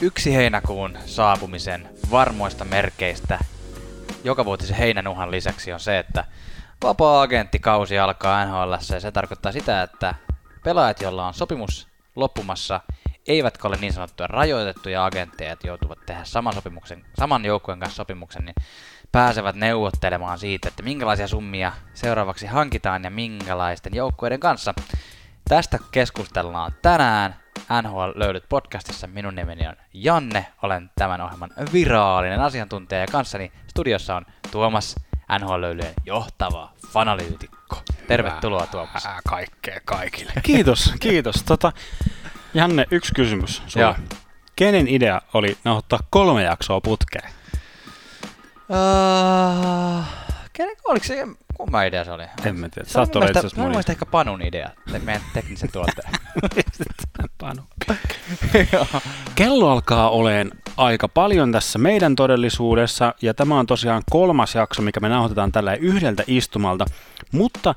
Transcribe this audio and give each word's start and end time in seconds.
yksi 0.00 0.34
heinäkuun 0.34 0.98
saapumisen 1.06 1.88
varmoista 2.10 2.64
merkeistä 2.64 3.38
joka 4.24 4.44
vuotisen 4.44 4.76
heinänuhan 4.76 5.30
lisäksi 5.30 5.72
on 5.72 5.80
se, 5.80 5.98
että 5.98 6.24
vapaa-agenttikausi 6.82 7.98
alkaa 7.98 8.44
NHL 8.44 8.72
ja 8.72 9.00
se 9.00 9.12
tarkoittaa 9.12 9.52
sitä, 9.52 9.82
että 9.82 10.14
pelaajat, 10.64 11.00
joilla 11.00 11.26
on 11.26 11.34
sopimus 11.34 11.88
loppumassa, 12.16 12.80
eivätkä 13.26 13.68
ole 13.68 13.76
niin 13.80 13.92
sanottuja 13.92 14.26
rajoitettuja 14.26 15.04
agentteja, 15.04 15.52
että 15.52 15.66
joutuvat 15.66 15.98
tehdä 16.06 16.24
saman, 16.24 16.54
sopimuksen, 16.54 17.04
saman 17.18 17.44
joukkueen 17.44 17.80
kanssa 17.80 17.96
sopimuksen, 17.96 18.44
niin 18.44 18.54
pääsevät 19.12 19.56
neuvottelemaan 19.56 20.38
siitä, 20.38 20.68
että 20.68 20.82
minkälaisia 20.82 21.28
summia 21.28 21.72
seuraavaksi 21.94 22.46
hankitaan 22.46 23.04
ja 23.04 23.10
minkälaisten 23.10 23.94
joukkueiden 23.94 24.40
kanssa. 24.40 24.74
Tästä 25.48 25.78
keskustellaan 25.90 26.72
tänään 26.82 27.39
NHL 27.82 28.10
löydyt 28.14 28.44
podcastissa. 28.48 29.06
Minun 29.06 29.34
nimeni 29.34 29.68
on 29.68 29.76
Janne, 29.94 30.46
olen 30.62 30.90
tämän 30.98 31.20
ohjelman 31.20 31.50
viraalinen 31.72 32.40
asiantuntija 32.40 33.00
ja 33.00 33.06
kanssani 33.06 33.52
studiossa 33.66 34.16
on 34.16 34.26
Tuomas 34.50 34.96
NHL 35.38 35.60
löylyjen 35.60 35.94
johtava 36.06 36.72
fanalyytikko. 36.92 37.82
Tervetuloa 38.08 38.66
Tuomas. 38.66 39.06
Ää, 39.06 39.20
kaikkea 39.28 39.80
kaikille. 39.84 40.32
Kiitos, 40.42 40.94
kiitos. 41.00 41.42
Tota, 41.42 41.72
Janne, 42.54 42.86
yksi 42.90 43.14
kysymys 43.14 43.62
sulle. 43.66 43.86
Joo. 43.86 43.94
Kenen 44.56 44.88
idea 44.88 45.20
oli 45.34 45.58
nauhoittaa 45.64 45.98
kolme 46.10 46.42
jaksoa 46.42 46.80
putkeen? 46.80 47.30
Uh, 48.68 50.04
kenen, 50.52 50.76
oliko 50.84 51.06
se, 51.06 51.26
kumma 51.60 51.82
idea 51.82 52.04
se 52.04 52.12
oli? 52.12 52.22
En 52.44 52.60
mä 52.60 52.68
tiedä. 52.68 52.88
Se 52.88 53.00
on 53.00 53.08
mun 53.14 53.24
mielestä, 53.24 53.60
mun 53.60 53.72
ehkä 53.90 54.06
Panun 54.06 54.42
idea, 54.42 54.70
meidän 55.04 55.22
teknisen 55.34 55.72
tuotteen. 55.72 56.12
Panu. 57.40 57.62
Kello 59.34 59.70
alkaa 59.70 60.10
oleen 60.10 60.50
aika 60.76 61.08
paljon 61.08 61.52
tässä 61.52 61.78
meidän 61.78 62.16
todellisuudessa, 62.16 63.14
ja 63.22 63.34
tämä 63.34 63.58
on 63.58 63.66
tosiaan 63.66 64.02
kolmas 64.10 64.54
jakso, 64.54 64.82
mikä 64.82 65.00
me 65.00 65.08
nauhoitetaan 65.08 65.52
tällä 65.52 65.74
yhdeltä 65.74 66.22
istumalta, 66.26 66.84
mutta 67.32 67.74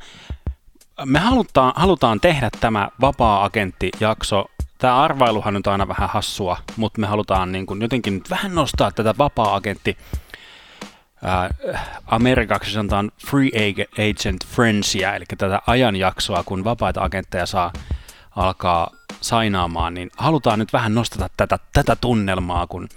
me 1.05 1.19
halutaan, 1.19 1.73
halutaan 1.75 2.19
tehdä 2.19 2.49
tämä 2.59 2.89
vapaa-agentti-jakso 3.01 4.45
tämä 4.77 5.01
arvailuhan 5.01 5.55
on 5.55 5.61
aina 5.65 5.87
vähän 5.87 6.09
hassua, 6.09 6.57
mutta 6.77 7.01
me 7.01 7.07
halutaan 7.07 7.51
niin 7.51 7.65
kuin 7.65 7.81
jotenkin 7.81 8.13
nyt 8.13 8.29
vähän 8.29 8.55
nostaa 8.55 8.91
tätä 8.91 9.15
vapaa-agentti 9.17 9.97
Amerikaksi 12.05 12.71
sanotaan 12.71 13.11
free 13.27 13.49
agent 14.09 14.45
friendsia, 14.47 15.15
eli 15.15 15.25
tätä 15.37 15.61
ajanjaksoa, 15.67 16.43
kun 16.43 16.63
vapaita 16.63 17.03
agentteja 17.03 17.45
saa 17.45 17.73
alkaa 18.35 18.89
sainaamaan, 19.21 19.93
niin 19.93 20.11
halutaan 20.17 20.59
nyt 20.59 20.73
vähän 20.73 20.95
nostata 20.95 21.29
tätä, 21.37 21.59
tätä 21.73 21.95
tunnelmaa, 21.95 22.67
kun 22.67 22.89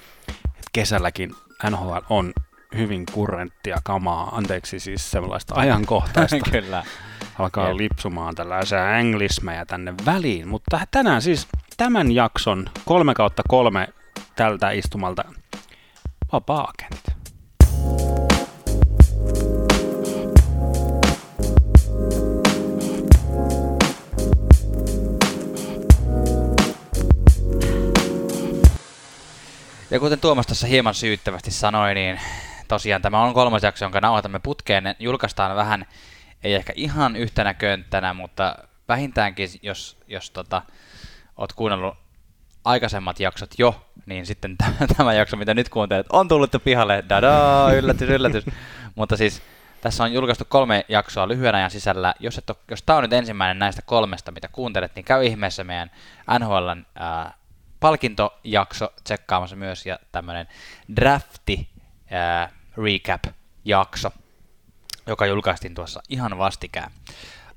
kesälläkin 0.72 1.34
NHL 1.70 1.92
on 2.10 2.33
hyvin 2.77 3.06
kurrenttia 3.12 3.77
kamaa, 3.84 4.36
anteeksi 4.36 4.80
siis 4.80 5.11
sellaista 5.11 5.55
ajankohtaista. 5.55 6.50
Kyllä. 6.52 6.84
Alkaa 7.38 7.68
Jep. 7.68 7.77
lipsumaan 7.77 8.34
tällaisia 8.34 8.98
englismejä 8.98 9.64
tänne 9.64 9.94
väliin, 10.06 10.48
mutta 10.48 10.80
tänään 10.90 11.22
siis 11.22 11.48
tämän 11.77 12.12
jakson 12.12 12.70
3 12.84 13.14
kautta 13.14 13.42
3 13.48 13.88
tältä 14.36 14.70
istumalta 14.70 15.24
vapaa-agentit. 16.33 17.16
Ja 29.96 30.01
kuten 30.01 30.20
Tuomas 30.20 30.46
tässä 30.46 30.67
hieman 30.67 30.95
syyttävästi 30.95 31.51
sanoi, 31.51 31.95
niin 31.95 32.20
tosiaan 32.68 33.02
tämä 33.02 33.23
on 33.23 33.34
kolmas 33.34 33.62
jakso, 33.62 33.84
jonka 33.84 34.01
nauhoitamme 34.01 34.39
putkeen. 34.39 34.95
Julkaistaan 34.98 35.57
vähän, 35.57 35.86
ei 36.42 36.55
ehkä 36.55 36.73
ihan 36.77 37.17
yhtenä 37.17 37.55
könttänä, 37.55 38.14
mutta 38.14 38.57
vähintäänkin, 38.89 39.48
jos, 39.62 39.96
jos 40.08 40.30
tota, 40.30 40.62
oot 41.36 41.52
kuunnellut 41.52 41.95
aikaisemmat 42.64 43.20
jaksot 43.20 43.51
jo, 43.58 43.86
niin 44.07 44.27
sitten 44.27 44.57
tämä 44.96 45.14
jakso, 45.14 45.36
mitä 45.36 45.55
nyt 45.55 45.68
kuuntelet, 45.68 46.07
on 46.13 46.28
tullut 46.28 46.52
jo 46.52 46.61
pihalle. 46.61 47.05
Dadaa, 47.08 47.73
yllätys, 47.73 48.11
yllätys. 48.11 48.45
mutta 48.95 49.17
siis 49.17 49.42
tässä 49.80 50.05
on 50.05 50.13
julkaistu 50.13 50.45
kolme 50.48 50.84
jaksoa 50.89 51.28
lyhyen 51.28 51.55
ajan 51.55 51.70
sisällä. 51.70 52.14
Jos, 52.20 52.39
et 52.39 52.51
ole, 52.51 52.58
jos 52.70 52.83
tämä 52.83 52.96
on 52.96 53.02
nyt 53.02 53.13
ensimmäinen 53.13 53.58
näistä 53.58 53.83
kolmesta, 53.83 54.33
mitä 54.33 54.48
kuuntelet, 54.52 54.92
niin 54.95 55.05
käy 55.05 55.24
ihmeessä 55.24 55.64
meidän 55.64 55.90
NHLn 56.39 56.86
ää, 56.95 57.34
palkintojakso 57.81 58.92
tsekkaamassa 59.05 59.57
myös 59.57 59.87
ja 59.87 59.98
tämmöinen 60.13 60.48
drafti 60.97 61.69
ää, 62.11 62.48
recap-jakso, 62.77 64.11
joka 65.07 65.27
julkaistiin 65.27 65.75
tuossa 65.75 66.03
ihan 66.09 66.39
vastikään. 66.39 66.91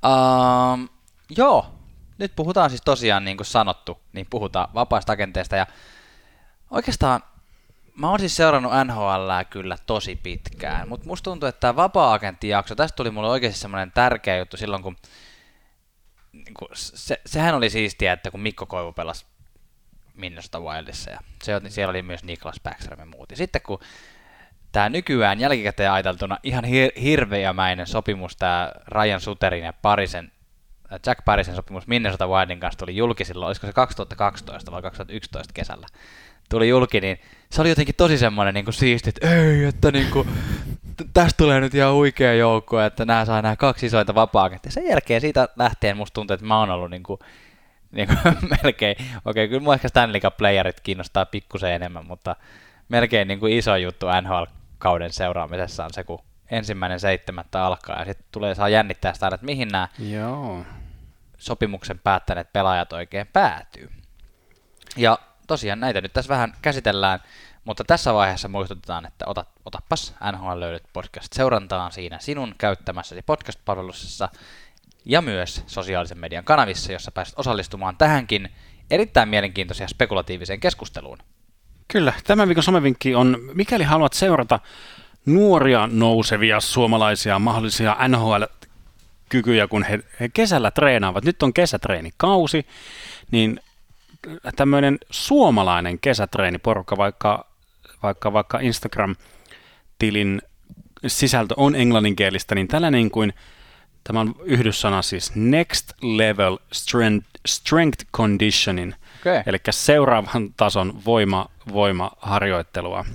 Um, 0.06 0.90
joo, 1.38 1.75
nyt 2.18 2.35
puhutaan 2.35 2.69
siis 2.69 2.81
tosiaan 2.81 3.25
niin 3.25 3.38
kuin 3.38 3.47
sanottu, 3.47 4.02
niin 4.13 4.28
puhutaan 4.30 4.69
vapaista 4.74 5.13
agenteista 5.13 5.56
ja 5.56 5.68
oikeastaan 6.72 7.24
mä 8.00 8.09
oon 8.09 8.19
siis 8.19 8.36
seurannut 8.36 8.72
NHL 8.86 9.30
kyllä 9.50 9.78
tosi 9.86 10.16
pitkään, 10.16 10.90
mutta 10.90 11.07
musta 11.07 11.24
tuntuu, 11.24 11.50
että 11.50 11.59
tämä 11.59 11.75
vapaa-agenttijakso, 11.75 12.75
tästä 12.75 12.96
tuli 12.96 13.12
mulle 13.12 13.30
oikeasti 13.30 13.59
semmoinen 13.59 13.91
tärkeä 13.91 14.38
juttu 14.38 14.57
silloin, 14.57 14.84
kun 14.84 14.96
niin 16.31 16.53
kuin, 16.53 16.69
se, 16.74 17.22
sehän 17.25 17.56
oli 17.56 17.69
siistiä, 17.69 18.13
että 18.13 18.31
kun 18.31 18.40
Mikko 18.40 18.66
Koivu 18.66 18.94
pelasi 18.94 19.25
Minnesota 20.19 20.59
Wildissa 20.59 21.12
ja 21.12 21.19
se, 21.44 21.62
siellä 21.68 21.90
oli 21.90 22.02
myös 22.02 22.24
Niklas 22.24 22.59
Backstrom 22.63 23.00
ja 23.00 23.06
muut. 23.06 23.31
Ja 23.31 23.38
sitten 23.38 23.62
kun 23.62 23.80
tämä 24.72 24.90
nykyään 24.90 25.40
jälkikäteen 25.40 25.91
ajateltuna 25.91 26.38
ihan 26.44 26.63
hir- 26.63 27.02
hirveämäinen 27.02 27.88
sopimus, 27.88 28.35
tämä 28.35 28.72
Ryan 28.88 29.22
Suterin 29.22 29.63
ja 29.63 29.74
Parisen, 29.74 30.31
Jack 31.06 31.25
Parisen 31.25 31.56
sopimus 31.56 31.88
Minnesota 31.88 32.28
Wildin 32.28 32.59
kanssa 32.59 32.80
tuli 32.80 32.96
julki 32.96 33.25
silloin, 33.25 33.47
olisiko 33.47 33.68
se 33.68 33.74
2012 33.74 34.72
vai 34.72 34.81
2011 34.81 35.53
kesällä, 35.53 35.88
tuli 36.50 36.69
julki, 36.69 37.01
niin 37.01 37.19
se 37.51 37.62
oli 37.62 37.69
jotenkin 37.69 37.96
tosi 37.96 38.18
semmoinen 38.18 38.53
niin 38.53 38.74
siisti, 38.74 39.09
että 39.09 39.36
ei, 39.36 39.63
että 39.63 39.91
niin 39.91 40.12
kuin, 40.12 40.30
tästä 41.13 41.38
tulee 41.38 41.59
nyt 41.59 41.75
ihan 41.75 41.94
huikea 41.94 42.34
joukko, 42.34 42.81
että 42.81 43.06
nämä 43.06 43.25
saa 43.25 43.41
nämä 43.41 43.56
kaksi 43.56 43.86
isointa 43.86 44.16
vapaa 44.16 44.50
Sen 44.69 44.86
jälkeen 44.86 45.22
siitä 45.22 45.50
lähtien 45.56 45.97
musta 45.97 46.13
tuntuu, 46.13 46.34
että 46.34 46.46
mä 46.46 46.59
oon 46.59 46.69
ollut 46.69 46.90
niin 46.90 47.03
kuin 47.03 47.19
niin 47.91 48.07
kuin, 48.07 48.19
melkein, 48.63 48.95
okei, 48.95 49.16
okay, 49.25 49.47
kyllä 49.47 49.61
mua 49.61 49.73
ehkä 49.73 49.88
Stanley 49.88 50.22
Cup-playerit 50.22 50.79
kiinnostaa 50.83 51.25
pikkusen 51.25 51.72
enemmän, 51.72 52.05
mutta 52.05 52.35
melkein 52.89 53.27
niin 53.27 53.39
kuin 53.39 53.53
iso 53.53 53.75
juttu 53.75 54.05
NHL-kauden 54.22 55.13
seuraamisessa 55.13 55.85
on 55.85 55.94
se, 55.94 56.03
kun 56.03 56.23
ensimmäinen 56.51 57.00
seitsemättä 57.00 57.66
alkaa 57.66 58.00
ja 58.00 58.05
sitten 58.05 58.25
tulee 58.31 58.55
saa 58.55 58.69
jännittää 58.69 59.13
sitä, 59.13 59.27
että 59.27 59.45
mihin 59.45 59.67
nämä 59.67 59.88
Joo. 60.00 60.66
sopimuksen 61.38 62.00
päättäneet 62.00 62.53
pelaajat 62.53 62.94
oikein 62.94 63.27
päätyy. 63.33 63.89
Ja 64.97 65.19
tosiaan 65.47 65.79
näitä 65.79 66.01
nyt 66.01 66.13
tässä 66.13 66.29
vähän 66.29 66.53
käsitellään, 66.61 67.19
mutta 67.66 67.83
tässä 67.83 68.13
vaiheessa 68.13 68.47
muistutetaan, 68.47 69.06
että 69.06 69.25
ota, 69.27 69.45
otapas 69.66 70.16
NHL 70.31 70.59
löydyt 70.59 70.83
podcast 70.94 71.33
seurantaan 71.33 71.91
siinä 71.91 72.19
sinun 72.19 72.56
käyttämässäsi 72.57 73.21
podcast-palvelussa 73.21 74.29
ja 75.05 75.21
myös 75.21 75.63
sosiaalisen 75.67 76.17
median 76.17 76.43
kanavissa, 76.43 76.91
jossa 76.91 77.11
pääset 77.11 77.39
osallistumaan 77.39 77.97
tähänkin 77.97 78.49
erittäin 78.91 79.29
mielenkiintoiseen 79.29 79.89
spekulatiiviseen 79.89 80.59
keskusteluun. 80.59 81.17
Kyllä, 81.87 82.13
tämän 82.23 82.47
viikon 82.47 82.63
somevinkki 82.63 83.15
on, 83.15 83.38
mikäli 83.53 83.83
haluat 83.83 84.13
seurata 84.13 84.59
nuoria 85.25 85.89
nousevia 85.91 86.59
suomalaisia 86.59 87.39
mahdollisia 87.39 87.97
NHL-kykyjä, 88.07 89.68
kun 89.68 89.83
he, 89.83 90.00
he 90.19 90.29
kesällä 90.29 90.71
treenaavat. 90.71 91.25
Nyt 91.25 91.44
on 91.44 91.53
kesätreenikausi, 91.53 92.65
niin 93.31 93.59
tämmöinen 94.56 94.97
suomalainen 95.09 96.00
kesätreeniporukka, 96.00 96.97
vaikka, 96.97 97.45
vaikka, 98.03 98.33
vaikka 98.33 98.59
Instagram-tilin 98.59 100.41
sisältö 101.07 101.53
on 101.57 101.75
englanninkielistä, 101.75 102.56
niin 102.56 102.68
tällainen 102.68 103.12
kuin– 103.12 103.33
Tämä 104.09 104.19
on 104.19 104.35
yhdyssana 104.44 105.01
siis 105.01 105.35
Next 105.35 105.91
Level 106.01 106.57
Strength, 106.71 107.27
strength 107.47 108.06
Conditioning, 108.13 108.94
okay. 109.21 109.44
eli 109.45 109.57
seuraavan 109.69 110.53
tason 110.57 111.01
voima, 111.06 111.45
voimaharjoittelua. 111.73 113.06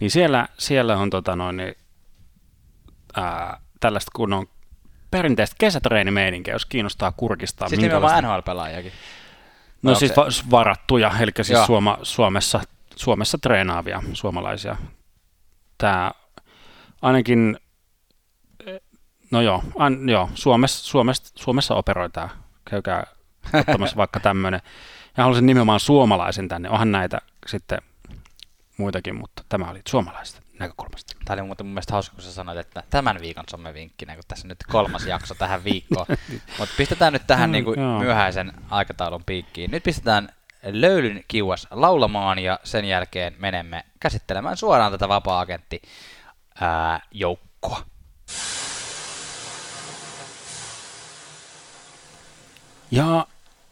Niin 0.00 0.10
siellä, 0.10 0.48
siellä 0.58 0.96
on 0.96 1.10
tota 1.10 1.36
noin, 1.36 1.56
niin, 1.56 1.74
ää, 3.16 3.60
tällaista 3.80 4.10
kunnon 4.14 4.46
perinteistä 5.10 5.56
kesätreenimeininkiä, 5.58 6.54
jos 6.54 6.66
kiinnostaa 6.66 7.12
kurkistaa. 7.12 7.68
Siis 7.68 7.80
nimenomaan 7.80 8.24
NHL-pelaajakin? 8.24 8.92
No 9.82 9.90
Vai 9.90 9.98
siis 9.98 10.12
se... 10.28 10.42
varattuja, 10.50 11.12
eli 11.20 11.30
siis 11.42 11.66
Suoma, 11.66 11.98
Suomessa, 12.02 12.60
Suomessa 12.96 13.38
treenaavia 13.38 14.02
suomalaisia. 14.12 14.76
Tämä 15.78 16.12
ainakin 17.02 17.56
No 19.32 19.40
joo, 19.40 19.62
an, 19.78 20.08
joo 20.08 20.30
Suomessa, 20.34 20.84
Suomessa, 20.84 21.32
Suomessa 21.36 21.74
operoitaan. 21.74 22.30
Käykää 22.70 23.06
ottamassa 23.54 23.96
vaikka 23.96 24.20
tämmöinen. 24.20 24.60
Ja 25.16 25.24
haluaisin 25.24 25.46
nimenomaan 25.46 25.80
suomalaisen 25.80 26.48
tänne. 26.48 26.70
Onhan 26.70 26.92
näitä 26.92 27.20
sitten 27.46 27.78
muitakin, 28.76 29.14
mutta 29.14 29.44
tämä 29.48 29.70
oli 29.70 29.80
suomalaisesta 29.88 30.42
näkökulmasta. 30.58 31.14
Tämä 31.24 31.34
oli 31.34 31.46
muuten 31.46 31.66
mun 31.66 31.74
mielestä 31.74 31.92
hauska, 31.92 32.14
kun 32.14 32.24
sä 32.24 32.32
sanoit, 32.32 32.58
että 32.58 32.82
tämän 32.90 33.18
viikon 33.20 33.44
somevinkkinä, 33.50 34.14
kun 34.14 34.24
tässä 34.28 34.48
nyt 34.48 34.58
kolmas 34.70 35.06
jakso 35.06 35.34
tähän 35.34 35.64
viikkoon. 35.64 36.06
Mutta 36.58 36.74
pistetään 36.76 37.12
nyt 37.12 37.26
tähän 37.26 37.50
Mm, 37.50 37.52
niin 37.52 37.64
kuin 37.64 37.80
myöhäisen 37.80 38.52
aikataulun 38.70 39.24
piikkiin. 39.24 39.70
Nyt 39.70 39.82
pistetään 39.82 40.28
löylyn 40.62 41.24
kiuas 41.28 41.66
laulamaan 41.70 42.38
ja 42.38 42.58
sen 42.64 42.84
jälkeen 42.84 43.34
menemme 43.38 43.84
käsittelemään 44.00 44.56
suoraan 44.56 44.92
tätä 44.92 45.08
vapaa-agentti 45.08 45.82
joukkoa. 47.10 47.82
Ja 52.92 53.26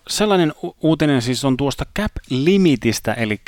sellainen 0.09 0.53
u- 0.65 0.77
uutinen 0.81 1.23
siis 1.23 1.45
on 1.45 1.57
tuosta 1.57 1.87
cap-limitistä, 1.99 3.15
eli 3.15 3.41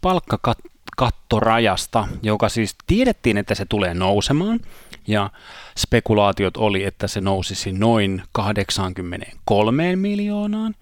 palkkakattorajasta, 0.00 2.08
joka 2.22 2.48
siis 2.48 2.76
tiedettiin, 2.86 3.38
että 3.38 3.54
se 3.54 3.64
tulee 3.64 3.94
nousemaan, 3.94 4.60
ja 5.06 5.30
spekulaatiot 5.78 6.56
oli, 6.56 6.84
että 6.84 7.08
se 7.08 7.20
nousisi 7.20 7.72
noin 7.72 8.22
83 8.32 9.96
miljoonaan, 9.96 10.74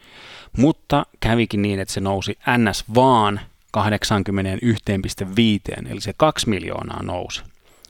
mutta 0.58 1.06
kävikin 1.20 1.62
niin, 1.62 1.80
että 1.80 1.94
se 1.94 2.00
nousi 2.00 2.38
ns. 2.58 2.84
vaan 2.94 3.40
81,5, 3.78 3.82
eli 5.90 6.00
se 6.00 6.12
2 6.16 6.48
miljoonaa 6.48 7.02
nousi. 7.02 7.42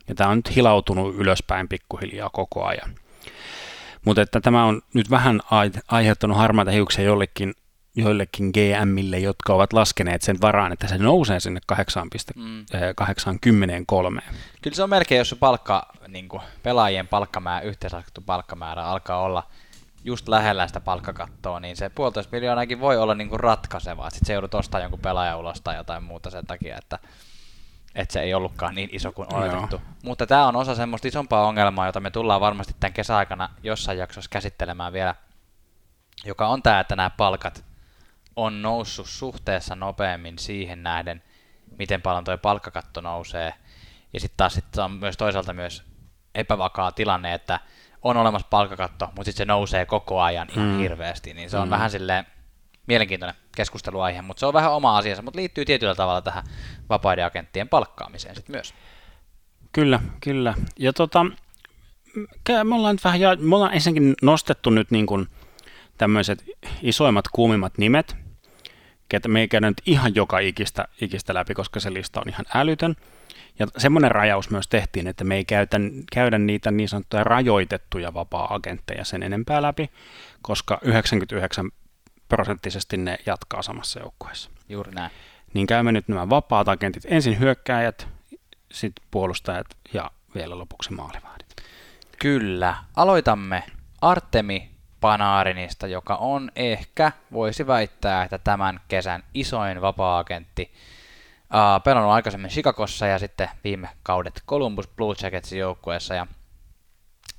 Ja 0.08 0.14
tämä 0.14 0.30
on 0.30 0.38
nyt 0.38 0.56
hilautunut 0.56 1.16
ylöspäin 1.16 1.68
pikkuhiljaa 1.68 2.30
koko 2.30 2.64
ajan. 2.64 2.94
Mutta 4.04 4.22
että 4.22 4.40
tämä 4.40 4.64
on 4.64 4.82
nyt 4.94 5.10
vähän 5.10 5.40
ai- 5.50 5.70
aiheuttanut 5.88 6.36
harmaita 6.36 6.70
hiuksia 6.70 7.04
jollekin, 7.04 7.54
joillekin 7.96 8.50
GMille, 8.50 9.18
jotka 9.18 9.54
ovat 9.54 9.72
laskeneet 9.72 10.22
sen 10.22 10.40
varaan, 10.40 10.72
että 10.72 10.88
se 10.88 10.98
nousee 10.98 11.40
sinne 11.40 11.60
8,83. 11.72 11.76
Mm. 12.36 12.64
Kyllä 14.62 14.76
se 14.76 14.82
on 14.82 14.90
melkein, 14.90 15.18
jos 15.18 15.28
se 15.28 15.36
palkka, 15.36 15.86
niin 16.08 16.28
kuin 16.28 16.42
pelaajien 16.62 17.08
palkkamäärä, 17.08 17.66
yhteenlaskettu 17.66 18.20
palkkamäärä 18.26 18.84
alkaa 18.84 19.22
olla 19.22 19.42
just 20.04 20.28
lähellä 20.28 20.66
sitä 20.66 20.80
palkkakattoa, 20.80 21.60
niin 21.60 21.76
se 21.76 21.88
puolitoista 21.88 22.36
miljoonaakin 22.36 22.80
voi 22.80 22.96
olla 22.96 23.14
niin 23.14 23.28
kuin 23.28 23.40
ratkaisevaa. 23.40 24.10
Sitten 24.10 24.26
se 24.26 24.32
joudut 24.32 24.54
ostamaan 24.54 24.82
jonkun 24.82 25.00
pelaajan 25.00 25.38
ulos 25.38 25.60
tai 25.60 25.76
jotain 25.76 26.02
muuta 26.02 26.30
sen 26.30 26.46
takia, 26.46 26.78
että, 26.78 26.98
että 27.94 28.12
se 28.12 28.20
ei 28.20 28.34
ollutkaan 28.34 28.74
niin 28.74 28.88
iso 28.92 29.12
kuin 29.12 29.34
oletettu. 29.34 29.76
Joo. 29.76 29.94
Mutta 30.04 30.26
tämä 30.26 30.46
on 30.46 30.56
osa 30.56 30.74
semmoista 30.74 31.08
isompaa 31.08 31.46
ongelmaa, 31.46 31.86
jota 31.86 32.00
me 32.00 32.10
tullaan 32.10 32.40
varmasti 32.40 32.74
tämän 32.80 32.92
kesäaikana 32.92 33.48
jossain 33.62 33.98
jaksossa 33.98 34.30
käsittelemään 34.30 34.92
vielä, 34.92 35.14
joka 36.24 36.48
on 36.48 36.62
tämä, 36.62 36.80
että 36.80 36.96
nämä 36.96 37.10
palkat 37.10 37.64
on 38.36 38.62
noussut 38.62 39.06
suhteessa 39.06 39.74
nopeammin 39.74 40.38
siihen 40.38 40.82
nähden, 40.82 41.22
miten 41.78 42.02
paljon 42.02 42.24
tuo 42.24 42.38
palkkakatto 42.38 43.00
nousee. 43.00 43.54
Ja 44.12 44.20
sitten 44.20 44.36
taas 44.36 44.54
sit 44.54 44.78
on 44.78 44.90
myös 44.90 45.16
toisaalta 45.16 45.52
myös 45.52 45.82
epävakaa 46.34 46.92
tilanne, 46.92 47.34
että 47.34 47.60
on 48.02 48.16
olemassa 48.16 48.48
palkkakatto, 48.50 49.06
mutta 49.06 49.24
sitten 49.24 49.38
se 49.38 49.44
nousee 49.44 49.86
koko 49.86 50.20
ajan 50.20 50.48
ihan 50.50 50.68
Mm. 50.68 50.78
hirveästi. 50.78 51.34
Niin 51.34 51.50
se 51.50 51.58
on 51.58 51.68
mm. 51.68 51.70
vähän 51.70 51.90
silleen 51.90 52.26
mielenkiintoinen 52.86 53.36
keskusteluaihe, 53.56 54.22
mutta 54.22 54.40
se 54.40 54.46
on 54.46 54.54
vähän 54.54 54.72
oma 54.72 54.98
asiansa, 54.98 55.22
mutta 55.22 55.38
liittyy 55.38 55.64
tietyllä 55.64 55.94
tavalla 55.94 56.22
tähän 56.22 56.44
vapaiden 56.88 57.26
agenttien 57.26 57.68
palkkaamiseen 57.68 58.34
sitten 58.34 58.56
myös. 58.56 58.74
Kyllä, 59.72 60.00
kyllä. 60.20 60.54
Ja 60.78 60.92
tota, 60.92 61.26
me 62.64 62.74
ollaan 62.74 62.94
nyt 62.94 63.04
vähän, 63.04 63.20
ja- 63.20 63.36
me 63.36 63.54
ollaan 63.56 63.74
ensinnäkin 63.74 64.14
nostettu 64.22 64.70
nyt 64.70 64.90
niin 64.90 65.06
kuin 65.06 65.28
tämmöiset 65.98 66.44
isoimmat, 66.82 67.28
kuumimmat 67.28 67.78
nimet, 67.78 68.16
ketä 69.08 69.28
me 69.28 69.40
ei 69.40 69.48
käydä 69.48 69.70
nyt 69.70 69.82
ihan 69.86 70.14
joka 70.14 70.38
ikistä, 70.38 70.88
ikistä 71.00 71.34
läpi, 71.34 71.54
koska 71.54 71.80
se 71.80 71.92
lista 71.92 72.20
on 72.20 72.28
ihan 72.28 72.46
älytön. 72.54 72.96
Ja 73.58 73.66
semmoinen 73.78 74.10
rajaus 74.10 74.50
myös 74.50 74.68
tehtiin, 74.68 75.06
että 75.06 75.24
me 75.24 75.36
ei 75.36 75.44
käytä, 75.44 75.80
käydä 76.12 76.38
niitä 76.38 76.70
niin 76.70 76.88
sanottuja 76.88 77.24
rajoitettuja 77.24 78.14
vapaa-agentteja 78.14 79.04
sen 79.04 79.22
enempää 79.22 79.62
läpi, 79.62 79.90
koska 80.42 80.78
99 80.82 81.70
prosenttisesti 82.36 82.96
ne 82.96 83.18
jatkaa 83.26 83.62
samassa 83.62 84.00
joukkueessa. 84.00 84.50
Juuri 84.68 84.92
näin. 84.92 85.10
Niin 85.54 85.66
käymme 85.66 85.92
nyt 85.92 86.08
nämä 86.08 86.28
vapaat 86.28 86.68
agentit, 86.68 87.06
ensin 87.06 87.38
hyökkääjät, 87.38 88.08
sitten 88.72 89.06
puolustajat 89.10 89.66
ja 89.94 90.10
vielä 90.34 90.58
lopuksi 90.58 90.92
maalivahdit. 90.92 91.56
Kyllä. 92.18 92.74
Aloitamme 92.96 93.62
Artemi 94.00 94.70
Panarinista, 95.00 95.86
joka 95.86 96.16
on 96.16 96.50
ehkä, 96.56 97.12
voisi 97.32 97.66
väittää, 97.66 98.24
että 98.24 98.38
tämän 98.38 98.80
kesän 98.88 99.22
isoin 99.34 99.80
vapaa-agentti. 99.80 100.72
Uh, 101.42 101.82
pelannut 101.84 102.12
aikaisemmin 102.12 102.50
Chicagossa 102.50 103.06
ja 103.06 103.18
sitten 103.18 103.48
viime 103.64 103.88
kaudet 104.02 104.42
Columbus 104.46 104.88
Blue 104.88 105.14
Jacketsin 105.22 105.58
joukkueessa. 105.58 106.14
Ja 106.14 106.26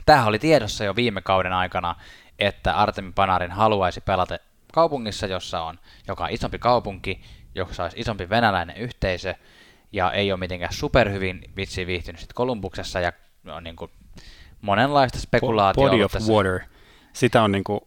tämähän 0.06 0.28
oli 0.28 0.40
tiedossa 0.40 0.84
jo 0.84 0.96
viime 0.96 1.22
kauden 1.22 1.54
aikana, 1.54 1.96
että 2.40 2.76
Artemi 2.76 3.12
Panarin 3.16 3.52
haluaisi 3.52 4.02
pelata 4.02 4.38
kaupungissa, 4.74 5.28
jossa 5.28 5.62
on, 5.62 5.80
joka 6.08 6.24
on 6.24 6.30
isompi 6.30 6.60
kaupunki, 6.60 7.22
jossa 7.56 7.84
olisi 7.84 8.00
isompi 8.00 8.30
venäläinen 8.30 8.78
yhteisö, 8.78 9.36
ja 9.92 10.12
ei 10.12 10.32
ole 10.32 10.40
mitenkään 10.40 10.74
superhyvin 10.74 11.52
vitsi 11.56 11.88
viihtynyt 11.88 12.20
sitten 12.20 12.36
Kolumbuksessa, 12.36 13.00
ja 13.00 13.14
on 13.48 13.64
niin 13.64 13.76
kuin 13.76 13.92
monenlaista 14.62 15.20
spekulaatiota 15.20 15.92
Body 15.92 16.04
of 16.04 16.12
tässä. 16.12 16.34
water. 16.34 16.60
Sitä 17.14 17.44
on 17.44 17.52
niin 17.52 17.64
kuin, 17.64 17.82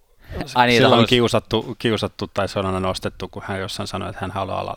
Ai 0.54 0.66
niin, 0.66 0.76
silloin 0.76 0.98
halus- 0.98 1.08
kiusattu, 1.08 1.76
kiusattu, 1.78 2.26
tai 2.26 2.48
se 2.48 2.58
on 2.58 2.66
aina 2.66 2.80
nostettu, 2.80 3.28
kun 3.28 3.42
hän 3.46 3.60
jossain 3.60 3.86
sanoi, 3.86 4.10
että 4.10 4.20
hän 4.20 4.30
haluaa 4.30 4.60
olla 4.60 4.76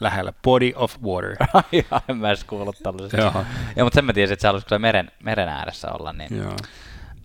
lähellä 0.00 0.32
body 0.42 0.72
of 0.74 0.96
water. 1.02 1.36
Ihan, 1.72 2.00
en 2.08 2.16
mä 2.16 2.28
edes 2.28 2.44
kuullut 2.44 2.76
tällaisesta. 2.82 3.16
Joo. 3.16 3.44
ja, 3.76 3.84
mutta 3.84 3.94
sen 3.94 4.04
mä 4.04 4.12
tiesin, 4.12 4.32
että 4.32 4.40
se 4.40 4.48
halusi 4.48 4.66
kyllä 4.66 4.78
meren, 4.78 5.10
meren 5.22 5.48
ääressä 5.48 5.92
olla. 5.92 6.12
Niin. 6.12 6.36
Joo. 6.36 6.56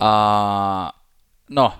Uh, 0.02 1.02
no, 1.50 1.74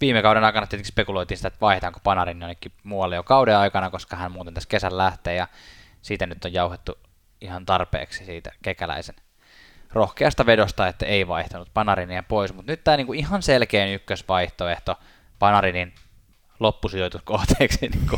viime 0.00 0.22
kauden 0.22 0.44
aikana 0.44 0.66
tietenkin 0.66 0.92
spekuloitiin 0.92 1.38
sitä, 1.38 1.48
että 1.48 1.60
vaihtaanko 1.60 2.00
Panarin 2.04 2.40
jonnekin 2.40 2.72
muualle 2.84 3.16
jo 3.16 3.22
kauden 3.22 3.56
aikana, 3.56 3.90
koska 3.90 4.16
hän 4.16 4.32
muuten 4.32 4.54
tässä 4.54 4.68
kesän 4.68 4.96
lähtee 4.96 5.34
ja 5.34 5.48
siitä 6.02 6.26
nyt 6.26 6.44
on 6.44 6.52
jauhettu 6.52 6.98
ihan 7.40 7.66
tarpeeksi 7.66 8.24
siitä 8.24 8.52
kekäläisen 8.62 9.14
rohkeasta 9.92 10.46
vedosta, 10.46 10.88
että 10.88 11.06
ei 11.06 11.28
vaihtanut 11.28 11.70
Panarinia 11.74 12.22
pois, 12.22 12.54
mutta 12.54 12.72
nyt 12.72 12.84
tämä 12.84 12.96
niinku 12.96 13.12
ihan 13.12 13.42
selkeä 13.42 13.86
ykkösvaihtoehto 13.86 14.98
Panarinin 15.38 15.94
loppusijoituskohteeksi 16.60 17.88
niin 17.88 18.08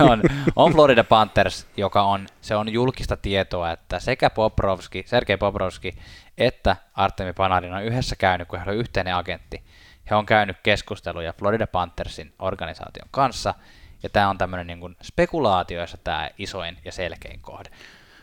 on, 0.10 0.22
on 0.56 0.72
Florida 0.72 1.04
Panthers, 1.04 1.66
joka 1.76 2.02
on, 2.02 2.26
se 2.40 2.56
on 2.56 2.72
julkista 2.72 3.16
tietoa, 3.16 3.70
että 3.70 4.00
sekä 4.00 4.30
Poprovski, 4.30 5.04
Sergei 5.06 5.36
Poprovski 5.36 5.92
että 6.38 6.76
Artemi 6.94 7.32
Panarin 7.32 7.72
on 7.72 7.84
yhdessä 7.84 8.16
käynyt, 8.16 8.48
kun 8.48 8.58
he 8.58 8.70
on 8.70 8.76
yhteinen 8.76 9.14
agentti. 9.14 9.62
He 10.10 10.14
on 10.14 10.26
käynyt 10.26 10.56
keskusteluja 10.62 11.32
Florida 11.32 11.66
Panthersin 11.66 12.32
organisaation 12.38 13.08
kanssa, 13.10 13.54
ja 14.02 14.08
tämä 14.08 14.28
on 14.28 14.38
tämmöinen 14.38 14.66
niin 14.66 14.96
spekulaatioissa 15.02 15.96
tämä 16.04 16.30
isoin 16.38 16.78
ja 16.84 16.92
selkein 16.92 17.40
kohde. 17.40 17.70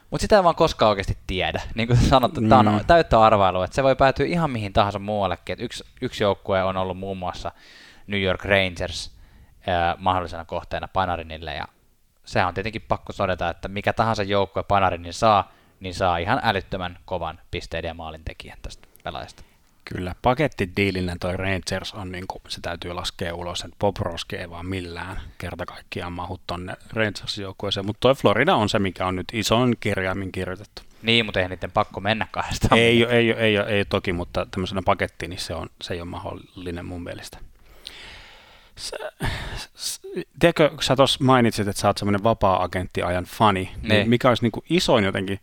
Mutta 0.10 0.22
sitä 0.22 0.36
ei 0.36 0.44
vaan 0.44 0.56
koskaan 0.56 0.90
oikeasti 0.90 1.18
tiedä. 1.28 1.62
Niin 1.76 1.88
kuin 1.88 1.98
sanottu, 1.98 2.42
mm. 2.42 2.50
tämä 2.50 2.72
on 2.72 2.82
täyttä 2.88 3.22
arvailua, 3.22 3.66
että 3.66 3.76
se 3.76 3.84
voi 3.84 3.96
päätyä 3.96 4.26
ihan 4.26 4.52
mihin 4.52 4.74
tahansa 4.74 5.00
muuallekin. 5.00 5.54
Et 5.54 5.60
yksi, 5.60 5.84
yksi 6.02 6.24
joukkue 6.24 6.64
on 6.64 6.78
ollut 6.78 6.98
muun 6.98 7.18
muassa 7.18 7.52
New 8.08 8.22
York 8.22 8.46
Rangers 8.46 9.12
ää, 9.68 9.96
mahdollisena 10.00 10.46
kohteena 10.46 10.88
Panarinille, 10.88 11.56
ja 11.56 11.68
sehän 12.26 12.48
on 12.48 12.54
tietenkin 12.54 12.82
pakko 12.82 13.14
todeta, 13.14 13.50
että 13.50 13.68
mikä 13.68 13.94
tahansa 13.94 14.24
joukkue 14.24 14.64
Panarinin 14.64 15.14
saa, 15.14 15.52
niin 15.80 15.94
saa 15.94 16.18
ihan 16.18 16.40
älyttömän 16.44 17.00
kovan 17.06 17.40
pisteiden 17.52 17.88
ja 17.88 17.94
maalintekijän 17.94 18.58
tästä 18.62 18.88
pelaajasta. 19.04 19.44
Kyllä, 19.86 20.16
pakettidiilinä 20.22 21.16
toi 21.20 21.38
Rangers 21.38 21.94
on, 21.94 22.12
niin 22.12 22.28
kuin, 22.28 22.42
se 22.48 22.62
täytyy 22.62 22.94
laskea 22.94 23.36
ulos, 23.36 23.62
että 23.62 23.76
Bobrovski 23.80 24.36
ei 24.36 24.50
vaan 24.50 24.66
millään 24.66 25.22
kerta 25.38 25.66
kaikkiaan 25.66 26.14
mahu 26.14 26.40
tonne 26.48 26.74
Rangersin 26.94 27.42
joukkueeseen, 27.42 27.86
mutta 27.86 28.00
toi 28.00 28.16
Florida 28.16 28.56
on 28.56 28.70
se, 28.70 28.80
mikä 28.80 29.08
on 29.08 29.16
nyt 29.16 29.28
ison 29.34 29.74
kirjaimin 29.80 30.32
kirjoitettu. 30.32 30.82
Niin, 31.02 31.26
mutta 31.26 31.40
eihän 31.40 31.50
niiden 31.52 31.72
pakko 31.72 32.00
mennä 32.02 32.28
kahdestaan. 32.32 32.80
Ei, 32.80 33.04
ei, 33.04 33.32
ei, 33.32 33.32
ei, 33.32 33.58
ei, 33.58 33.86
toki, 33.86 34.14
mutta 34.14 34.46
tämmöisenä 34.52 34.82
pakettiin 34.86 35.30
niin 35.30 35.40
se, 35.40 35.54
on, 35.54 35.70
se 35.82 35.94
ei 35.94 36.02
ole 36.02 36.10
mahdollinen 36.10 36.86
mun 36.86 37.04
mielestä. 37.04 37.38
Se, 38.78 38.98
s- 39.76 40.02
tiedätkö, 40.40 40.70
kun 40.70 40.84
sä 40.84 40.96
tuossa 40.96 41.24
mainitsit, 41.24 41.68
että 41.68 41.82
sä 41.82 41.88
oot 41.88 41.98
semmoinen 41.98 42.24
vapaa-agenttiajan 42.24 43.26
fani, 43.26 43.72
niin, 43.82 43.90
Niin. 43.90 44.10
mikä 44.10 44.30
olisi 44.30 44.44
niinku 44.44 44.64
isoin 44.70 45.04
jotenkin 45.06 45.40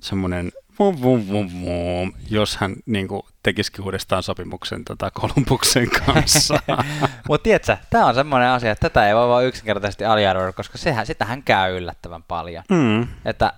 semmoinen 0.00 0.52
vum, 0.78 1.02
vum, 1.02 1.28
vum, 1.28 1.48
vum, 1.64 2.12
jos 2.30 2.56
hän 2.56 2.76
niinku 2.86 3.26
tekisikin 3.42 3.84
uudestaan 3.84 4.22
sopimuksen 4.22 4.84
tota 4.84 5.10
Kolumbuksen 5.10 5.88
kanssa. 5.90 6.58
Mutta 7.28 7.42
tiedätkö, 7.42 7.76
tämä 7.90 8.06
on 8.06 8.14
semmoinen 8.14 8.48
asia, 8.48 8.70
että 8.72 8.88
tätä 8.90 9.08
ei 9.08 9.14
voi 9.14 9.28
vaan 9.28 9.44
yksinkertaisesti 9.44 10.04
aliarvoida, 10.04 10.52
koska 10.52 10.78
sehän, 10.78 11.06
sitähän 11.06 11.42
käy 11.42 11.76
yllättävän 11.76 12.22
paljon. 12.22 12.64
mm. 12.70 13.08
Että 13.24 13.52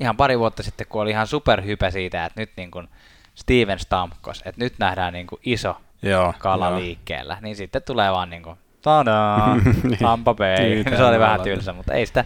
ihan 0.00 0.16
pari 0.16 0.38
vuotta 0.38 0.62
sitten, 0.62 0.86
kun 0.86 1.02
oli 1.02 1.10
ihan 1.10 1.26
superhype 1.26 1.90
siitä, 1.90 2.24
että 2.24 2.40
nyt 2.40 2.50
niin 2.56 2.70
kuin 2.70 2.88
Steven 3.34 3.78
Stamkos, 3.78 4.42
että 4.44 4.64
nyt 4.64 4.74
nähdään 4.78 5.12
niin 5.12 5.26
kuin 5.26 5.40
iso 5.44 5.76
Joo, 6.02 6.34
kala 6.38 6.68
joo. 6.68 6.78
liikkeellä, 6.78 7.38
niin 7.40 7.56
sitten 7.56 7.82
tulee 7.82 8.12
vaan 8.12 8.30
niin 8.30 8.42
kuin 8.42 8.58
Tadaa, 8.82 9.56
Niin. 9.82 9.98
Tampa 9.98 10.34
Bay. 10.34 10.56
Niin, 10.58 10.96
se 10.96 11.04
oli 11.04 11.18
vähän 11.18 11.40
tylsä, 11.40 11.72
mutta 11.72 11.94
ei 11.94 12.06
sitä, 12.06 12.24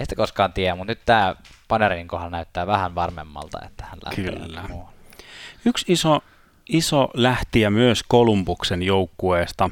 ei 0.00 0.04
sitä 0.04 0.16
koskaan 0.16 0.52
tiedä. 0.52 0.74
Mutta 0.74 0.90
nyt 0.90 1.00
tämä 1.06 1.36
Panerin 1.68 2.08
kohdalla 2.08 2.30
näyttää 2.30 2.66
vähän 2.66 2.94
varmemmalta, 2.94 3.58
että 3.66 3.84
hän 3.84 3.98
lähtee 4.04 4.24
Kyllä. 4.24 4.64
muualle. 4.68 4.94
Yksi 5.64 5.92
iso, 5.92 6.20
iso 6.68 7.08
lähtiä 7.14 7.70
myös 7.70 8.02
Kolumbuksen 8.08 8.82
joukkueesta. 8.82 9.70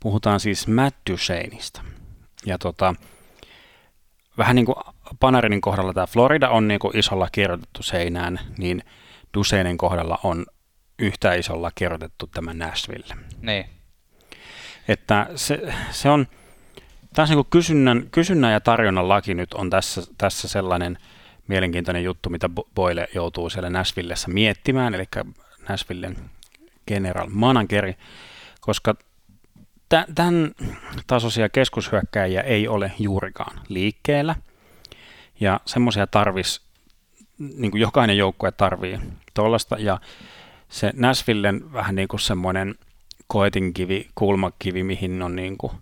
Puhutaan 0.00 0.40
siis 0.40 0.68
Matt 0.68 0.96
Duchesneista. 1.10 1.82
Ja 2.46 2.58
tota, 2.58 2.94
vähän 4.38 4.56
niin 4.56 4.66
kuin 4.66 4.76
Panarin 5.20 5.60
kohdalla 5.60 5.92
tämä 5.92 6.06
Florida 6.06 6.48
on 6.48 6.68
niin 6.68 6.80
kuin 6.80 6.98
isolla 6.98 7.28
kirjoitettu 7.32 7.82
seinään, 7.82 8.40
niin 8.58 8.82
Duchesnen 9.34 9.76
kohdalla 9.78 10.18
on 10.22 10.46
yhtä 10.98 11.34
isolla 11.34 11.70
kirjoitettu 11.74 12.26
tämä 12.26 12.54
Nashville. 12.54 13.14
Niin, 13.42 13.66
Että 14.88 15.26
se, 15.34 15.74
se 15.90 16.10
on, 16.10 16.26
taas 17.14 17.30
niin 17.30 17.46
kysynnän, 17.50 18.02
kysynnän 18.10 18.52
ja 18.52 18.60
tarjonnan 18.60 19.08
laki 19.08 19.34
nyt 19.34 19.54
on 19.54 19.70
tässä, 19.70 20.02
tässä 20.18 20.48
sellainen 20.48 20.98
mielenkiintoinen 21.48 22.04
juttu, 22.04 22.30
mitä 22.30 22.50
Bo- 22.60 22.68
Boyle 22.74 23.08
joutuu 23.14 23.50
siellä 23.50 23.70
Nashvillessä 23.70 24.28
miettimään, 24.28 24.94
eli 24.94 25.04
Nashvillen 25.68 26.16
general 26.86 27.28
manageri, 27.30 27.96
koska 28.60 28.94
tä- 29.88 30.06
tämän 30.14 30.50
tasoisia 31.06 31.48
keskushyökkäjiä 31.48 32.40
ei 32.40 32.68
ole 32.68 32.92
juurikaan 32.98 33.60
liikkeellä, 33.68 34.34
ja 35.40 35.60
semmoisia 35.64 36.06
tarvis, 36.06 36.60
niin 37.38 37.70
kuin 37.70 37.80
jokainen 37.80 38.16
joukkue 38.16 38.52
tarvii 38.52 38.98
tuollaista, 39.34 39.76
ja 39.78 40.00
se 40.68 40.92
Nashvillen 40.96 41.72
vähän 41.72 41.94
niin 41.94 42.08
kuin 42.08 42.20
semmoinen 42.20 42.74
koetinkivi, 43.26 44.08
kulmakivi, 44.14 44.84
mihin 44.84 45.22
on 45.22 45.36
niin 45.36 45.58
kuin, 45.58 45.72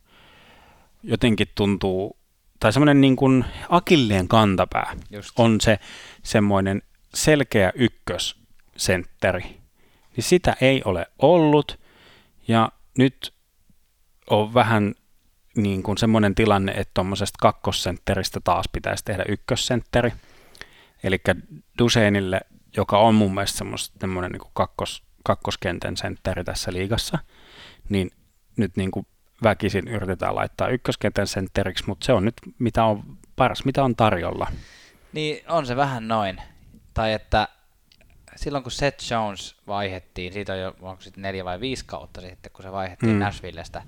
jotenkin 1.02 1.46
tuntuu, 1.54 2.16
tai 2.60 2.72
semmoinen 2.72 3.00
niin 3.00 3.16
kuin 3.16 3.44
akilleen 3.68 4.28
kantapää 4.28 4.96
just. 5.10 5.38
on 5.38 5.60
se 5.60 5.78
semmoinen 6.22 6.82
selkeä 7.14 7.72
ykkössentteri. 7.74 9.42
Niin 10.16 10.24
sitä 10.24 10.56
ei 10.60 10.82
ole 10.84 11.06
ollut, 11.18 11.80
ja 12.48 12.72
nyt 12.98 13.34
on 14.30 14.54
vähän 14.54 14.94
niin 15.56 15.82
kuin 15.82 15.98
semmoinen 15.98 16.34
tilanne, 16.34 16.72
että 16.72 16.90
tuommoisesta 16.94 17.38
kakkosentteristä 17.40 18.40
taas 18.44 18.66
pitäisi 18.72 19.04
tehdä 19.04 19.24
ykkössentteri. 19.28 20.12
Eli 21.02 21.20
Dusenille, 21.78 22.40
joka 22.76 22.98
on 22.98 23.14
mun 23.14 23.34
mielestä 23.34 23.64
semmoinen 24.00 24.32
niin 24.32 24.50
kakkos, 24.52 25.02
kakkoskentän 25.24 25.96
sentteri 25.96 26.44
tässä 26.44 26.72
liigassa, 26.72 27.18
niin 27.88 28.10
nyt 28.56 28.76
niin 28.76 28.90
kuin 28.90 29.06
väkisin 29.42 29.88
yritetään 29.88 30.34
laittaa 30.34 30.68
ykköskentän 30.68 31.26
sentteriksi, 31.26 31.84
mutta 31.86 32.06
se 32.06 32.12
on 32.12 32.24
nyt 32.24 32.34
mitä 32.58 32.84
on 32.84 33.02
paras, 33.36 33.64
mitä 33.64 33.84
on 33.84 33.96
tarjolla. 33.96 34.46
Niin, 35.12 35.44
on 35.48 35.66
se 35.66 35.76
vähän 35.76 36.08
noin. 36.08 36.40
Tai 36.94 37.12
että 37.12 37.48
silloin 38.36 38.62
kun 38.64 38.72
Seth 38.72 39.12
Jones 39.12 39.56
vaihettiin, 39.66 40.32
siitä 40.32 40.52
on 40.52 40.60
jo 40.60 40.76
onko 40.80 41.02
sitten 41.02 41.22
neljä 41.22 41.44
vai 41.44 41.60
viisi 41.60 41.84
kautta 41.84 42.20
sitten, 42.20 42.52
kun 42.52 42.62
se 42.62 42.72
vaihettiin 42.72 43.12
Mm. 43.12 43.18
Nashvillestä 43.18 43.82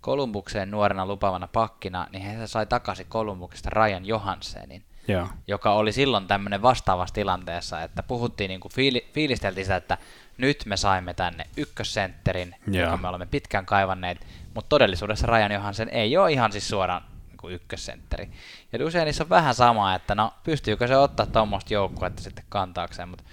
Kolumbukseen 0.00 0.70
nuorena 0.70 1.06
lupavana 1.06 1.48
pakkina, 1.48 2.06
niin 2.12 2.22
he 2.22 2.46
sai 2.46 2.66
takaisin 2.66 3.06
Kolumbuksesta 3.08 3.70
Ryan 3.70 4.06
Johansenin, 4.06 4.84
Joo. 5.08 5.28
joka 5.46 5.72
oli 5.72 5.92
silloin 5.92 6.26
tämmöinen 6.26 6.62
vastaavassa 6.62 7.14
tilanteessa, 7.14 7.82
että 7.82 8.02
puhuttiin 8.02 8.48
niin 8.48 8.60
kuin 8.60 8.72
fiili, 8.72 9.10
fiilisteltiin 9.12 9.64
sitä, 9.64 9.76
että 9.76 9.98
nyt 10.38 10.62
me 10.66 10.76
saimme 10.76 11.14
tänne 11.14 11.46
ykkössentterin, 11.56 12.54
Joo. 12.66 12.84
joka 12.84 12.96
me 12.96 13.08
olemme 13.08 13.26
pitkään 13.26 13.66
kaivanneet, 13.66 14.26
mutta 14.54 14.68
todellisuudessa 14.68 15.26
Ryan 15.26 15.52
Johansen 15.52 15.88
ei 15.88 16.16
ole 16.16 16.32
ihan 16.32 16.52
siis 16.52 16.68
suoraan 16.68 17.02
niin 17.42 17.54
ykkössentteri. 17.54 18.30
Ja 18.72 18.78
Dusenissa 18.78 19.24
on 19.24 19.30
vähän 19.30 19.54
sama, 19.54 19.94
että 19.94 20.14
no 20.14 20.32
pystyykö 20.44 20.86
se 20.86 20.96
ottaa 20.96 21.26
tuommoista 21.26 21.74
joukkuetta 21.74 22.22
sitten 22.22 22.44
kantaakseen, 22.48 23.08
mutta, 23.08 23.24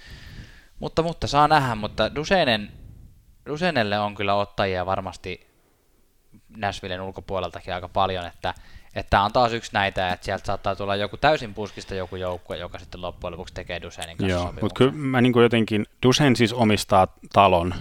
mutta, 0.79 1.03
mutta 1.03 1.27
saa 1.27 1.47
nähdä, 1.47 1.75
mutta 1.75 2.15
Dusenen, 2.15 2.71
Dusenelle 3.45 3.99
on 3.99 4.15
kyllä 4.15 4.35
ottajia 4.35 4.85
varmasti 4.85 5.47
Nashvillen 6.57 7.01
ulkopuoleltakin 7.01 7.73
aika 7.73 7.89
paljon, 7.89 8.25
että 8.25 8.53
että 8.95 9.09
tämä 9.09 9.23
on 9.23 9.33
taas 9.33 9.53
yksi 9.53 9.71
näitä, 9.73 10.09
että 10.13 10.25
sieltä 10.25 10.45
saattaa 10.45 10.75
tulla 10.75 10.95
joku 10.95 11.17
täysin 11.17 11.53
puskista 11.53 11.95
joku 11.95 12.15
joukkue, 12.15 12.57
joka 12.57 12.79
sitten 12.79 13.01
loppujen 13.01 13.31
lopuksi 13.31 13.53
tekee 13.53 13.81
Dusenin 13.81 14.17
kanssa 14.17 14.31
Joo, 14.31 14.39
sopimuksen. 14.39 14.63
mutta 14.65 14.77
kyllä 14.77 14.91
mä 14.93 15.21
niin 15.21 15.33
kuin 15.33 15.43
jotenkin, 15.43 15.85
Dusen 16.05 16.35
siis 16.35 16.53
omistaa 16.53 17.07
talon, 17.33 17.73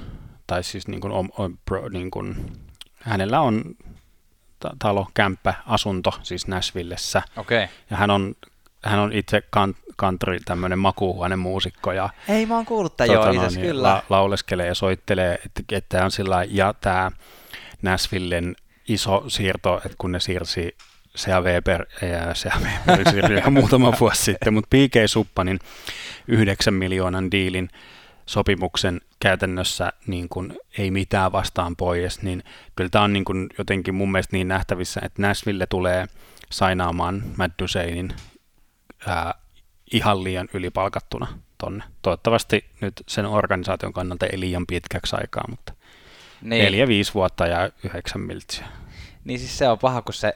tai 0.47 0.65
siis 0.65 0.89
niin 0.89 1.01
kuin, 1.01 1.13
om, 1.13 1.29
om, 1.39 1.59
pro, 1.65 1.89
niin 1.89 2.11
kuin, 2.11 2.53
hänellä 3.01 3.41
on 3.41 3.65
ta- 4.61 4.77
talo, 4.79 5.07
kämppä, 5.15 5.55
asunto 5.67 6.13
siis 6.23 6.47
Nashvillessä, 6.47 7.23
Okei. 7.37 7.69
ja 7.91 7.97
hän 7.97 8.11
on, 8.11 8.35
hän 8.85 8.99
on 8.99 9.13
itse 9.13 9.43
kan, 9.51 9.75
country, 10.01 10.41
tämmöinen 10.45 10.79
makuuhuonemuusikko, 10.79 11.93
ja 11.93 12.09
Hei, 12.29 12.47
mä 12.47 12.55
oon 12.55 12.67
kuullut 12.67 12.97
tämän 12.97 13.13
joo, 13.15 13.23
tota 13.25 13.35
noin, 13.35 13.39
asiassa 13.39 13.61
niin, 13.61 13.71
kyllä. 13.71 13.89
La, 13.89 14.03
lauleskelee 14.09 14.67
ja 14.67 14.75
soittelee, 14.75 15.39
että, 15.47 15.63
että 15.73 16.05
on 16.05 16.11
sillä 16.11 16.45
ja 16.51 16.75
tämä 16.81 17.11
Nashvillen 17.83 18.57
iso 18.89 19.25
siirto, 19.29 19.77
että 19.77 19.95
kun 19.99 20.13
ne 20.13 20.21
siirsi 20.21 20.77
Sea 21.17 21.41
Weber, 21.41 21.87
ja 22.03 22.35
Sea 22.35 22.57
Weber 23.13 23.51
muutama 23.51 23.93
vuosi 24.01 24.23
sitten, 24.23 24.55
mutta 24.55 24.69
P.K. 24.71 24.95
Suppanin 25.07 25.59
9 26.29 26.75
miljoonan 26.75 27.31
diilin 27.31 27.69
sopimuksen 28.27 29.01
käytännössä 29.21 29.93
niin 30.07 30.29
kuin 30.29 30.59
ei 30.79 30.91
mitään 30.91 31.33
vastaan 31.33 31.77
pois, 31.77 32.23
niin 32.23 32.43
kyllä 32.77 32.91
tämä 32.91 33.05
on 33.05 33.13
niin 33.13 33.25
kuin 33.25 33.47
jotenkin 33.59 33.95
mun 33.95 34.13
mielestä 34.13 34.37
niin 34.37 34.49
nähtävissä, 34.49 35.01
että 35.05 35.23
Nashville 35.23 35.67
tulee 35.67 36.07
sainaamaan 36.51 37.23
Matt 37.37 37.55
Duseinin 37.63 38.13
ää, 39.07 39.35
ihan 39.93 40.25
liian 40.25 40.49
ylipalkattuna 40.55 41.27
tonne. 41.59 41.85
Toivottavasti 42.03 42.65
nyt 42.81 42.93
sen 43.09 43.27
organisaation 43.27 43.93
kannalta 43.93 44.27
ei 44.27 44.41
liian 44.41 44.67
pitkäksi 44.67 45.17
aikaa, 45.17 45.45
mutta 45.51 45.73
Niin, 46.43 46.65
neljä, 46.65 46.89
viisi 46.89 47.15
vuotta 47.15 47.47
ja 47.47 47.71
yhdeksän 47.85 48.21
miltsiä. 48.21 48.67
niin 49.25 49.39
siis 49.39 49.59
se 49.59 49.69
on 49.69 49.79
paha, 49.79 50.03
kun 50.03 50.15
se 50.15 50.33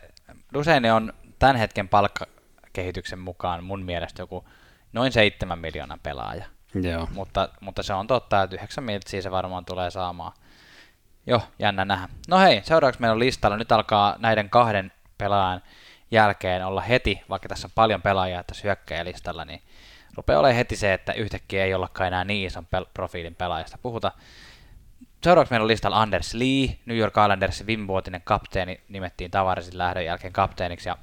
Duseini 0.54 0.90
on 0.90 1.12
tämän 1.38 1.56
hetken 1.56 1.88
palkkakehityksen 1.88 3.18
mukaan 3.18 3.64
mun 3.64 3.82
mielestä 3.82 4.22
joku 4.22 4.44
noin 4.92 5.12
seitsemän 5.12 5.58
miljoonan 5.58 6.00
pelaaja. 6.02 6.44
Joo. 6.82 7.08
Mutta, 7.14 7.48
mutta 7.60 7.82
se 7.82 7.94
on 7.94 8.06
totta, 8.06 8.42
että 8.42 8.56
yhdeksän 8.56 8.84
miltsiä 8.84 9.22
se 9.22 9.30
varmaan 9.30 9.64
tulee 9.64 9.90
saamaan. 9.90 10.32
Joo, 11.26 11.42
jännä 11.58 11.84
nähdä. 11.84 12.08
No 12.28 12.38
hei, 12.38 12.62
seuraavaksi 12.64 13.00
meillä 13.00 13.12
on 13.12 13.18
listalla. 13.18 13.56
Nyt 13.56 13.72
alkaa 13.72 14.16
näiden 14.18 14.50
kahden 14.50 14.92
pelaajan 15.18 15.62
jälkeen 16.10 16.66
olla 16.66 16.80
heti, 16.80 17.22
vaikka 17.28 17.48
tässä 17.48 17.66
on 17.66 17.72
paljon 17.74 18.02
pelaajia 18.02 18.44
tässä 18.44 18.62
hyökkäjälistalla, 18.64 19.44
niin 19.44 19.62
rupeaa 20.16 20.40
olemaan 20.40 20.56
heti 20.56 20.76
se, 20.76 20.92
että 20.92 21.12
yhtäkkiä 21.12 21.64
ei 21.64 21.74
ollakaan 21.74 22.06
enää 22.06 22.24
niin 22.24 22.46
ison 22.46 22.66
pel- 22.76 22.90
profiilin 22.94 23.34
pelaajasta 23.34 23.78
puhuta. 23.82 24.12
Seuraavaksi 25.24 25.52
meillä 25.52 25.64
on 25.64 25.68
listalla 25.68 26.02
Anders 26.02 26.34
Lee, 26.34 26.78
New 26.86 26.96
York 26.96 27.14
Islandersin 27.16 27.66
viimevuotinen 27.66 28.22
kapteeni, 28.24 28.80
nimettiin 28.88 29.30
Tavarisin 29.30 29.78
lähdön 29.78 30.04
jälkeen 30.04 30.32
kapteeniksi. 30.32 30.88
Ja, 30.88 30.96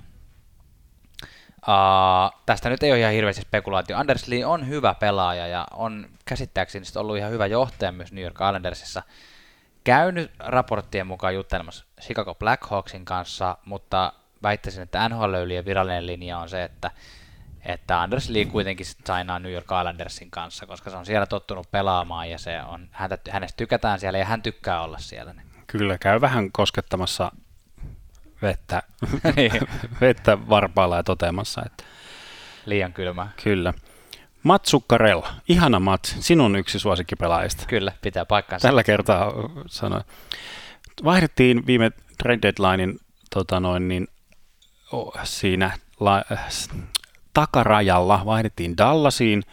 uh, 1.67 2.41
tästä 2.45 2.69
nyt 2.69 2.83
ei 2.83 2.91
ole 2.91 2.99
ihan 2.99 3.13
hirveästi 3.13 3.41
spekulaatio. 3.41 3.97
Anders 3.97 4.27
Lee 4.27 4.45
on 4.45 4.67
hyvä 4.67 4.93
pelaaja 4.93 5.47
ja 5.47 5.67
on 5.73 6.09
käsittääkseni 6.25 6.85
sit 6.85 6.97
ollut 6.97 7.17
ihan 7.17 7.31
hyvä 7.31 7.45
johtaja 7.45 7.91
myös 7.91 8.11
New 8.11 8.23
York 8.23 8.35
Islandersissa. 8.35 9.03
Käynyt 9.83 10.31
raporttien 10.39 11.07
mukaan 11.07 11.35
juttelemassa 11.35 11.85
Chicago 12.01 12.35
Blackhawksin 12.35 13.05
kanssa, 13.05 13.57
mutta 13.65 14.13
väittäisin, 14.43 14.83
että 14.83 15.09
nhl 15.09 15.35
virallinen 15.65 16.07
linja 16.07 16.39
on 16.39 16.49
se, 16.49 16.63
että 16.63 16.91
että 17.65 18.01
Anders 18.01 18.29
Lee 18.29 18.45
kuitenkin 18.45 18.85
sit 18.85 19.05
sainaa 19.07 19.39
New 19.39 19.51
York 19.51 19.65
Islandersin 19.79 20.31
kanssa, 20.31 20.65
koska 20.65 20.89
se 20.89 20.95
on 20.97 21.05
siellä 21.05 21.25
tottunut 21.25 21.71
pelaamaan 21.71 22.29
ja 22.29 22.37
se 22.37 22.61
on, 22.61 22.87
häntä, 22.91 23.17
hänestä 23.29 23.57
tykätään 23.57 23.99
siellä 23.99 24.19
ja 24.19 24.25
hän 24.25 24.41
tykkää 24.41 24.81
olla 24.81 24.97
siellä. 24.97 25.33
Niin. 25.33 25.45
Kyllä 25.67 25.97
käy 25.97 26.21
vähän 26.21 26.51
koskettamassa 26.51 27.31
vettä, 28.41 28.83
Niin. 29.35 29.51
vettä 30.01 30.49
varpaalla 30.49 30.95
ja 30.97 31.03
toteamassa, 31.03 31.61
että 31.65 31.83
Liian 32.65 32.93
kylmä. 32.93 33.27
kyllä. 33.43 33.73
Mats 34.43 34.71
Sukkarella, 34.71 35.33
ihana 35.49 35.79
Mats, 35.79 36.15
sinun 36.19 36.55
yksi 36.55 36.79
suosikkipelaajista. 36.79 37.65
Kyllä, 37.67 37.91
pitää 38.01 38.25
paikkansa. 38.25 38.67
Tällä 38.67 38.83
kertaa 38.83 39.31
sanoin. 39.67 40.03
Vaihdettiin 41.03 41.65
viime 41.67 41.91
trade 42.23 42.39
deadlinein 42.41 42.99
tota 43.33 43.59
noin, 43.59 43.87
niin, 43.87 44.07
oh, 44.91 45.13
siinä 45.23 45.77
la, 45.99 46.23
takarajalla, 47.33 48.21
vaihdettiin 48.25 48.77
Dallasiin. 48.77 49.43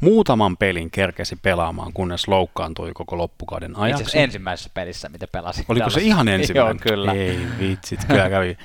Muutaman 0.00 0.56
pelin 0.56 0.90
kerkesi 0.90 1.36
pelaamaan, 1.42 1.92
kunnes 1.92 2.28
loukkaantui 2.28 2.92
koko 2.94 3.18
loppukauden 3.18 3.70
Itse 3.70 3.82
ajaksi. 3.82 4.02
asiassa 4.02 4.18
ensimmäisessä 4.18 4.70
pelissä, 4.74 5.08
mitä 5.08 5.26
pelasin. 5.26 5.64
Oliko 5.68 5.90
se 5.90 5.94
Dallas. 5.94 6.06
ihan 6.06 6.28
ensimmäinen? 6.40 6.76
Joo, 6.84 6.96
kyllä. 6.96 7.12
Ei 7.12 7.38
vitsit, 7.60 8.04
kyllä 8.04 8.30
kävi 8.30 8.58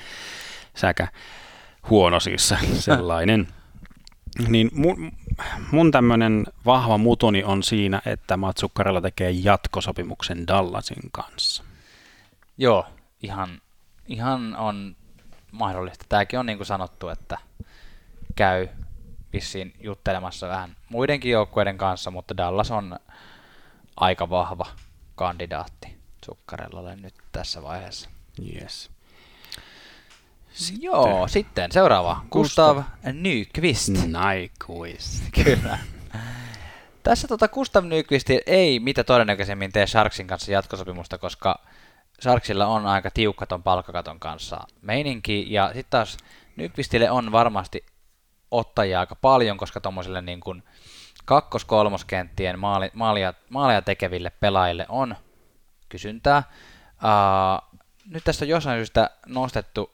säkä 0.75 1.07
huono 1.89 2.19
siis 2.19 2.47
se- 2.49 2.57
sellainen. 2.91 3.47
Niin 4.47 4.69
mun, 4.73 5.11
mun 5.71 5.91
tämmöinen 5.91 6.45
vahva 6.65 6.97
mutoni 6.97 7.43
on 7.43 7.63
siinä, 7.63 8.01
että 8.05 8.37
Matsukkarella 8.37 9.01
tekee 9.01 9.31
jatkosopimuksen 9.31 10.47
Dallasin 10.47 11.09
kanssa. 11.11 11.63
Joo, 12.57 12.85
ihan 13.23 13.49
ihan 14.07 14.55
on 14.55 14.95
mahdollista. 15.51 16.05
Tämäkin 16.09 16.39
on 16.39 16.45
niin 16.45 16.57
kuin 16.57 16.67
sanottu, 16.67 17.09
että 17.09 17.37
käy 18.35 18.67
vissiin 19.33 19.73
juttelemassa 19.79 20.47
vähän 20.47 20.75
muidenkin 20.89 21.31
joukkueiden 21.31 21.77
kanssa, 21.77 22.11
mutta 22.11 22.37
Dallas 22.37 22.71
on 22.71 22.99
aika 23.95 24.29
vahva 24.29 24.67
kandidaatti 25.15 25.97
Sukkarellalle 26.25 26.95
nyt 26.95 27.13
tässä 27.31 27.63
vaiheessa. 27.63 28.09
Yes. 28.55 28.89
Sitten. 30.53 30.83
Joo, 30.83 31.27
sitten 31.27 31.71
seuraava. 31.71 32.21
Gustav, 32.31 32.75
Gustav 32.75 33.13
Nyqvist. 33.13 33.89
Nyqvist. 33.89 35.23
Kyllä. 35.43 35.77
Tässä 37.03 37.27
tota 37.27 37.47
Gustav 37.47 37.85
Nyqvist 37.85 38.27
ei 38.45 38.79
mitä 38.79 39.03
todennäköisemmin 39.03 39.71
tee 39.71 39.87
Sharksin 39.87 40.27
kanssa 40.27 40.51
jatkosopimusta, 40.51 41.17
koska 41.17 41.59
Sharksilla 42.21 42.67
on 42.67 42.85
aika 42.85 43.11
tiukka 43.11 43.45
ton 43.45 43.63
palkkakaton 43.63 44.19
kanssa 44.19 44.59
meininki, 44.81 45.53
ja 45.53 45.67
sitten 45.67 45.89
taas 45.89 46.17
Nyqvistille 46.55 47.11
on 47.11 47.31
varmasti 47.31 47.85
ottajia 48.51 48.99
aika 48.99 49.15
paljon, 49.15 49.57
koska 49.57 49.81
tuommoisille 49.81 50.21
niin 50.21 50.39
kuin 50.39 50.63
kakkos-kolmoskenttien 51.25 52.59
maali, 52.59 52.91
maalia, 52.93 53.33
maalia 53.49 53.81
tekeville 53.81 54.31
pelaajille 54.39 54.85
on 54.89 55.15
kysyntää. 55.89 56.43
Uh, 57.03 57.79
nyt 58.05 58.23
tästä 58.23 58.45
on 58.45 58.49
jossain 58.49 58.77
syystä 58.77 59.09
nostettu 59.25 59.91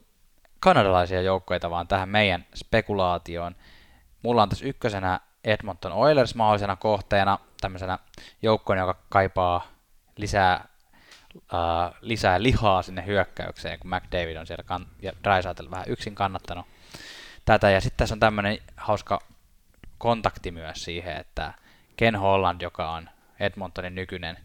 kanadalaisia 0.59 1.21
joukkoita 1.21 1.69
vaan 1.69 1.87
tähän 1.87 2.09
meidän 2.09 2.45
spekulaatioon. 2.55 3.55
Mulla 4.23 4.43
on 4.43 4.49
tässä 4.49 4.65
ykkösenä 4.65 5.19
Edmonton 5.43 5.91
Oilers 5.91 6.35
mahdollisena 6.35 6.75
kohteena, 6.75 7.39
tämmöisenä 7.61 7.99
joukkoina, 8.41 8.81
joka 8.81 8.99
kaipaa 9.09 9.67
lisää, 10.17 10.67
uh, 11.35 11.95
lisää 12.01 12.43
lihaa 12.43 12.81
sinne 12.81 13.05
hyökkäykseen, 13.05 13.79
kun 13.79 13.91
McDavid 13.95 14.35
on 14.35 14.47
siellä 14.47 14.63
kan- 14.63 14.87
ja 15.01 15.11
Drysaitel 15.23 15.71
vähän 15.71 15.85
yksin 15.87 16.15
kannattanut 16.15 16.65
tätä. 17.47 17.69
Ja 17.69 17.81
sitten 17.81 17.97
tässä 17.97 18.15
on 18.15 18.19
tämmöinen 18.19 18.57
hauska 18.77 19.19
kontakti 19.97 20.51
myös 20.51 20.83
siihen, 20.83 21.17
että 21.17 21.53
Ken 21.97 22.15
Holland, 22.15 22.61
joka 22.61 22.91
on 22.91 23.09
Edmontonin 23.39 23.95
nykyinen 23.95 24.37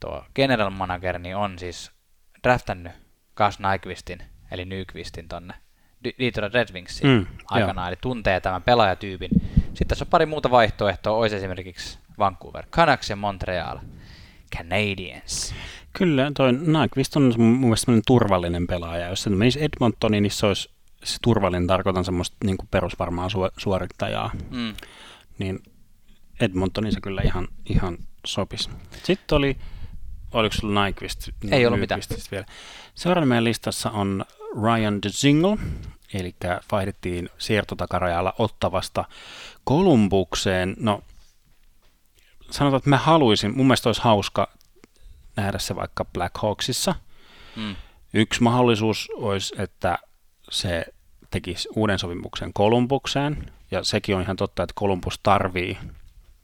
tuo 0.00 0.24
general 0.34 0.70
manager, 0.70 1.18
niin 1.18 1.36
on 1.36 1.58
siis 1.58 1.90
draftannut 2.42 2.92
Gus 3.36 3.58
Nyquistin, 3.58 4.22
eli 4.50 4.64
Nyqvistin 4.64 5.28
tonne 5.28 5.54
Detroit 6.18 6.54
Red 6.54 6.68
Wingsiin 6.72 7.10
mm, 7.10 7.26
aikanaan, 7.50 7.84
joo. 7.84 7.88
eli 7.88 7.98
tuntee 8.00 8.40
tämän 8.40 8.62
pelaajatyypin. 8.62 9.30
Sitten 9.54 9.88
tässä 9.88 10.04
on 10.04 10.10
pari 10.10 10.26
muuta 10.26 10.50
vaihtoehtoa, 10.50 11.16
olisi 11.16 11.36
esimerkiksi 11.36 11.98
Vancouver 12.18 12.66
Canucks 12.66 13.10
ja 13.10 13.16
Montreal 13.16 13.78
Canadiens. 14.56 15.54
Kyllä, 15.92 16.30
toi 16.36 16.52
Nyqvist 16.52 17.16
on 17.16 17.32
mun 17.36 17.58
mielestä 17.58 17.92
turvallinen 18.06 18.66
pelaaja. 18.66 19.08
Jos 19.08 19.22
se 19.22 19.30
menisi 19.30 19.64
Edmontoniin, 19.64 20.22
niin 20.22 20.30
se 20.30 20.46
olisi 20.46 20.75
se 21.06 21.18
turvallinen, 21.22 21.66
tarkoitan 21.66 22.04
semmoista 22.04 22.36
niin 22.44 22.56
kuin 22.56 22.68
perusvarmaa 22.70 23.28
su- 23.28 23.52
suorittajaa. 23.56 24.30
Mm. 24.50 24.74
Niin 25.38 25.62
Edmontonin 26.40 26.92
se 26.92 27.00
kyllä 27.00 27.22
ihan, 27.24 27.48
ihan 27.68 27.98
sopisi. 28.26 28.70
Sitten 29.02 29.36
oli, 29.36 29.56
oliko 30.32 30.54
sulla 30.54 30.84
Nyqvist? 30.86 31.28
Ei 31.50 31.66
ollut 31.66 31.80
mitään. 31.80 32.00
Vielä. 32.30 32.46
Seuraavana 32.94 33.28
meidän 33.28 33.44
listassa 33.44 33.90
on 33.90 34.24
Ryan 34.62 35.02
DeZingle, 35.02 35.56
eli 36.14 36.34
vaihdettiin 36.72 37.28
siirtotakarajalla 37.38 38.34
Ottavasta 38.38 39.04
Kolumbukseen. 39.64 40.76
No, 40.78 41.02
sanotaan, 42.50 42.78
että 42.78 42.90
mä 42.90 42.98
haluaisin, 42.98 43.56
mun 43.56 43.66
mielestä 43.66 43.88
olisi 43.88 44.02
hauska 44.02 44.48
nähdä 45.36 45.58
se 45.58 45.76
vaikka 45.76 46.04
Black 46.04 46.36
Hawksissa. 46.38 46.94
Mm. 47.56 47.76
Yksi 48.14 48.42
mahdollisuus 48.42 49.08
olisi, 49.14 49.54
että 49.58 49.98
se 50.50 50.84
tekisi 51.30 51.68
uuden 51.76 51.98
sopimuksen 51.98 52.52
Kolumbukseen, 52.52 53.52
ja 53.70 53.84
sekin 53.84 54.16
on 54.16 54.22
ihan 54.22 54.36
totta, 54.36 54.62
että 54.62 54.72
Kolumbus 54.76 55.20
tarvii 55.22 55.78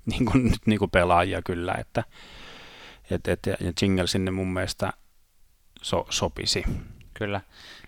niin 0.07 0.25
kuin, 0.25 0.53
niin 0.66 0.79
kuin 0.79 0.90
pelaajia 0.90 1.42
kyllä, 1.42 1.75
että 1.79 2.05
et, 3.11 3.29
et, 3.29 3.47
ja 3.47 3.73
Jingle 3.83 4.07
sinne 4.07 4.31
mun 4.31 4.53
mielestä 4.53 4.92
so, 5.83 6.07
sopisi. 6.11 6.64
Kyllä. 7.14 7.40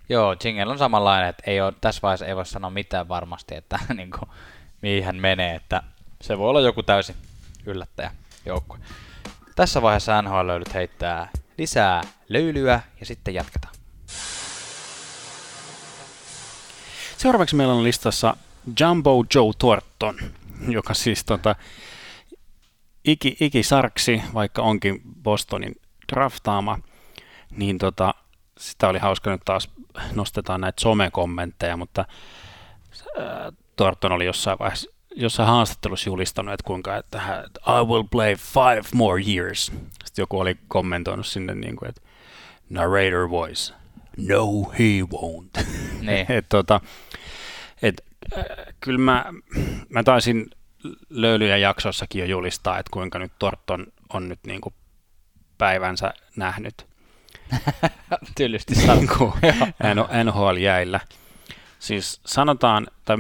Joo, 0.09 0.37
Jingle 0.45 0.67
on 0.73 0.79
samanlainen, 0.79 1.29
että 1.29 1.43
ei 1.47 1.61
ole, 1.61 1.73
tässä 1.81 2.03
vaiheessa 2.03 2.27
ei 2.27 2.37
voi 2.37 2.47
sanoa 2.47 2.71
mitään 2.71 3.09
varmasti, 3.09 3.55
että 3.55 3.79
niin 3.95 4.11
kuin, 4.11 4.31
mihin 4.83 5.05
hän 5.05 5.17
menee, 5.17 5.55
että 5.55 5.83
se 6.21 6.39
voi 6.39 6.51
olla 6.51 6.61
joku 6.61 6.83
täysin 6.83 7.17
yllättäjä 7.67 8.11
joukkue. 8.47 8.79
Tässä 9.57 9.83
vaiheessa 9.83 10.23
NHL 10.23 10.47
löydyt 10.47 10.75
heittää 10.75 11.29
lisää 11.59 12.03
löylyä 12.29 12.81
ja 13.01 13.07
sitten 13.07 13.35
jatketaan. 13.35 13.75
Seuraavaksi 17.17 17.57
meillä 17.57 17.75
on 17.75 17.85
listassa 17.85 18.37
Jumbo 18.81 19.25
Joe 19.35 19.53
Thornton, 19.59 20.17
joka 20.69 20.95
siis 20.95 21.25
tota, 21.25 21.57
iki, 23.05 23.37
iki 23.41 23.63
sarksi, 23.63 24.23
vaikka 24.35 24.63
onkin 24.63 25.01
Bostonin 25.23 25.81
draftaama, 26.13 26.79
niin 27.51 27.79
tota, 27.79 28.15
sitä 28.59 28.89
oli 28.89 28.99
hauska 28.99 29.31
nyt 29.31 29.43
taas 29.45 29.71
nostetaan 30.15 30.61
näitä 30.61 30.81
somekommentteja, 30.81 31.77
mutta 31.77 32.05
äh, 33.19 33.53
Thornton 33.77 34.13
oli 34.13 34.25
jossain 34.25 34.59
vaiheessa 34.59 34.95
jossain 35.17 35.49
haastattelussa 35.49 36.11
julistanut, 36.11 36.55
että 36.55 36.67
kuinka, 36.67 36.97
että 36.97 37.23
I 37.69 37.85
will 37.87 38.05
play 38.11 38.35
five 38.37 38.83
more 38.95 39.23
years. 39.29 39.67
Sitten 40.05 40.23
joku 40.23 40.41
oli 40.41 40.57
kommentoinut 40.69 41.27
sinne, 41.27 41.55
niin 41.55 41.77
kuin, 41.77 41.89
että 41.89 42.01
narrator 42.71 43.31
voice, 43.31 43.75
no 44.17 44.73
he 44.79 44.85
won't. 45.15 45.65
Niin. 46.01 46.33
et, 46.33 46.47
tota, 46.49 46.81
et, 47.83 48.05
äh, 48.39 48.45
kyllä 48.81 48.99
mä, 48.99 49.25
mä 49.89 50.03
taisin 50.03 50.51
löylyjä 51.11 51.57
jaksossakin 51.57 52.21
jo 52.21 52.27
julistaa, 52.27 52.79
että 52.79 52.91
kuinka 52.91 53.19
nyt 53.19 53.33
Torton 53.39 53.87
on 54.13 54.29
nyt 54.29 54.39
niin 54.47 54.61
kuin 54.61 54.75
päivänsä 55.59 56.15
nähnyt. 56.37 56.87
Tylysti 58.37 58.75
niin 58.75 59.09
NHL 60.25 60.57
jäillä. 60.57 61.01
Siis 61.79 62.21
sanotaan, 62.27 62.87
että 62.99 63.19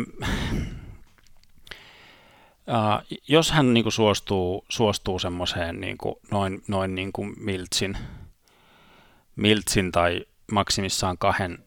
Uh, 2.68 3.18
jos 3.28 3.50
hän 3.50 3.74
niin 3.74 3.85
kuin, 3.85 3.92
suostuu, 3.92 4.64
suostuu 4.68 5.18
semmoiseen 5.18 5.80
niin 5.80 5.98
kuin, 5.98 6.14
noin, 6.30 6.62
noin 6.68 6.94
niin 6.94 7.12
kuin 7.12 7.35
Miltsin, 7.37 7.96
Miltsin 9.37 9.92
tai 9.92 10.26
maksimissaan 10.52 11.18
kahden, 11.18 11.59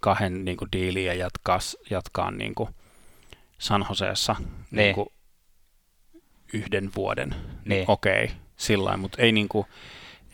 kahden 0.00 0.44
niin 0.44 0.56
kuin, 0.56 0.68
diiliin 0.72 1.06
ja 1.06 1.14
jatkaa, 1.14 1.58
jatkaa 1.90 2.30
niin 2.30 2.54
kuin 2.54 2.68
San 3.58 3.86
Joseessa 3.88 4.36
niin. 4.38 4.50
niin 4.70 4.94
kuin, 4.94 5.08
yhden 6.52 6.90
vuoden, 6.96 7.34
niin 7.64 7.84
okei, 7.88 8.24
okay, 8.24 8.36
sillä 8.56 8.96
mutta 8.96 9.22
ei, 9.22 9.32
niin 9.32 9.48
kuin, 9.48 9.66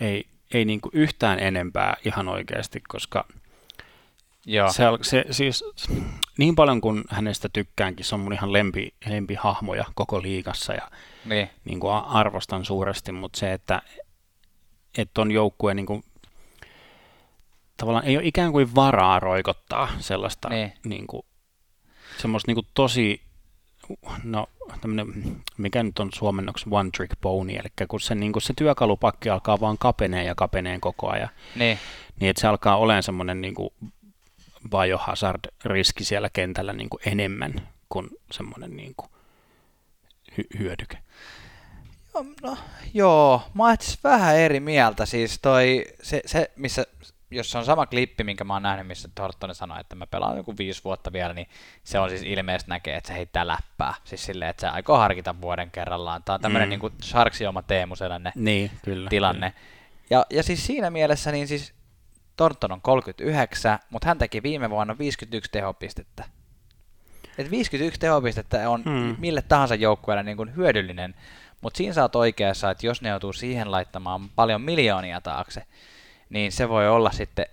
ei, 0.00 0.24
ei 0.54 0.64
niin 0.64 0.80
kuin 0.80 0.92
yhtään 0.94 1.38
enempää 1.38 1.96
ihan 2.04 2.28
oikeasti, 2.28 2.80
koska 2.88 3.24
Joo. 4.48 4.72
Se, 4.72 4.84
se, 5.02 5.24
siis, 5.30 5.64
niin 6.38 6.54
paljon 6.54 6.80
kuin 6.80 7.04
hänestä 7.10 7.48
tykkäänkin, 7.52 8.06
se 8.06 8.14
on 8.14 8.20
mun 8.20 8.32
ihan 8.32 8.52
lempi, 8.52 8.94
lempihahmoja 9.06 9.84
koko 9.94 10.22
liigassa 10.22 10.72
ja 10.72 10.90
niin. 11.24 11.50
Niin 11.64 11.80
kuin 11.80 11.92
arvostan 11.94 12.64
suuresti, 12.64 13.12
mutta 13.12 13.38
se, 13.38 13.52
että, 13.52 13.82
että 14.98 15.20
on 15.20 15.30
joukkue 15.30 15.74
niin 15.74 15.86
kuin, 15.86 16.04
tavallaan 17.78 18.04
ei 18.04 18.16
ole 18.16 18.26
ikään 18.26 18.52
kuin 18.52 18.74
varaa 18.74 19.20
roikottaa 19.20 19.88
sellaista 19.98 20.48
niin. 20.48 20.72
Niin 20.84 21.06
kuin, 21.06 21.22
semmoista 22.18 22.48
niin 22.48 22.54
kuin 22.54 22.66
tosi, 22.74 23.22
no 24.24 24.48
mikä 25.56 25.82
nyt 25.82 25.98
on 25.98 26.12
suomennoksi 26.12 26.66
one 26.70 26.90
trick 26.96 27.20
pony, 27.20 27.52
eli 27.52 27.86
kun 27.88 28.00
se, 28.00 28.14
niin 28.14 28.32
kuin 28.32 28.42
se 28.42 28.52
työkalupakki 28.56 29.30
alkaa 29.30 29.60
vaan 29.60 29.78
kapenee 29.78 30.24
ja 30.24 30.34
kapeneen 30.34 30.80
koko 30.80 31.10
ajan, 31.10 31.28
niin, 31.56 31.78
niin 32.20 32.30
että 32.30 32.40
se 32.40 32.46
alkaa 32.46 32.76
olemaan 32.76 33.02
semmoinen 33.02 33.40
niin 33.40 33.54
kuin 33.54 33.70
biohazard-riski 34.70 36.04
siellä 36.04 36.30
kentällä 36.32 36.72
niin 36.72 36.90
kuin 36.90 37.00
enemmän 37.06 37.68
kuin 37.88 38.08
semmoinen 38.32 38.76
niin 38.76 38.94
kuin 38.96 39.10
hy- 40.32 40.58
hyödyke. 40.58 40.98
Joo, 42.14 42.24
no, 42.42 42.58
joo, 42.94 43.42
mä 43.54 43.64
oon 43.64 43.76
vähän 44.04 44.36
eri 44.36 44.60
mieltä. 44.60 45.06
Siis 45.06 45.38
toi, 45.38 45.84
se, 46.02 46.20
se, 46.26 46.50
missä, 46.56 46.86
jos 47.30 47.50
se 47.50 47.58
on 47.58 47.64
sama 47.64 47.86
klippi, 47.86 48.24
minkä 48.24 48.44
mä 48.44 48.52
oon 48.52 48.62
nähnyt, 48.62 48.86
missä 48.86 49.08
Thornton 49.14 49.54
sanoi, 49.54 49.80
että 49.80 49.96
mä 49.96 50.06
pelaan 50.06 50.36
joku 50.36 50.54
viisi 50.58 50.84
vuotta 50.84 51.12
vielä, 51.12 51.34
niin 51.34 51.48
se 51.84 51.98
on 51.98 52.10
siis 52.10 52.22
ilmeisesti 52.22 52.70
näkee, 52.70 52.96
että 52.96 53.08
se 53.08 53.14
heittää 53.14 53.46
läppää. 53.46 53.94
Siis 54.04 54.24
silleen, 54.24 54.50
että 54.50 54.60
se 54.60 54.68
aikoo 54.68 54.98
harkita 54.98 55.40
vuoden 55.40 55.70
kerrallaan. 55.70 56.22
Tämä 56.22 56.34
on 56.34 56.40
tämmöinen 56.40 56.68
mm. 56.68 56.70
niin 56.82 56.92
Sharksioma 57.02 57.62
Teemu 57.62 57.94
niin, 58.34 58.70
kyllä, 58.84 59.10
tilanne. 59.10 59.50
Kyllä. 59.50 59.78
Ja, 60.10 60.26
ja 60.30 60.42
siis 60.42 60.66
siinä 60.66 60.90
mielessä, 60.90 61.32
niin 61.32 61.48
siis 61.48 61.74
Thornton 62.36 62.72
on 62.72 62.80
39, 62.80 63.78
mutta 63.90 64.08
hän 64.08 64.18
teki 64.18 64.42
viime 64.42 64.70
vuonna 64.70 64.98
51 64.98 65.50
tehopistettä. 65.50 66.24
Et 67.38 67.50
51 67.50 68.00
tehopistettä 68.00 68.70
on 68.70 68.82
hmm. 68.82 69.16
mille 69.18 69.42
tahansa 69.42 69.74
joukkueelle 69.74 70.22
niin 70.22 70.36
kuin 70.36 70.56
hyödyllinen, 70.56 71.14
mutta 71.60 71.76
siinä 71.76 71.92
sä 71.92 72.02
oot 72.02 72.16
oikeassa, 72.16 72.70
että 72.70 72.86
jos 72.86 73.02
ne 73.02 73.08
joutuu 73.08 73.32
siihen 73.32 73.70
laittamaan 73.70 74.28
paljon 74.28 74.62
miljoonia 74.62 75.20
taakse, 75.20 75.64
niin 76.30 76.52
se 76.52 76.68
voi 76.68 76.88
olla 76.88 77.10
sitten 77.10 77.46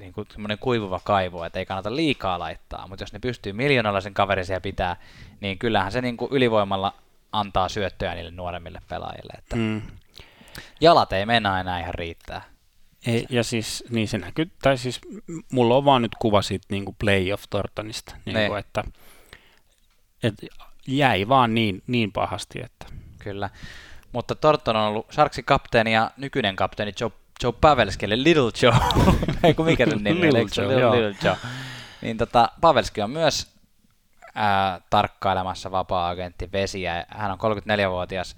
niin 0.00 0.12
kuin 0.12 0.26
kuivuva 0.60 1.00
kaivo, 1.04 1.44
että 1.44 1.58
ei 1.58 1.66
kannata 1.66 1.96
liikaa 1.96 2.38
laittaa, 2.38 2.88
mutta 2.88 3.02
jos 3.02 3.12
ne 3.12 3.18
pystyy 3.18 3.52
miljoonalla 3.52 4.00
sen 4.00 4.14
kaverisia 4.14 4.60
pitää, 4.60 4.96
niin 5.40 5.58
kyllähän 5.58 5.92
se 5.92 6.00
niin 6.00 6.16
kuin 6.16 6.32
ylivoimalla 6.32 6.94
antaa 7.32 7.68
syöttöjä 7.68 8.14
niille 8.14 8.30
nuoremmille 8.30 8.80
pelaajille. 8.88 9.32
Että 9.38 9.56
mm. 9.56 9.82
Jalat 10.80 11.12
ei 11.12 11.26
mennä 11.26 11.60
enää 11.60 11.80
ihan 11.80 11.94
riittää. 11.94 12.42
Ei, 13.06 13.26
ja 13.30 13.44
siis, 13.44 13.84
niin 13.90 14.08
se 14.08 14.18
näkyy, 14.18 14.50
tai 14.62 14.78
siis 14.78 15.00
mulla 15.52 15.76
on 15.76 15.84
vaan 15.84 16.02
nyt 16.02 16.14
kuva 16.18 16.42
siitä 16.42 16.66
niin 16.70 16.84
kuin 16.84 16.96
playoff 16.98 17.44
Tortonista, 17.50 18.16
niin 18.24 18.48
kuin, 18.48 18.58
että, 18.58 18.84
että 20.22 20.46
jäi 20.86 21.28
vaan 21.28 21.54
niin, 21.54 21.82
niin 21.86 22.12
pahasti, 22.12 22.60
että... 22.64 22.86
Kyllä, 23.18 23.50
mutta 24.12 24.34
Torton 24.34 24.76
on 24.76 24.82
ollut 24.82 25.12
Sharksin 25.12 25.44
kapteeni 25.44 25.92
ja 25.92 26.10
nykyinen 26.16 26.56
kapteeni 26.56 26.92
Joe, 27.00 27.10
Joe 27.42 27.52
Pavelskille, 27.60 28.22
Little 28.22 28.50
Joe, 28.62 28.74
ei 29.44 29.54
kun 29.54 29.66
mikä 29.66 29.86
sen 29.86 30.04
nimi 30.04 30.32
Little, 30.32 30.64
Joe, 30.64 30.74
Little, 30.74 30.90
Little 30.90 31.28
Joe. 31.28 31.36
Niin 32.02 32.16
tota, 32.16 32.48
Pavelski 32.60 33.02
on 33.02 33.10
myös 33.10 33.52
ää, 34.34 34.80
tarkkailemassa 34.90 35.70
vapaa-agentti 35.70 36.52
Vesiä. 36.52 37.06
Hän 37.08 37.30
on 37.30 37.38
34-vuotias 37.38 38.36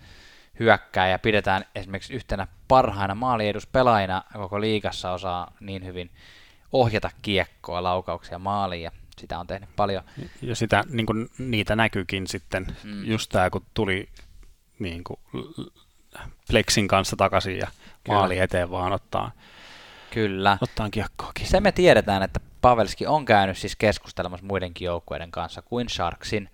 hyökkää 0.58 1.08
ja 1.08 1.18
pidetään 1.18 1.64
esimerkiksi 1.74 2.14
yhtenä 2.14 2.46
parhaina 2.68 3.14
maalieduspelaajina 3.14 4.22
koko 4.32 4.60
liigassa 4.60 5.12
osaa 5.12 5.52
niin 5.60 5.84
hyvin 5.84 6.10
ohjata 6.72 7.10
kiekkoa, 7.22 7.82
laukauksia 7.82 8.38
maaliin 8.38 8.82
ja 8.82 8.90
sitä 9.18 9.38
on 9.38 9.46
tehnyt 9.46 9.68
paljon. 9.76 10.04
Ja 10.42 10.56
sitä, 10.56 10.84
niin 10.88 11.06
kuin, 11.06 11.30
niitä 11.38 11.76
näkyykin 11.76 12.26
sitten, 12.26 12.66
mm. 12.84 13.04
just 13.04 13.30
tämä 13.30 13.50
kun 13.50 13.64
tuli 13.74 14.08
niin 14.78 15.04
kuin, 15.04 15.20
Flexin 16.50 16.88
kanssa 16.88 17.16
takaisin 17.16 17.59
ja 17.59 17.66
Kyllä. 18.05 18.18
maali 18.18 18.38
eteen 18.38 18.70
vaan 18.70 18.92
ottaa. 18.92 19.31
Kyllä. 20.11 20.59
Ottaa 20.61 20.90
kiekkoakin. 20.90 21.46
Se 21.46 21.61
me 21.61 21.72
tiedetään, 21.72 22.22
että 22.22 22.40
Pavelski 22.61 23.07
on 23.07 23.24
käynyt 23.24 23.59
siis 23.59 23.77
keskustelemassa 23.77 24.46
muidenkin 24.46 24.87
joukkueiden 24.87 25.31
kanssa 25.31 25.62
kuin 25.62 25.88
Sharksin, 25.88 26.50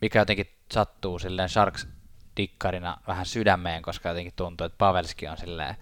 mikä 0.00 0.18
jotenkin 0.18 0.50
sattuu 0.72 1.18
silleen 1.18 1.48
Sharks 1.48 1.88
dikkarina 2.36 2.96
vähän 3.06 3.26
sydämeen, 3.26 3.82
koska 3.82 4.08
jotenkin 4.08 4.32
tuntuu, 4.36 4.64
että 4.64 4.78
Pavelski 4.78 5.28
on 5.28 5.36
silleen 5.36 5.76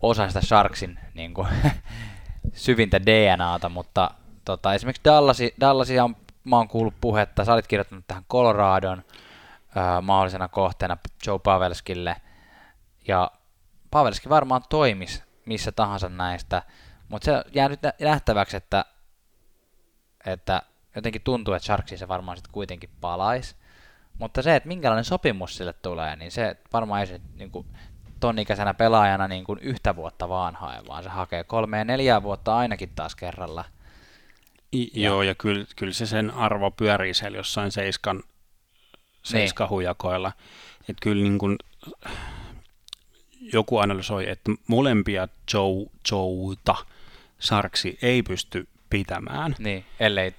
osa 0.00 0.28
sitä 0.28 0.40
Sharksin 0.40 0.98
niin 1.14 1.34
kuin, 1.34 1.48
syvintä 2.52 3.06
DNAta, 3.06 3.68
mutta 3.68 4.10
tota, 4.44 4.74
esimerkiksi 4.74 5.04
Dallasi, 5.04 5.54
Dallasia 5.60 6.04
on, 6.04 6.16
mä 6.44 6.56
oon 6.56 6.68
kuullut 6.68 6.94
puhetta, 7.00 7.44
sä 7.44 7.52
olit 7.52 7.66
kirjoittanut 7.66 8.04
tähän 8.06 8.24
Coloradon 8.30 9.02
mahdollisena 10.02 10.48
kohteena 10.48 10.96
Joe 11.26 11.38
Pavelskille, 11.38 12.16
ja 13.08 13.30
Pavelski 13.90 14.28
varmaan 14.28 14.62
toimisi 14.68 15.22
missä 15.46 15.72
tahansa 15.72 16.08
näistä, 16.08 16.62
mutta 17.08 17.24
se 17.24 17.44
jää 17.54 17.68
nyt 17.68 17.80
nähtäväksi, 18.00 18.56
että, 18.56 18.84
että 20.26 20.62
jotenkin 20.96 21.22
tuntuu, 21.22 21.54
että 21.54 21.66
Sharksiin 21.66 21.98
se 21.98 22.08
varmaan 22.08 22.36
sitten 22.36 22.52
kuitenkin 22.52 22.90
palaisi. 23.00 23.56
Mutta 24.18 24.42
se, 24.42 24.56
että 24.56 24.68
minkälainen 24.68 25.04
sopimus 25.04 25.56
sille 25.56 25.72
tulee, 25.72 26.16
niin 26.16 26.30
se 26.30 26.56
varmaan 26.72 27.00
ei 27.00 27.06
se 27.06 27.20
niin 27.34 27.50
kuin, 27.50 27.66
ton 28.20 28.38
ikäisenä 28.38 28.74
pelaajana 28.74 29.28
niin 29.28 29.44
kuin 29.44 29.58
yhtä 29.58 29.96
vuotta 29.96 30.28
vaan 30.28 30.54
hae, 30.54 30.82
vaan 30.88 31.02
se 31.02 31.08
hakee 31.08 31.44
kolme 31.44 31.78
ja 31.78 31.84
neljää 31.84 32.22
vuotta 32.22 32.56
ainakin 32.56 32.92
taas 32.94 33.16
kerralla. 33.16 33.64
I, 34.74 35.00
ja. 35.00 35.08
Joo, 35.08 35.22
ja 35.22 35.34
kyllä, 35.34 35.64
kyllä 35.76 35.92
se 35.92 36.06
sen 36.06 36.30
arvo 36.30 36.70
pyörii 36.70 37.14
siellä 37.14 37.38
jossain 37.38 37.72
seiskan, 37.72 38.22
seiskan 39.22 39.68
niin. 39.70 40.32
Että 40.80 41.00
kyllä 41.02 41.22
niin 41.22 41.38
kuin, 41.38 41.56
joku 43.40 43.78
analysoi, 43.78 44.28
että 44.28 44.52
molempia 44.66 45.28
Joe, 45.54 45.86
Joeta 46.10 46.74
Sarksi 47.38 47.98
ei 48.02 48.22
pysty 48.22 48.68
pitämään. 48.90 49.54
Niin, 49.58 49.84
ellei 50.00 50.34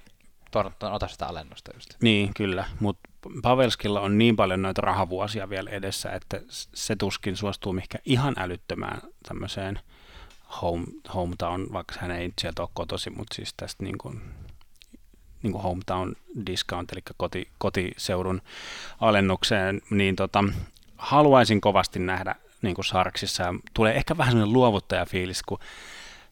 Toronto 0.50 0.94
ota 0.94 1.08
sitä 1.08 1.26
alennusta 1.26 1.70
just. 1.74 1.90
Niin, 2.02 2.34
kyllä, 2.36 2.64
mutta 2.80 3.08
Pavelskilla 3.42 4.00
on 4.00 4.18
niin 4.18 4.36
paljon 4.36 4.62
noita 4.62 4.80
rahavuosia 4.80 5.48
vielä 5.48 5.70
edessä, 5.70 6.10
että 6.10 6.40
se 6.50 6.96
tuskin 6.96 7.36
suostuu 7.36 7.72
mihinkä 7.72 7.98
ihan 8.04 8.34
älyttömään 8.38 9.00
tämmöiseen 9.28 9.80
home, 10.62 10.84
hometown, 11.14 11.66
vaikka 11.72 11.94
hän 11.98 12.10
ei 12.10 12.32
sieltä 12.40 12.62
ole 12.62 12.70
kotosi, 12.74 13.10
mutta 13.10 13.34
siis 13.34 13.54
tästä 13.56 13.84
niin 13.84 13.98
kuin, 13.98 14.22
niin 15.44 15.52
kuin 15.52 15.62
hometown 15.62 16.12
discount, 16.46 16.92
eli 16.92 17.00
koti, 17.16 17.48
kotiseudun 17.58 18.42
alennukseen, 19.00 19.80
niin 19.90 20.16
tota, 20.16 20.44
haluaisin 20.96 21.60
kovasti 21.60 21.98
nähdä 21.98 22.34
niin 22.62 22.74
kuin 22.74 22.84
Sarksissa, 22.84 23.42
ja 23.42 23.54
tulee 23.74 23.94
ehkä 23.96 24.16
vähän 24.16 24.32
sellainen 24.32 24.52
luovuttajafiilis, 24.52 25.42
kun 25.42 25.58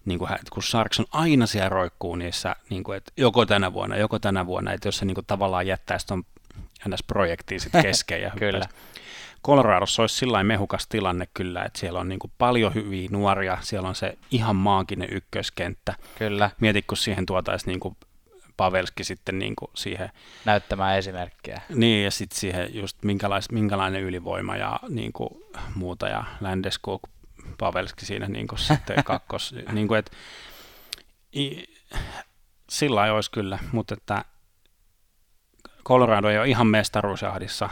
niin 0.04 0.18
kuin, 0.18 0.30
kun 0.50 0.62
Sharks 0.62 1.00
on 1.00 1.06
aina 1.12 1.46
siellä 1.46 1.68
roikkuu 1.68 2.16
niissä, 2.16 2.56
niin 2.70 2.84
kuin, 2.84 2.96
että 2.96 3.12
joko 3.16 3.46
tänä 3.46 3.72
vuonna, 3.72 3.96
joko 3.96 4.18
tänä 4.18 4.46
vuonna, 4.46 4.72
että 4.72 4.88
jos 4.88 4.96
se 4.96 5.04
niin 5.04 5.14
kuin, 5.14 5.26
tavallaan 5.26 5.66
jättäisi 5.66 6.06
tuon 6.06 6.24
NS-projektiin 6.88 7.60
sitten 7.60 7.82
kesken. 7.88 8.22
Ja 8.22 8.30
kyllä. 8.38 8.66
Coloradossa 9.44 10.02
olisi 10.02 10.16
sillä 10.16 10.44
mehukas 10.44 10.86
tilanne 10.86 11.28
kyllä, 11.34 11.64
että 11.64 11.78
siellä 11.78 12.00
on 12.00 12.08
niin 12.08 12.18
kuin 12.18 12.32
paljon 12.38 12.74
hyviä 12.74 13.08
nuoria, 13.12 13.58
siellä 13.60 13.88
on 13.88 13.94
se 13.94 14.18
ihan 14.30 14.56
maaginen 14.56 15.08
ykköskenttä. 15.12 15.94
Kyllä. 16.18 16.50
Mieti, 16.60 16.82
kun 16.82 16.96
siihen 16.96 17.26
tuotaisiin 17.26 17.72
niin 17.72 17.80
kuin 17.80 17.96
Pavelski 18.56 19.04
sitten 19.04 19.38
niin 19.38 19.56
kuin 19.56 19.70
siihen... 19.74 20.10
Näyttämään 20.44 20.98
esimerkkiä. 20.98 21.60
Niin, 21.68 22.04
ja 22.04 22.10
sitten 22.10 22.38
siihen 22.38 22.74
just 22.74 23.02
minkälais, 23.02 23.50
minkälainen 23.50 24.02
ylivoima 24.02 24.56
ja 24.56 24.80
niin 24.88 25.12
kuin 25.12 25.30
muuta, 25.74 26.08
ja 26.08 26.24
Landeskog, 26.40 27.02
Pavelski 27.58 28.06
siinä 28.06 28.28
niin 28.28 28.46
kuin 28.48 28.58
sitten 28.68 29.04
kakkos. 29.04 29.54
niin 29.72 29.88
kuin, 29.88 29.98
että, 29.98 30.12
i, 31.36 31.64
sillä 32.70 33.02
olisi 33.14 33.30
kyllä, 33.30 33.58
mutta 33.72 33.94
että 33.94 34.24
Colorado 35.84 36.28
ei 36.28 36.38
ole 36.38 36.48
ihan 36.48 36.66
mestaruusjahdissa 36.66 37.70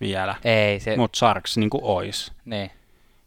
vielä. 0.00 0.34
Ei. 0.44 0.80
Se... 0.80 0.96
Mutta 0.96 1.18
Sarks 1.18 1.56
niin 1.56 1.70
kuin 1.70 1.84
ois. 1.84 2.32
Niin. 2.44 2.70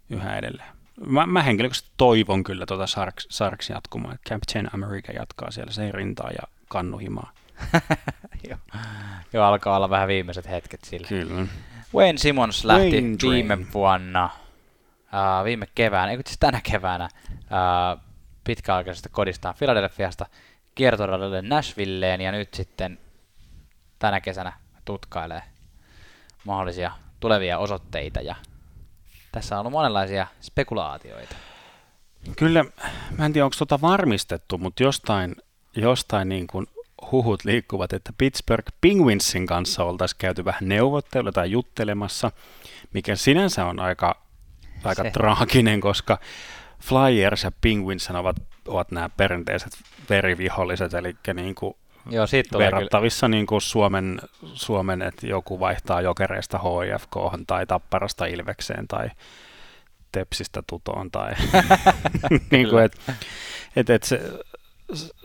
Yhä 0.09 0.37
edelleen. 0.37 0.74
Mä, 1.05 1.25
mä 1.25 1.43
henkilökohtaisesti 1.43 1.93
toivon 1.97 2.43
kyllä 2.43 2.65
tuota 2.65 2.87
Sarks, 2.87 3.27
Sarks 3.29 3.69
jatkumaa, 3.69 4.13
että 4.13 4.29
Captain 4.29 4.69
America 4.73 5.11
jatkaa 5.11 5.51
siellä 5.51 5.71
se 5.71 5.91
rintaa 5.91 6.31
ja 6.31 6.47
kannuhimaa. 6.67 7.31
Joo. 8.49 8.57
jo, 9.33 9.43
alkaa 9.43 9.75
olla 9.75 9.89
vähän 9.89 10.07
viimeiset 10.07 10.49
hetket 10.49 10.83
sillä. 10.83 11.07
Kyllä. 11.07 11.47
Wayne 11.95 12.17
Simmons 12.17 12.65
lähti 12.65 12.91
Wayne 12.91 13.17
viime 13.21 13.57
vuonna, 13.73 14.29
uh, 15.03 15.45
viime 15.45 15.67
keväänä, 15.75 16.11
ei 16.11 16.17
siis 16.25 16.39
tänä 16.39 16.61
keväänä, 16.71 17.09
uh, 17.31 18.01
pitkäaikaisesta 18.43 19.09
kodistaan 19.09 19.55
Philadelphiasta 19.57 20.25
kiertoradalle 20.75 21.41
Nashvilleen 21.41 22.21
ja 22.21 22.31
nyt 22.31 22.53
sitten 22.53 22.99
tänä 23.99 24.21
kesänä 24.21 24.53
tutkailee 24.85 25.43
mahdollisia 26.45 26.91
tulevia 27.19 27.57
osoitteita 27.57 28.21
ja 28.21 28.35
tässä 29.35 29.55
on 29.55 29.59
ollut 29.59 29.71
monenlaisia 29.71 30.27
spekulaatioita. 30.41 31.35
Kyllä, 32.37 32.65
mä 33.17 33.25
en 33.25 33.33
tiedä 33.33 33.45
onko 33.45 33.55
tuota 33.57 33.81
varmistettu, 33.81 34.57
mutta 34.57 34.83
jostain, 34.83 35.35
jostain 35.75 36.29
niin 36.29 36.47
kuin 36.47 36.67
huhut 37.11 37.45
liikkuvat, 37.45 37.93
että 37.93 38.13
Pittsburgh 38.17 38.67
Penguinsin 38.81 39.47
kanssa 39.47 39.83
oltaisiin 39.83 40.17
käyty 40.17 40.45
vähän 40.45 40.69
neuvotteluja 40.69 41.31
tai 41.31 41.51
juttelemassa, 41.51 42.31
mikä 42.93 43.15
sinänsä 43.15 43.65
on 43.65 43.79
aika, 43.79 44.21
aika 44.83 45.03
traaginen, 45.11 45.81
koska 45.81 46.19
Flyers 46.79 47.43
ja 47.43 47.51
Penguins 47.61 48.09
ovat, 48.09 48.37
ovat 48.67 48.91
nämä 48.91 49.09
perinteiset 49.09 49.73
veriviholliset, 50.09 50.93
eli 50.93 51.15
niin 51.33 51.55
kuin 51.55 51.75
Joo, 52.09 52.27
siitä 52.27 52.49
tulee 52.51 52.65
verrattavissa 52.65 53.27
kyllä. 53.27 53.37
niin 53.37 53.45
kuin 53.45 53.61
Suomen, 53.61 54.21
Suomen, 54.53 55.01
että 55.01 55.27
joku 55.27 55.59
vaihtaa 55.59 56.01
jokereista 56.01 56.59
HIFK 56.59 57.15
tai 57.47 57.65
Tapparasta 57.65 58.25
Ilvekseen 58.25 58.87
tai 58.87 59.09
Tepsistä 60.11 60.63
Tutoon 60.67 61.11
tai 61.11 61.33
niin 62.51 62.69
kuin, 62.69 62.83
että 62.83 63.13
et, 63.75 63.89
et 63.89 64.03
se, 64.03 64.21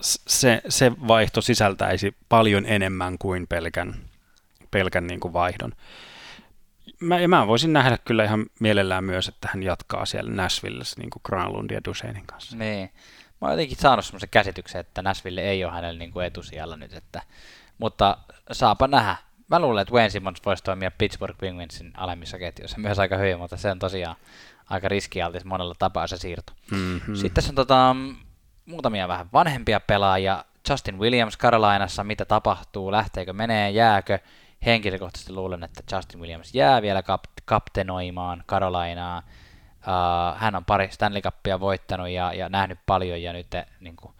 se, 0.00 0.62
se 0.68 0.92
vaihto 1.08 1.40
sisältäisi 1.40 2.16
paljon 2.28 2.66
enemmän 2.66 3.18
kuin 3.18 3.46
pelkän, 3.46 3.94
pelkän 4.70 5.06
niin 5.06 5.20
kuin 5.20 5.32
vaihdon. 5.32 5.72
Mä, 7.00 7.20
ja 7.20 7.28
mä 7.28 7.46
voisin 7.46 7.72
nähdä 7.72 7.98
kyllä 8.04 8.24
ihan 8.24 8.46
mielellään 8.60 9.04
myös, 9.04 9.28
että 9.28 9.48
hän 9.52 9.62
jatkaa 9.62 10.06
siellä 10.06 10.32
Nashvillessä 10.32 11.00
niin 11.00 11.10
kuin 11.10 11.22
Granlund 11.24 11.70
ja 11.70 11.80
Duseinin 11.84 12.26
kanssa. 12.26 12.56
Niin 12.56 12.90
mä 13.40 13.48
oon 13.48 13.52
jotenkin 13.52 13.78
saanut 13.78 14.04
semmoisen 14.04 14.28
käsityksen, 14.28 14.80
että 14.80 15.02
Nashville 15.02 15.40
ei 15.40 15.64
ole 15.64 15.72
hänellä 15.72 15.98
niin 15.98 16.12
kuin 16.12 16.26
etusijalla 16.26 16.76
nyt, 16.76 16.92
että, 16.92 17.22
mutta 17.78 18.18
saapa 18.52 18.88
nähdä. 18.88 19.16
Mä 19.48 19.60
luulen, 19.60 19.82
että 19.82 19.94
Wayne 19.94 20.10
Simmons 20.10 20.40
voisi 20.46 20.64
toimia 20.64 20.90
Pittsburgh 20.90 21.38
Penguinsin 21.38 21.92
alemmissa 21.96 22.38
ketjuissa 22.38 22.78
myös 22.78 22.98
aika 22.98 23.16
hyvin, 23.16 23.38
mutta 23.38 23.56
se 23.56 23.70
on 23.70 23.78
tosiaan 23.78 24.16
aika 24.70 24.88
riskialtis 24.88 25.44
monella 25.44 25.74
tapaa 25.78 26.06
se 26.06 26.16
siirto. 26.16 26.52
Mm-hmm. 26.70 27.14
Sitten 27.14 27.34
tässä 27.34 27.50
on 27.50 27.54
tota, 27.54 27.96
muutamia 28.66 29.08
vähän 29.08 29.28
vanhempia 29.32 29.80
pelaajia. 29.80 30.44
Justin 30.70 30.98
Williams 30.98 31.38
Carolinassa, 31.38 32.04
mitä 32.04 32.24
tapahtuu, 32.24 32.92
lähteekö, 32.92 33.32
menee, 33.32 33.70
jääkö. 33.70 34.18
Henkilökohtaisesti 34.66 35.32
luulen, 35.32 35.62
että 35.62 35.96
Justin 35.96 36.20
Williams 36.20 36.54
jää 36.54 36.82
vielä 36.82 37.00
kap- 37.00 37.42
kaptenoimaan 37.44 38.44
Carolinaa. 38.48 39.22
Uh, 39.80 40.38
hän 40.38 40.54
on 40.54 40.64
pari 40.64 40.88
Stanley 40.90 41.22
Cupia 41.22 41.60
voittanut 41.60 42.08
ja, 42.08 42.32
ja 42.32 42.48
nähnyt 42.48 42.78
paljon 42.86 43.22
ja 43.22 43.32
nyt 43.32 43.46
niin 43.80 43.96
kuin, 43.96 44.14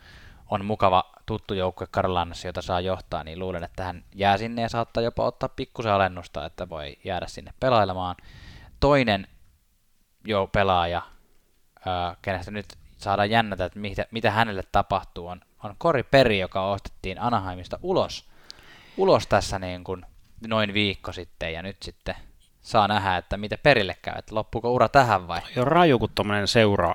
on 0.51 0.65
mukava 0.65 1.05
tuttu 1.27 1.55
joukkue 1.55 1.87
Carolinassa, 1.87 2.49
jota 2.49 2.63
saa 2.63 2.81
johtaa, 2.81 3.25
niin 3.25 3.39
luulen, 3.39 3.65
että 3.65 3.85
hän 3.85 4.05
jää 4.15 4.39
sinne 4.39 4.63
ja 4.63 4.69
saattaa 4.69 5.03
jopa 5.03 5.25
ottaa 5.25 5.49
pikkusen 5.49 5.93
alennusta, 5.93 6.47
että 6.47 6.69
voi 6.69 6.97
jäädä 7.05 7.27
sinne 7.27 7.55
pelailemaan. 7.61 8.17
Toinen 8.81 9.27
jo 10.25 10.47
pelaaja, 10.53 11.03
uh, 11.77 12.17
kenestä 12.23 12.51
nyt 12.51 12.67
saadaan 12.99 13.31
jännätä, 13.31 13.65
että 13.65 13.79
mitä, 13.79 14.07
mitä 14.11 14.31
hänelle 14.31 14.63
tapahtuu, 14.73 15.27
on, 15.27 15.41
on 15.65 15.75
Kori 15.79 16.03
Peri, 16.03 16.39
joka 16.39 16.71
ostettiin 16.71 17.21
Anaheimista 17.21 17.79
ulos, 17.83 18.31
ulos 18.97 19.27
tässä 19.27 19.59
niin 19.59 19.85
kuin 19.85 20.07
noin 20.49 20.75
viikko 20.75 21.13
sitten 21.13 21.53
ja 21.53 21.63
nyt 21.63 21.77
sitten 21.83 22.15
saa 22.71 22.89
nähdä, 22.89 23.17
että 23.17 23.37
mitä 23.37 23.59
perille 23.63 23.97
käy, 24.03 24.15
että 24.19 24.35
loppuuko 24.35 24.73
ura 24.73 24.89
tähän 24.89 25.29
vai? 25.29 25.41
Jo 25.57 25.65
raju, 25.65 25.99
kun 25.99 26.09
tuommoinen 26.15 26.49
seura, 26.49 26.95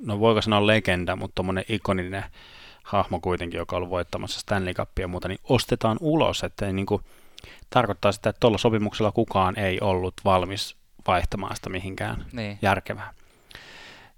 no 0.00 0.20
voiko 0.20 0.42
sanoa 0.42 0.66
legenda, 0.66 1.16
mutta 1.16 1.34
tuommoinen 1.34 1.64
ikoninen 1.68 2.24
hahmo 2.82 3.20
kuitenkin, 3.20 3.58
joka 3.58 3.76
on 3.76 3.78
ollut 3.78 3.90
voittamassa 3.90 4.40
Stanley 4.40 4.74
Cupia 4.74 5.02
ja 5.02 5.08
muuta, 5.08 5.28
niin 5.28 5.40
ostetaan 5.44 5.96
ulos, 6.00 6.44
että 6.44 6.72
niin 6.72 6.86
kuin, 6.86 7.02
tarkoittaa 7.70 8.12
sitä, 8.12 8.30
että 8.30 8.40
tuolla 8.40 8.58
sopimuksella 8.58 9.12
kukaan 9.12 9.58
ei 9.58 9.80
ollut 9.80 10.14
valmis 10.24 10.76
vaihtamaan 11.06 11.56
sitä 11.56 11.70
mihinkään 11.70 12.24
niin. 12.32 12.58
järkevää. 12.62 13.12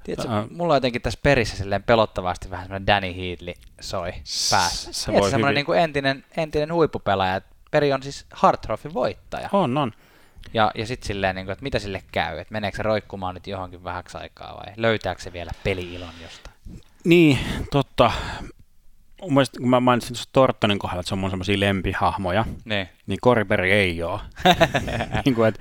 Tiedätkö, 0.04 0.28
uh, 0.28 0.50
mulla 0.50 0.72
on 0.72 0.76
jotenkin 0.76 1.02
tässä 1.02 1.20
perissä 1.22 1.56
silleen 1.56 1.82
pelottavasti 1.82 2.50
vähän 2.50 2.66
semmoinen 2.66 2.86
Danny 2.86 3.16
Heatley 3.16 3.54
soi 3.80 4.12
päässä. 4.50 4.92
Se 4.92 5.12
voi 5.12 5.30
semmoinen 5.30 5.54
niin 5.54 5.66
kuin 5.66 5.78
entinen, 5.78 6.24
entinen 6.36 6.72
huippupelaaja. 6.72 7.40
Peri 7.70 7.92
on 7.92 8.02
siis 8.02 8.26
Hart 8.32 8.66
voittaja. 8.94 9.48
On, 9.52 9.78
on. 9.78 9.92
Ja, 10.54 10.70
ja 10.74 10.86
sitten 10.86 11.06
silleen, 11.06 11.36
niin 11.36 11.46
kuin, 11.46 11.52
että 11.52 11.62
mitä 11.62 11.78
sille 11.78 12.02
käy, 12.12 12.38
että 12.38 12.52
meneekö 12.52 12.76
se 12.76 12.82
roikkumaan 12.82 13.34
nyt 13.34 13.46
johonkin 13.46 13.84
vähäksi 13.84 14.18
aikaa 14.18 14.56
vai 14.56 14.74
löytääkö 14.76 15.22
se 15.22 15.32
vielä 15.32 15.50
peliilon 15.64 16.14
jostain? 16.22 16.56
Niin, 17.04 17.38
totta. 17.70 18.10
Mielestäni, 19.28 19.60
kun 19.60 19.70
mä 19.70 19.80
mainitsin 19.80 20.14
tuossa 20.14 20.28
Tortonin 20.32 20.78
kohdalla, 20.78 21.00
että 21.00 21.08
se 21.08 21.14
on 21.14 21.18
mun 21.18 21.30
semmoisia 21.30 21.60
lempihahmoja, 21.60 22.44
niin, 22.64 22.88
niin 23.06 23.18
Koriperi 23.20 23.72
ei 23.72 24.02
ole. 24.02 24.20
niin 25.24 25.34
kuin, 25.34 25.48
että, 25.48 25.60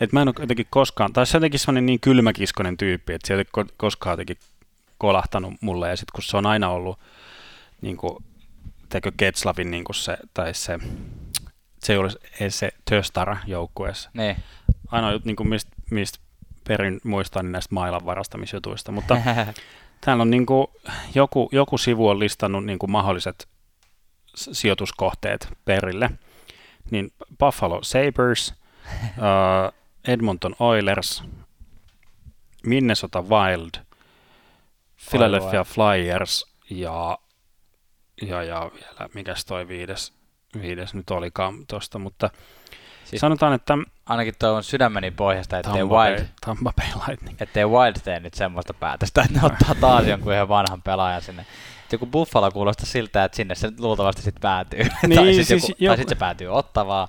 että 0.00 0.16
mä 0.16 0.22
en 0.22 0.28
ole 0.28 0.34
jotenkin 0.38 0.66
koskaan, 0.70 1.12
tai 1.12 1.26
se 1.26 1.36
on 1.36 1.38
jotenkin 1.38 1.60
semmoinen 1.60 1.86
niin 1.86 2.00
kylmäkiskonen 2.00 2.76
tyyppi, 2.76 3.12
että 3.12 3.28
se 3.28 3.34
ei 3.34 3.44
ole 3.56 3.66
koskaan 3.76 4.12
jotenkin 4.12 4.36
kolahtanut 4.98 5.54
mulle, 5.60 5.88
ja 5.88 5.96
sitten 5.96 6.12
kun 6.14 6.22
se 6.22 6.36
on 6.36 6.46
aina 6.46 6.70
ollut 6.70 6.98
niin 7.80 7.96
kuin, 7.96 8.24
teikö 8.88 9.12
Getslavin 9.18 9.70
niin 9.70 9.84
kuin 9.84 9.96
se, 9.96 10.16
tai 10.34 10.54
se 10.54 10.78
se 11.86 11.92
ei 11.92 11.98
olisi 11.98 12.18
se 12.48 12.70
Töstara 12.90 13.36
joukkueessa. 13.46 14.10
Ne. 14.14 14.36
Ainoa, 14.88 15.20
niin 15.24 15.36
kuin 15.36 15.48
mistä, 15.48 15.70
mistä 15.90 16.18
perin 16.68 17.00
muistan 17.04 17.44
niin 17.44 17.52
näistä 17.52 17.74
mailan 17.74 18.04
varastamisjutuista, 18.04 18.92
mutta 18.92 19.16
täällä 20.04 20.22
on 20.22 20.30
niin 20.30 20.46
kuin, 20.46 20.66
joku, 21.14 21.48
joku 21.52 21.78
sivu 21.78 22.08
on 22.08 22.18
listannut 22.18 22.64
niin 22.64 22.78
kuin 22.78 22.90
mahdolliset 22.90 23.48
sijoituskohteet 24.34 25.48
perille. 25.64 26.10
Niin 26.90 27.12
Buffalo 27.38 27.82
Sabres, 27.82 28.54
uh, 29.00 29.74
Edmonton 30.12 30.56
Oilers, 30.58 31.24
Minnesota 32.66 33.22
Wild, 33.22 33.84
Philadelphia 35.10 35.64
Flyers 35.64 36.46
ja, 36.70 37.18
ja, 38.22 38.42
ja 38.42 38.70
vielä, 38.74 39.08
mikäs 39.14 39.44
toi 39.44 39.68
viides, 39.68 40.12
viides 40.62 40.94
nyt 40.94 41.10
olikaan 41.10 41.66
tuosta, 41.66 41.98
mutta 41.98 42.30
siis 43.04 43.20
sanotaan, 43.20 43.52
että... 43.52 43.78
Ainakin 44.06 44.34
tuo 44.38 44.52
on 44.52 44.64
sydämeni 44.64 45.10
pohjasta, 45.10 45.58
ettei 45.58 45.72
Tampa 45.78 45.96
Wild, 45.96 46.16
Bay, 46.16 46.26
Tampa 46.46 46.72
Bay 46.72 46.86
Lightning. 47.08 47.42
Ettei 47.42 47.64
Wild 47.66 47.96
tee 48.04 48.20
nyt 48.20 48.34
semmoista 48.34 48.74
päätöstä, 48.74 49.22
että 49.22 49.40
ne 49.40 49.46
ottaa 49.46 49.74
taas 49.80 50.06
jonkun 50.06 50.32
ihan 50.32 50.48
vanhan 50.48 50.82
pelaajan 50.82 51.22
sinne. 51.22 51.46
Joku 51.92 52.06
Buffalo 52.06 52.50
kuulostaa 52.50 52.86
siltä, 52.86 53.24
että 53.24 53.36
sinne 53.36 53.54
se 53.54 53.72
luultavasti 53.78 54.22
sitten 54.22 54.40
päätyy. 54.40 54.80
Niin, 55.06 55.20
tai 55.20 55.34
siis, 55.34 55.50
joku, 55.50 55.66
joku... 55.66 55.86
tai 55.86 55.96
sitten 55.96 56.16
se 56.16 56.20
päätyy 56.20 56.48
ottavaan. 56.48 57.08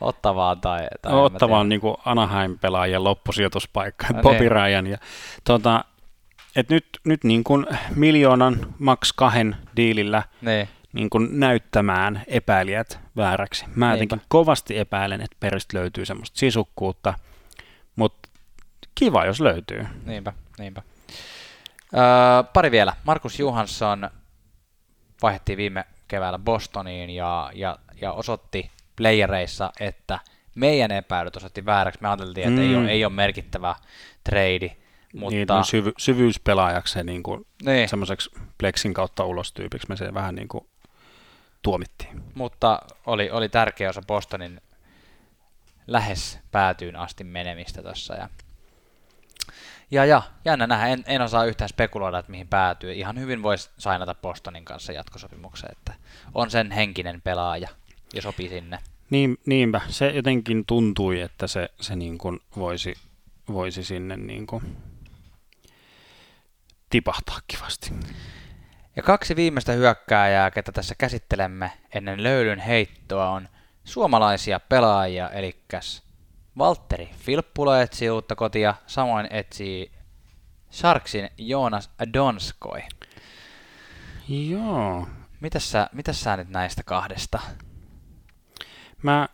Ottavaan 0.00 0.60
tai... 0.60 0.86
tai 1.02 1.14
Ottavaan 1.14 1.68
niin 1.68 1.80
kuin 1.80 1.96
Anaheim-pelaajien 2.04 3.04
loppusijoituspaikka, 3.04 4.06
no, 4.12 4.22
Bobby 4.22 4.40
niin. 4.40 4.52
Ryan. 4.52 4.86
Ja, 4.86 4.98
tuota, 5.44 5.84
et 6.56 6.68
nyt, 6.68 6.86
nyt 7.04 7.24
niin 7.24 7.44
kuin 7.44 7.66
miljoonan 7.94 8.74
maks 8.78 9.12
kahden 9.12 9.56
diilillä 9.76 10.22
niin 10.40 10.68
niin 10.98 11.10
kuin 11.10 11.40
näyttämään 11.40 12.22
epäilijät 12.26 12.98
vääräksi. 13.16 13.64
Mä 13.74 13.92
jotenkin 13.92 14.22
kovasti 14.28 14.78
epäilen, 14.78 15.20
että 15.20 15.36
peristä 15.40 15.78
löytyy 15.78 16.04
semmoista 16.04 16.38
sisukkuutta, 16.38 17.14
mutta 17.96 18.28
kiva, 18.94 19.24
jos 19.24 19.40
löytyy. 19.40 19.86
Niinpä, 20.04 20.32
niinpä. 20.58 20.82
Öö, 21.94 22.02
pari 22.52 22.70
vielä. 22.70 22.92
Markus 23.04 23.38
Johansson 23.38 24.10
vaihdettiin 25.22 25.56
viime 25.56 25.84
keväällä 26.08 26.38
Bostoniin 26.38 27.10
ja, 27.10 27.50
ja, 27.54 27.78
ja 28.00 28.12
osoitti 28.12 28.70
playereissa, 28.96 29.72
että 29.80 30.18
meidän 30.54 30.90
epäilyt 30.90 31.36
osoitti 31.36 31.66
vääräksi. 31.66 32.02
Me 32.02 32.08
ajateltiin, 32.08 32.48
että 32.48 32.60
mm. 32.60 32.68
ei, 32.68 32.76
ole, 32.76 32.90
ei 32.90 33.04
ole 33.04 33.12
merkittävä 33.12 33.74
trade. 34.24 34.76
Mutta... 35.14 35.54
Niin, 35.54 35.64
syvy, 35.64 35.92
syvyyspelaajaksi 35.98 37.04
niin 37.04 37.22
kuin 37.22 37.46
niin. 37.64 37.88
semmoiseksi 37.88 38.30
plexin 38.58 38.94
kautta 38.94 39.24
ulos 39.24 39.52
tyypiksi 39.52 39.88
me 39.88 39.96
se 39.96 40.14
vähän 40.14 40.34
niin 40.34 40.48
kuin 40.48 40.66
tuomittiin. 41.62 42.22
Mutta 42.34 42.80
oli, 43.06 43.30
oli 43.30 43.48
tärkeä 43.48 43.90
osa 43.90 44.02
Bostonin 44.06 44.60
lähes 45.86 46.38
päätyyn 46.50 46.96
asti 46.96 47.24
menemistä 47.24 47.82
tuossa. 47.82 48.14
Ja, 48.14 48.28
ja, 49.90 50.04
ja 50.04 50.22
jännä 50.44 50.66
nähdä, 50.66 50.86
en, 50.86 51.04
en 51.06 51.22
osaa 51.22 51.44
yhtään 51.44 51.68
spekuloida, 51.68 52.18
että 52.18 52.30
mihin 52.30 52.48
päätyy. 52.48 52.92
Ihan 52.92 53.18
hyvin 53.18 53.42
voisi 53.42 53.70
sainata 53.78 54.14
Bostonin 54.14 54.64
kanssa 54.64 54.92
jatkosopimukseen, 54.92 55.72
että 55.72 55.94
on 56.34 56.50
sen 56.50 56.70
henkinen 56.70 57.22
pelaaja 57.22 57.68
ja 58.14 58.22
sopii 58.22 58.48
sinne. 58.48 58.78
Niin, 59.10 59.38
niinpä, 59.46 59.80
se 59.88 60.10
jotenkin 60.10 60.64
tuntui, 60.66 61.20
että 61.20 61.46
se, 61.46 61.68
se 61.80 61.96
niin 61.96 62.18
kuin 62.18 62.40
voisi, 62.56 62.94
voisi 63.52 63.84
sinne 63.84 64.16
niin 64.16 64.46
kuin 64.46 64.76
tipahtaa 66.90 67.38
kivasti. 67.46 67.90
Ja 68.98 69.02
kaksi 69.02 69.36
viimeistä 69.36 69.72
hyökkääjää, 69.72 70.50
ketä 70.50 70.72
tässä 70.72 70.94
käsittelemme 70.98 71.72
ennen 71.94 72.22
löylyn 72.22 72.58
heittoa, 72.58 73.30
on 73.30 73.48
suomalaisia 73.84 74.60
pelaajia, 74.60 75.30
eli 75.30 75.64
Valtteri 76.58 77.10
Filppula 77.18 77.82
etsii 77.82 78.10
uutta 78.10 78.36
kotia, 78.36 78.74
samoin 78.86 79.28
etsii 79.30 79.92
Sharksin 80.70 81.30
Joonas 81.38 81.90
Donskoi. 82.12 82.80
Joo. 84.28 85.08
Mitäs 85.40 85.70
sä, 85.70 85.88
mitäs 85.92 86.20
sä 86.20 86.36
nyt 86.36 86.48
näistä 86.48 86.82
kahdesta? 86.82 87.38
Mä, 89.02 89.28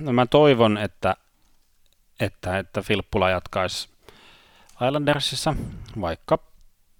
no 0.00 0.12
mä 0.12 0.26
toivon, 0.26 0.78
että, 0.78 1.16
että, 2.20 2.58
että 2.58 2.82
Filppula 2.82 3.30
jatkaisi 3.30 3.88
Islandersissa, 4.86 5.54
vaikka, 6.00 6.38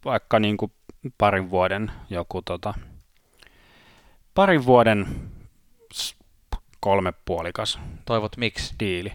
vaikka 0.05 0.39
niin 0.39 0.57
kuin 0.57 0.73
parin 1.19 1.51
vuoden 1.51 1.93
joku 2.11 2.43
tota, 2.43 2.75
parin 4.35 4.67
vuoden 4.67 5.07
kolme 6.81 7.13
puolikas. 7.25 7.79
Toivot 8.05 8.37
miksi? 8.37 8.75
Diili. 8.81 9.13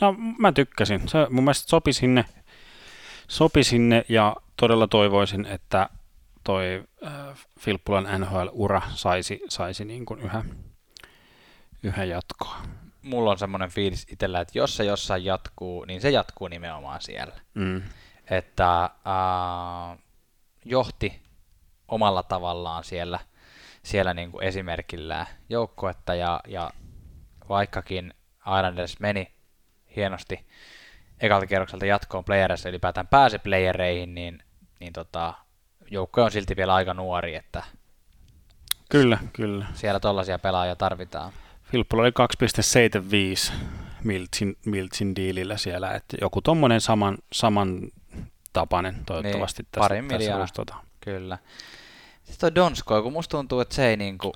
No 0.00 0.14
mä 0.38 0.52
tykkäsin. 0.52 1.08
Se 1.08 1.18
mun 1.30 1.44
mielestä 1.44 1.68
sopi 1.70 1.92
sinne, 1.92 2.24
sopi 3.28 3.64
sinne 3.64 4.04
ja 4.08 4.36
todella 4.56 4.86
toivoisin, 4.86 5.46
että 5.46 5.88
toi 6.44 6.84
äh, 7.06 7.12
Filppulan 7.60 8.20
NHL-ura 8.20 8.82
saisi, 8.94 9.40
saisi 9.48 9.84
niin 9.84 10.06
kuin 10.06 10.20
yhä, 10.20 10.44
yhä 11.82 12.04
jatkoa. 12.04 12.56
Mulla 13.02 13.30
on 13.30 13.38
semmoinen 13.38 13.70
fiilis 13.70 14.06
itsellä, 14.12 14.40
että 14.40 14.58
jos 14.58 14.76
se 14.76 14.84
jossain 14.84 15.24
jatkuu, 15.24 15.84
niin 15.84 16.00
se 16.00 16.10
jatkuu 16.10 16.48
nimenomaan 16.48 17.00
siellä. 17.00 17.40
Mm. 17.54 17.82
Että 18.30 18.82
äh, 18.84 19.98
johti 20.64 21.22
omalla 21.88 22.22
tavallaan 22.22 22.84
siellä, 22.84 23.20
siellä 23.82 24.14
niin 24.14 24.30
kuin 24.32 24.44
esimerkillään 24.44 25.26
joukkuetta 25.48 26.14
ja, 26.14 26.40
ja 26.48 26.70
vaikkakin 27.48 28.14
Islanders 28.40 29.00
meni 29.00 29.32
hienosti 29.96 30.46
ekalta 31.20 31.46
kierrokselta 31.46 31.86
jatkoon 31.86 32.24
playerissa 32.24 32.68
ylipäätään 32.68 33.06
pääsi 33.06 33.38
playereihin, 33.38 34.14
niin, 34.14 34.42
niin 34.80 34.92
tota, 34.92 35.34
joukko 35.90 36.24
on 36.24 36.30
silti 36.30 36.56
vielä 36.56 36.74
aika 36.74 36.94
nuori, 36.94 37.34
että 37.34 37.62
kyllä, 38.90 39.18
kyllä. 39.32 39.66
siellä 39.74 40.00
tollaisia 40.00 40.38
pelaajia 40.38 40.76
tarvitaan. 40.76 41.32
Filppulla 41.62 42.02
oli 42.02 42.12
2,75 43.50 43.52
Miltsin, 44.04 44.56
Miltsin 44.66 45.16
diilillä 45.16 45.56
siellä, 45.56 45.90
että 45.94 46.16
joku 46.20 46.42
tuommoinen 46.42 46.80
saman, 46.80 47.18
saman 47.32 47.80
tapainen 48.52 49.04
toivottavasti 49.06 49.62
niin, 49.62 49.68
tässä, 49.72 49.84
parin 49.88 50.08
tässä 50.08 50.46
tota. 50.54 50.74
Kyllä. 51.00 51.38
Sitten 52.24 52.40
toi 52.40 52.54
Donsko, 52.54 53.02
kun 53.02 53.12
musta 53.12 53.36
tuntuu, 53.36 53.60
että 53.60 53.74
se 53.74 53.88
ei, 53.88 53.96
niinku, 53.96 54.32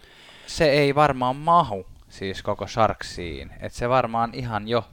se 0.46 0.70
ei 0.70 0.94
varmaan 0.94 1.36
mahu 1.36 1.86
siis 2.08 2.42
koko 2.42 2.66
Sharksiin. 2.66 3.50
Että 3.60 3.78
se 3.78 3.88
varmaan 3.88 4.30
ihan 4.34 4.68
jo 4.68 4.84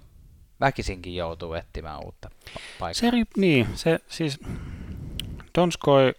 väkisinkin 0.59 1.15
joutuu 1.15 1.53
etsimään 1.53 1.99
uutta 2.05 2.29
paikkaa. 2.79 3.11
Se, 3.11 3.11
niin, 3.37 3.67
se 3.75 3.99
siis 4.07 4.39
Donskoi, 5.57 6.13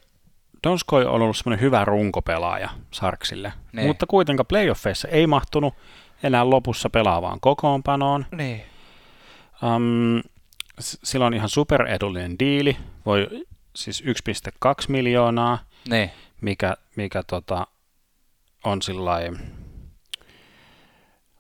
Donskoi 0.67 1.05
on 1.07 1.23
ollut 1.23 1.37
semmoinen 1.37 1.61
hyvä 1.61 1.85
runkopelaaja 1.85 2.71
Sarksille, 2.91 3.53
Niin. 3.73 3.87
mutta 3.87 4.07
kuitenkaan 4.07 4.47
playoffeissa 4.47 5.09
ei 5.09 5.27
mahtunut 5.27 5.75
enää 6.23 6.51
lopussa 6.51 6.91
pelaavaan 6.91 7.41
kokoonpanoon. 7.41 8.27
Niin. 8.33 8.62
Um, 9.62 10.23
sillä 10.83 11.27
on 11.27 11.35
ihan 11.35 11.49
superedullinen 11.49 12.38
diili, 12.38 12.77
voi 13.07 13.29
siis 13.77 14.03
1,2 14.05 14.09
miljoonaa, 14.88 15.59
Niin. 15.88 16.11
mikä, 16.40 16.77
mikä 16.97 17.23
tota, 17.23 17.66
on 18.64 18.83
sillä 18.83 19.21
mun 19.31 19.38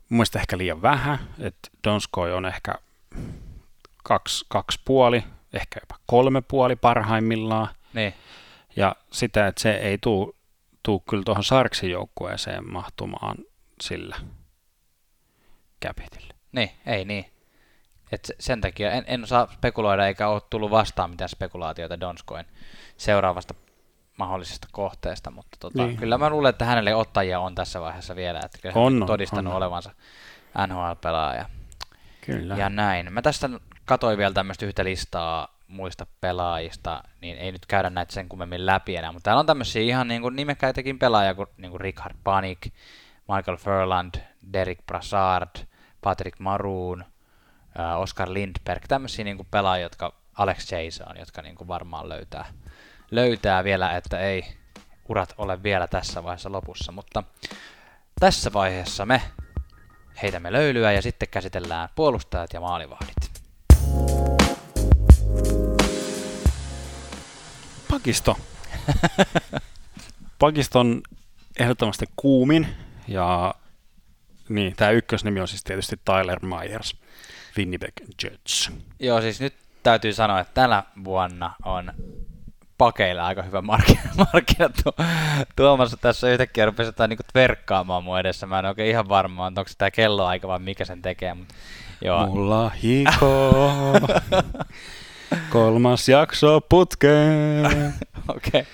mielestä 0.08 0.38
ehkä 0.40 0.58
liian 0.58 0.82
vähän, 0.82 1.18
että 1.38 1.68
Donskoi 1.84 2.32
on 2.32 2.46
ehkä 2.46 2.74
kaksi, 4.04 4.44
kaksi 4.48 4.80
puoli, 4.84 5.24
ehkä 5.52 5.80
jopa 5.82 5.96
kolme 6.06 6.40
puoli 6.42 6.76
parhaimmillaan, 6.76 7.68
Niin. 7.94 8.14
ja 8.76 8.96
sitä, 9.12 9.46
että 9.46 9.62
se 9.62 9.72
ei 9.72 9.98
tuu, 9.98 10.36
tuu 10.82 11.00
kyllä 11.00 11.22
tuohon 11.24 11.44
Sarksin 11.44 11.90
joukkueeseen 11.90 12.72
mahtumaan 12.72 13.36
sillä 13.80 14.16
capitillä. 15.86 16.34
Niin, 16.52 16.70
ei 16.86 17.04
niin. 17.04 17.26
Et 18.12 18.24
se- 18.24 18.34
sen 18.40 18.60
takia 18.60 18.90
en, 18.92 19.04
en 19.06 19.22
osaa 19.24 19.48
spekuloida 19.52 20.06
eikä 20.06 20.28
ole 20.28 20.42
tullut 20.50 20.70
vastaan 20.70 21.10
mitään 21.10 21.28
spekulaatioita 21.28 22.00
Donskoin 22.00 22.46
seuraavasta 22.96 23.54
mahdollisesta 24.18 24.68
kohteesta, 24.72 25.30
mutta 25.30 25.56
tota, 25.60 25.86
Niin. 25.86 25.96
kyllä 25.96 26.18
mä 26.18 26.30
luulen, 26.30 26.50
että 26.50 26.64
hänelle 26.64 26.94
ottajia 26.94 27.40
on 27.40 27.54
tässä 27.54 27.80
vaiheessa 27.80 28.16
vielä, 28.16 28.40
että 28.44 28.58
kyllä 28.62 28.74
hän 28.74 28.82
On, 28.84 28.92
on 28.96 29.02
on, 29.02 29.06
todistanut 29.06 29.50
on. 29.50 29.56
olevansa 29.56 29.90
NHL-pelaaja. 30.66 31.44
Kyllä. 32.26 32.54
Ja 32.56 32.68
näin. 32.68 33.12
Mä 33.12 33.22
tästä 33.22 33.50
katoin 33.84 34.18
vielä 34.18 34.34
tämmöistä 34.34 34.66
yhtä 34.66 34.84
listaa 34.84 35.48
muista 35.68 36.06
pelaajista, 36.20 37.02
niin 37.20 37.38
ei 37.38 37.52
nyt 37.52 37.66
käydä 37.66 37.90
näitä 37.90 38.12
sen 38.12 38.28
kummemmin 38.28 38.66
läpi 38.66 38.96
enää, 38.96 39.12
mutta 39.12 39.24
täällä 39.24 39.40
on 39.40 39.46
tämmöisiä 39.46 39.82
ihan 39.82 40.08
niin 40.08 40.22
kuin 40.22 40.36
nimekkäitäkin 40.36 40.98
pelaajia 40.98 41.34
kuin, 41.34 41.46
niin 41.56 41.70
kuin 41.70 41.80
Richard 41.80 42.14
Panik, 42.24 42.58
Michael 43.36 43.56
Furland, 43.56 44.14
Derek 44.52 44.78
Brassard, 44.86 45.50
Patrick 46.00 46.38
Maroon, 46.38 47.04
Oscar 47.98 48.32
Lindberg, 48.32 48.82
tämmöisiä 48.88 49.24
niin 49.24 49.46
pelaajia, 49.50 49.82
jotka 49.82 50.14
Alex 50.34 50.72
Jason, 50.72 51.16
jotka 51.18 51.42
niin 51.42 51.54
kuin 51.54 51.68
varmaan 51.68 52.08
löytää, 52.08 52.44
löytää 53.10 53.64
vielä, 53.64 53.96
että 53.96 54.18
ei 54.18 54.44
urat 55.08 55.34
ole 55.38 55.62
vielä 55.62 55.86
tässä 55.86 56.24
vaiheessa 56.24 56.52
lopussa, 56.52 56.92
mutta 56.92 57.22
tässä 58.20 58.52
vaiheessa 58.52 59.06
me 59.06 59.22
heitämme 60.22 60.52
löylyä 60.52 60.92
ja 60.92 61.02
sitten 61.02 61.28
käsitellään 61.28 61.88
puolustajat 61.94 62.52
ja 62.52 62.60
maalivahdit. 62.60 63.42
Pakisto. 67.90 68.36
Pakiston 70.38 71.02
ehdottomasti 71.58 72.06
kuumin 72.16 72.68
ja 73.08 73.54
niin, 74.48 74.76
tämä 74.76 74.90
ykkösnimi 74.90 75.40
on 75.40 75.48
siis 75.48 75.64
tietysti 75.64 75.96
Tyler 76.04 76.38
Myers, 76.46 76.96
Winnipeg 77.58 77.92
Jets. 78.24 78.70
Joo, 79.00 79.20
siis 79.20 79.40
nyt 79.40 79.54
täytyy 79.82 80.12
sanoa, 80.12 80.40
että 80.40 80.54
tänä 80.54 80.82
vuonna 81.04 81.54
on 81.64 81.92
pakeilla 82.78 83.26
aika 83.26 83.42
hyvä 83.42 83.62
markkina, 83.62 84.00
markkina 84.32 84.68
tu- 84.68 85.04
Tuomassa 85.56 85.96
tässä 85.96 86.30
yhtäkkiä 86.30 86.66
rupesi 86.66 86.88
jotain 86.88 87.08
niinku 87.08 87.24
verkkaamaan 87.34 88.04
mun 88.04 88.18
edessä. 88.18 88.46
Mä 88.46 88.58
en 88.58 88.66
oikein 88.66 88.90
ihan 88.90 89.08
varma, 89.08 89.46
onko 89.46 89.64
se 89.66 89.74
tää 89.78 89.90
kelloaika 89.90 90.48
vai 90.48 90.58
mikä 90.58 90.84
sen 90.84 91.02
tekee, 91.02 91.34
mutta 91.34 91.54
joo. 92.00 92.26
Mulla 92.26 92.68
hiko. 92.68 93.52
Kolmas 95.50 96.08
jakso 96.08 96.60
putkeen. 96.60 97.94
Okei, 98.36 98.66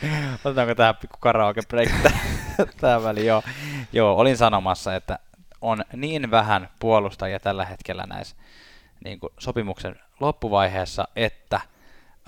otetaanko 0.44 0.74
tähän 0.74 0.96
pikku 0.96 1.16
karaoke 1.20 1.60
break 1.68 1.88
tähän 2.80 3.02
väliin? 3.02 3.26
Joo. 3.26 3.42
Joo, 3.92 4.16
olin 4.16 4.36
sanomassa, 4.36 4.94
että 4.94 5.18
on 5.60 5.84
niin 5.96 6.30
vähän 6.30 6.68
puolustajia 6.78 7.40
tällä 7.40 7.64
hetkellä 7.64 8.06
näissä 8.06 8.36
niin 9.04 9.20
kuin 9.20 9.32
sopimuksen 9.38 10.00
loppuvaiheessa, 10.20 11.08
että 11.16 11.60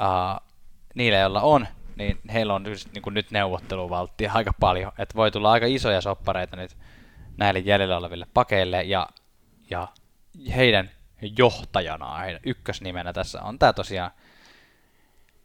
uh, 0.01 0.47
niillä, 0.95 1.19
joilla 1.19 1.41
on, 1.41 1.67
niin 1.97 2.21
heillä 2.33 2.55
on 2.55 2.67
just, 2.67 2.89
niin 2.95 3.03
kuin 3.03 3.15
nyt 3.15 3.31
neuvotteluvalttia 3.31 4.33
aika 4.35 4.53
paljon, 4.61 4.93
että 4.99 5.15
voi 5.15 5.31
tulla 5.31 5.53
aika 5.53 5.67
isoja 5.67 6.01
soppareita 6.01 6.57
nyt 6.57 6.77
näille 7.37 7.59
jäljellä 7.59 7.97
oleville 7.97 8.27
pakeille, 8.35 8.83
ja, 8.83 9.09
ja 9.71 9.89
heidän 10.57 10.91
johtajanaan, 11.39 12.21
heidän 12.21 12.41
ykkösnimenä 12.47 13.13
tässä 13.13 13.43
on 13.43 13.59
tämä 13.59 13.73
tosiaan 13.73 14.11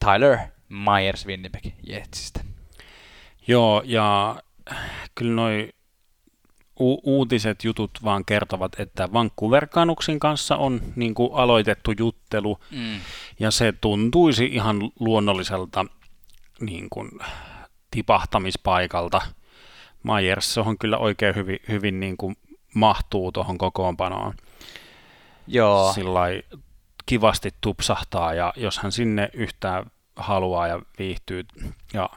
Tyler 0.06 0.38
Myers 0.70 1.28
Winnipeg 1.28 1.66
Jetsistä. 1.84 2.40
Joo, 3.48 3.82
ja 3.86 4.36
kyllä 5.16 5.36
noi 5.36 5.74
u- 6.80 7.02
uutiset 7.18 7.64
jutut 7.64 7.92
vaan 8.04 8.26
kertovat, 8.26 8.80
että 8.80 9.14
Vancouver 9.14 9.68
Canucksin 9.68 10.20
kanssa 10.20 10.56
on 10.58 10.82
niin 10.96 11.14
kuin 11.14 11.30
aloitettu 11.34 11.92
juttelu, 12.00 12.60
Mm. 12.72 13.00
ja 13.40 13.52
se 13.52 13.74
tuntuisi 13.82 14.46
ihan 14.46 14.92
luonnolliselta 15.00 15.86
niin 16.60 16.88
kuin, 16.90 17.10
tipahtamispaikalta. 17.92 19.22
Myers 20.04 20.58
on 20.58 20.78
kyllä 20.78 20.98
oikein 20.98 21.36
hyvin, 21.36 21.60
hyvin 21.68 22.00
niin 22.00 22.18
kuin 22.18 22.36
mahtuu 22.76 23.32
tuohon 23.32 23.58
kokoonpanoon. 23.58 24.34
Joo, 25.48 25.94
Sillä 25.94 26.22
kivasti 27.06 27.52
tupsahtaa, 27.62 28.34
ja 28.34 28.54
jos 28.58 28.80
hän 28.80 28.92
sinne 28.92 29.30
yhtään 29.34 29.86
haluaa 30.16 30.68
ja 30.68 30.80
viihtyy, 31.00 31.46
ja 31.94 32.10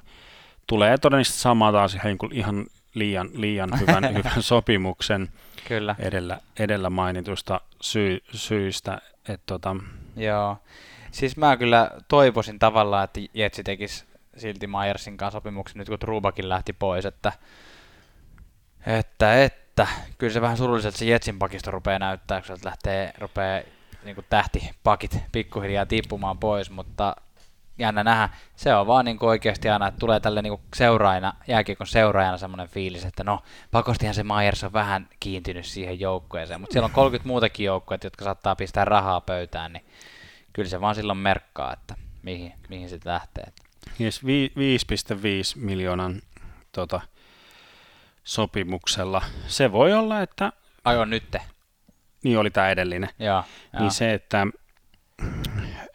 tulee 0.66 0.99
todennäköisesti 0.99 1.38
samaa 1.40 1.73
taas 1.73 1.97
ihan 2.33 2.66
liian, 2.99 3.31
liian 3.35 3.81
hyvän, 3.81 4.05
hyvän 4.19 4.43
sopimuksen 4.43 5.29
kyllä. 5.69 5.95
edellä, 5.99 6.41
edellä 6.59 6.91
mainitusta 6.91 7.61
syy, 7.81 8.21
syistä. 8.33 8.99
Että 9.29 9.47
tota, 9.47 9.77
Joo. 10.17 10.57
Siis 11.11 11.37
mä 11.37 11.57
kyllä 11.57 11.91
toivoisin 12.09 12.59
tavallaan, 12.59 13.05
että 13.05 13.21
Jetsi 13.35 13.65
tekisi 13.65 14.05
silti 14.37 14.67
Myersin 14.67 15.17
kanssa 15.17 15.37
sopimuksen 15.37 15.79
nyt 15.79 15.89
kun 15.89 15.99
Trubakin 15.99 16.49
lähti 16.49 16.73
pois, 16.73 17.05
että, 17.05 17.33
että, 18.87 19.45
että 19.45 19.87
kyllä 20.19 20.33
se 20.33 20.41
vähän 20.41 20.57
surulliselta 20.57 20.99
se 20.99 21.05
Jetsin 21.05 21.39
pakisto 21.39 21.71
rupeaa 21.71 21.99
näyttää, 21.99 22.41
kun 22.41 22.47
sieltä 22.47 22.69
lähtee, 22.69 23.13
rupeaa 23.19 23.61
niin 24.05 24.17
tähtipakit 24.31 25.19
pikkuhiljaa 25.33 25.87
tippumaan 25.87 26.39
pois, 26.39 26.71
mutta 26.71 27.17
jännä 27.79 28.05
nähdä. 28.05 28.29
Se 28.57 28.75
on 28.75 28.87
vaan 28.87 29.05
niin 29.05 29.19
oikeasti 29.21 29.69
aina, 29.69 29.87
että 29.88 29.99
tulee 29.99 30.21
tälle 30.21 30.43
niin 30.43 30.61
seuraajana, 30.77 31.33
jääkiekon 31.49 31.87
seuraajana 31.87 32.38
semmoinen 32.38 32.69
fiilis, 32.69 33.05
että 33.05 33.25
no 33.25 33.43
pakostihan 33.71 34.14
se 34.14 34.25
Myers 34.25 34.64
on 34.64 34.73
vähän 34.73 35.09
kiintynyt 35.21 35.67
siihen 35.67 36.01
joukkueeseen, 36.01 36.61
mutta 36.61 36.73
siellä 36.73 36.87
on 36.87 36.93
30 36.93 37.29
muutakin 37.29 37.67
joukkueet, 37.67 38.05
jotka 38.05 38.25
saattaa 38.25 38.57
pistää 38.57 38.85
rahaa 38.85 39.21
pöytään, 39.21 39.73
niin 39.73 39.85
kyllä 40.53 40.69
se 40.69 40.81
vaan 40.81 40.95
silloin 40.95 41.19
merkkaa, 41.19 41.73
että 41.73 41.95
mihin, 42.23 42.53
mihin 42.69 42.88
sitten 42.88 43.12
lähtee. 43.12 43.53
yes, 44.01 44.27
vi- 44.27 44.53
5,5 44.57 45.61
miljoonan 45.64 46.23
tota, 46.73 47.01
sopimuksella. 48.25 49.23
Se 49.47 49.73
voi 49.73 49.93
olla, 49.93 50.23
että 50.23 50.53
Ai 50.85 50.97
on 50.99 51.11
nytte. 51.11 51.41
niin 52.23 52.38
oli 52.38 52.51
tämä 52.51 52.71
edellinen. 52.71 53.11
Joo, 53.19 53.45
joo. 53.73 53.81
Niin 53.83 53.91
se, 53.91 54.14
että, 54.14 54.47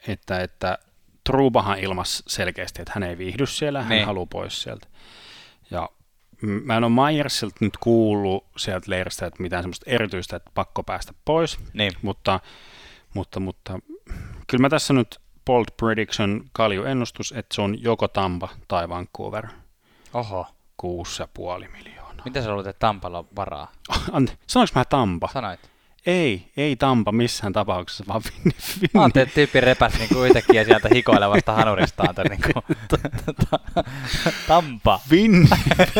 että, 0.08 0.40
että 0.40 0.78
Trubahan 1.30 1.78
ilmas 1.78 2.22
selkeästi, 2.26 2.82
että 2.82 2.92
hän 2.94 3.02
ei 3.02 3.18
viihdy 3.18 3.46
siellä, 3.46 3.82
hän 3.82 3.88
Niin. 3.88 4.06
haluaa 4.06 4.26
pois 4.26 4.62
sieltä. 4.62 4.86
Ja 5.70 5.88
mä 6.42 6.76
en 6.76 6.84
ole 6.84 7.10
Myersilta 7.12 7.56
nyt 7.60 7.76
kuullut 7.76 8.46
sieltä 8.56 8.90
leiristä, 8.90 9.26
että 9.26 9.42
mitään 9.42 9.62
semmoista 9.62 9.90
erityistä, 9.90 10.36
että 10.36 10.50
pakko 10.54 10.82
päästä 10.82 11.12
pois, 11.24 11.58
Niin, 11.72 11.92
mutta, 12.02 12.40
mutta, 13.14 13.40
mutta 13.40 13.78
kyllä 14.46 14.62
mä 14.62 14.68
tässä 14.68 14.94
nyt 14.94 15.20
bold 15.46 15.64
prediction, 15.76 16.44
kalju 16.52 16.84
ennustus, 16.84 17.32
että 17.36 17.54
se 17.54 17.62
on 17.62 17.82
joko 17.82 18.08
Tampa 18.08 18.48
tai 18.68 18.88
Vancouver, 18.88 19.46
oho. 20.14 20.46
6,5 20.82 21.68
miljoonaa. 21.72 22.24
Mitä 22.24 22.42
sä 22.42 22.50
luulet, 22.50 22.66
että 22.66 22.80
Tampalla 22.80 23.18
on 23.18 23.28
varaa? 23.36 23.72
Ante, 24.12 24.38
sanoinko 24.46 24.72
mä 24.74 24.84
Tampa? 24.84 25.28
Sanoit. 25.32 25.60
Ei, 26.06 26.52
ei 26.56 26.76
Tampa 26.76 27.12
missään 27.12 27.52
tapauksessa, 27.52 28.04
vaan 28.08 28.22
Vinni, 28.24 28.50
Mä 28.54 28.76
Vinni. 28.82 28.90
ajattelin, 29.04 29.22
että 29.26 29.34
tyyppi 29.34 29.60
repäsi 29.60 29.98
niinku 29.98 30.22
yhtäkkiä 30.22 30.64
sieltä 30.64 30.88
hikoilevasta 30.94 31.52
hanuristaan 31.52 32.14
tämän 32.14 32.30
niinku, 32.38 32.64
Tampa. 34.48 35.00
Vin, 35.10 35.48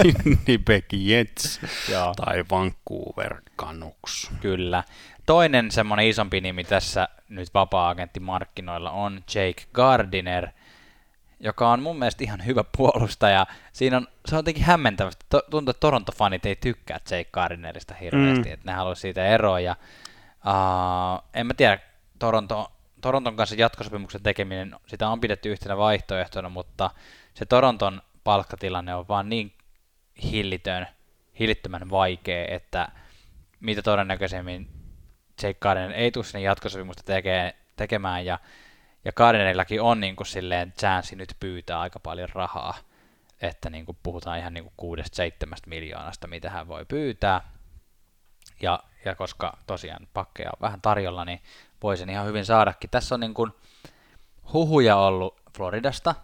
Winnipeg 0.05 0.85
Jets 0.93 1.61
tai 2.17 2.45
Vancouver 2.51 3.35
Canucks. 3.59 4.31
kyllä. 4.41 4.85
Toinen 5.27 5.71
semmoinen 5.71 6.07
isompi 6.07 6.41
nimi 6.41 6.65
tässä 6.65 7.09
nyt 7.29 7.49
vapaa-agenttimarkkinoilla 7.55 8.91
on 8.91 9.21
Jake 9.35 9.63
Gardiner, 9.73 10.49
joka 11.45 11.71
on 11.71 11.83
mun 11.83 11.99
mielestä 11.99 12.25
ihan 12.25 12.47
hyvä 12.47 12.65
puolustaja. 12.77 13.47
Siinä 13.73 13.97
on, 13.97 14.09
se 14.27 14.35
on 14.35 14.39
jotenkin 14.39 14.65
hämmentävästi. 14.65 15.27
Tuntuu, 15.51 15.71
että 15.71 15.81
Toronto-fanit 15.81 16.47
ei 16.47 16.57
tykkää 16.57 16.99
Jake 17.11 17.31
Gardinerista 17.33 17.95
hirveästi, 17.95 18.49
Mm. 18.49 18.55
että 18.55 18.71
ne 18.71 18.73
haluaisi 18.73 19.01
siitä 19.01 19.27
eroa. 19.27 19.61
Ja, 19.61 19.77
uh, 20.47 21.25
en 21.35 21.47
mä 21.47 21.55
tiedä, 21.55 21.79
Toronto, 22.19 22.73
Toronton 23.01 23.37
kanssa 23.37 23.57
jatkosopimuksen 23.59 24.23
tekeminen, 24.23 24.77
sitä 24.87 25.09
on 25.09 25.21
pidetty 25.21 25.51
yhtenä 25.53 25.77
vaihtoehtona, 25.77 26.49
mutta 26.49 26.91
se 27.35 27.47
Toronton 27.47 28.03
palkkatilanne 28.25 28.95
on 28.95 29.09
vaan 29.09 29.29
niin 29.29 29.53
hillitön, 30.23 30.87
hillittömän 31.41 31.91
vaikea, 31.91 32.47
että 32.49 32.89
mitä 33.61 33.83
todennäköisemmin 33.83 34.69
Jake 35.43 35.59
Gardner 35.61 35.93
ei 35.93 36.11
tule 36.11 36.25
sinne 36.25 36.41
jatkosopimusta 36.41 37.03
tekee, 37.03 37.55
tekemään, 37.77 38.27
ja, 38.27 38.39
ja 39.05 39.13
Gardnerillakin 39.13 39.83
on 39.83 40.01
niin 40.01 40.17
kuin 40.17 40.27
silleen 40.27 40.73
chanssi 40.73 41.17
nyt 41.17 41.37
pyytää 41.41 41.81
aika 41.81 42.01
paljon 42.01 42.29
rahaa, 42.33 42.75
että 43.43 43.71
niin 43.71 43.87
kuin 43.87 43.99
puhutaan 44.03 44.39
ihan 44.39 44.55
niin 44.55 44.71
kuin 44.77 44.99
6-7 45.47 45.55
miljoonasta, 45.67 46.27
mitä 46.27 46.51
hän 46.51 46.69
voi 46.69 46.85
pyytää, 46.85 47.41
ja, 48.63 48.81
ja 49.05 49.15
koska 49.15 49.59
tosiaan 49.67 50.09
pakkeja 50.15 50.51
on 50.51 50.61
vähän 50.61 50.81
tarjolla, 50.81 51.25
niin 51.25 51.43
voi 51.83 51.97
sen 51.97 52.11
ihan 52.11 52.27
hyvin 52.27 52.45
saadakin. 52.45 52.91
Tässä 52.91 53.15
on 53.15 53.21
niin 53.21 53.35
kuin 53.35 53.53
huhuja 54.53 54.97
ollut 54.97 55.41
Floridasta, 55.57 56.15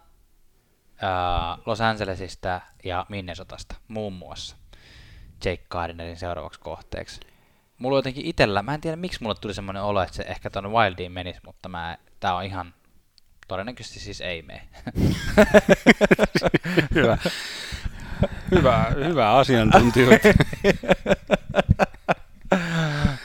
Los 1.65 1.81
Angelesista 1.81 2.61
ja 2.83 3.05
Minnesotasta 3.09 3.75
muun 3.87 4.13
muassa 4.13 4.55
Jake 5.45 5.65
Gardnerin 5.69 6.17
seuraavaksi 6.17 6.59
kohteeksi. 6.59 7.19
Mulla 7.77 7.97
jotenkin 7.97 8.25
itellä, 8.25 8.61
mä 8.61 8.73
en 8.73 8.81
tiedä 8.81 8.97
miksi 8.97 9.23
mulle 9.23 9.35
tuli 9.41 9.53
semmoinen 9.53 9.83
olo, 9.83 10.01
että 10.01 10.15
se 10.15 10.23
ehkä 10.23 10.49
tuonne 10.49 10.69
Wildiin 10.69 11.11
menisi, 11.11 11.39
mutta 11.45 11.69
mä, 11.69 11.97
tää 12.21 12.35
on 12.35 12.43
ihan, 12.43 12.73
todennäköisesti 13.47 13.99
siis 13.99 14.21
ei 14.21 14.41
mene. 14.41 14.61
hyvä. 16.95 17.17
Hyvä, 18.51 18.91
hyvä 18.95 19.31
asiantuntijoita. 19.31 20.27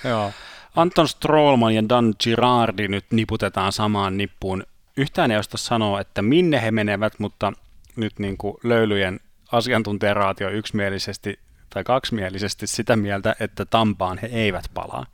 Joo. 0.08 0.32
Anton 0.76 1.08
Strollman 1.08 1.74
ja 1.74 1.88
Dan 1.88 2.14
Girardi 2.20 2.88
nyt 2.88 3.04
niputetaan 3.10 3.72
samaan 3.72 4.16
nippuun. 4.16 4.62
Yhtään 4.96 5.30
ei 5.30 5.38
osta 5.38 5.56
sanoa, 5.56 6.00
että 6.00 6.22
minne 6.22 6.62
he 6.62 6.70
menevät, 6.70 7.12
mutta 7.18 7.52
nyt 7.96 8.18
niin 8.18 8.36
kuin 8.36 8.56
löylyjen 8.64 9.20
asiantuntijaraatio 9.52 10.50
yksimielisesti 10.50 11.38
tai 11.70 11.84
kaksimielisesti 11.84 12.66
sitä 12.66 12.96
mieltä, 12.96 13.36
että 13.40 13.64
Tampaan 13.64 14.18
he 14.18 14.26
eivät 14.26 14.64
palaa. 14.74 15.06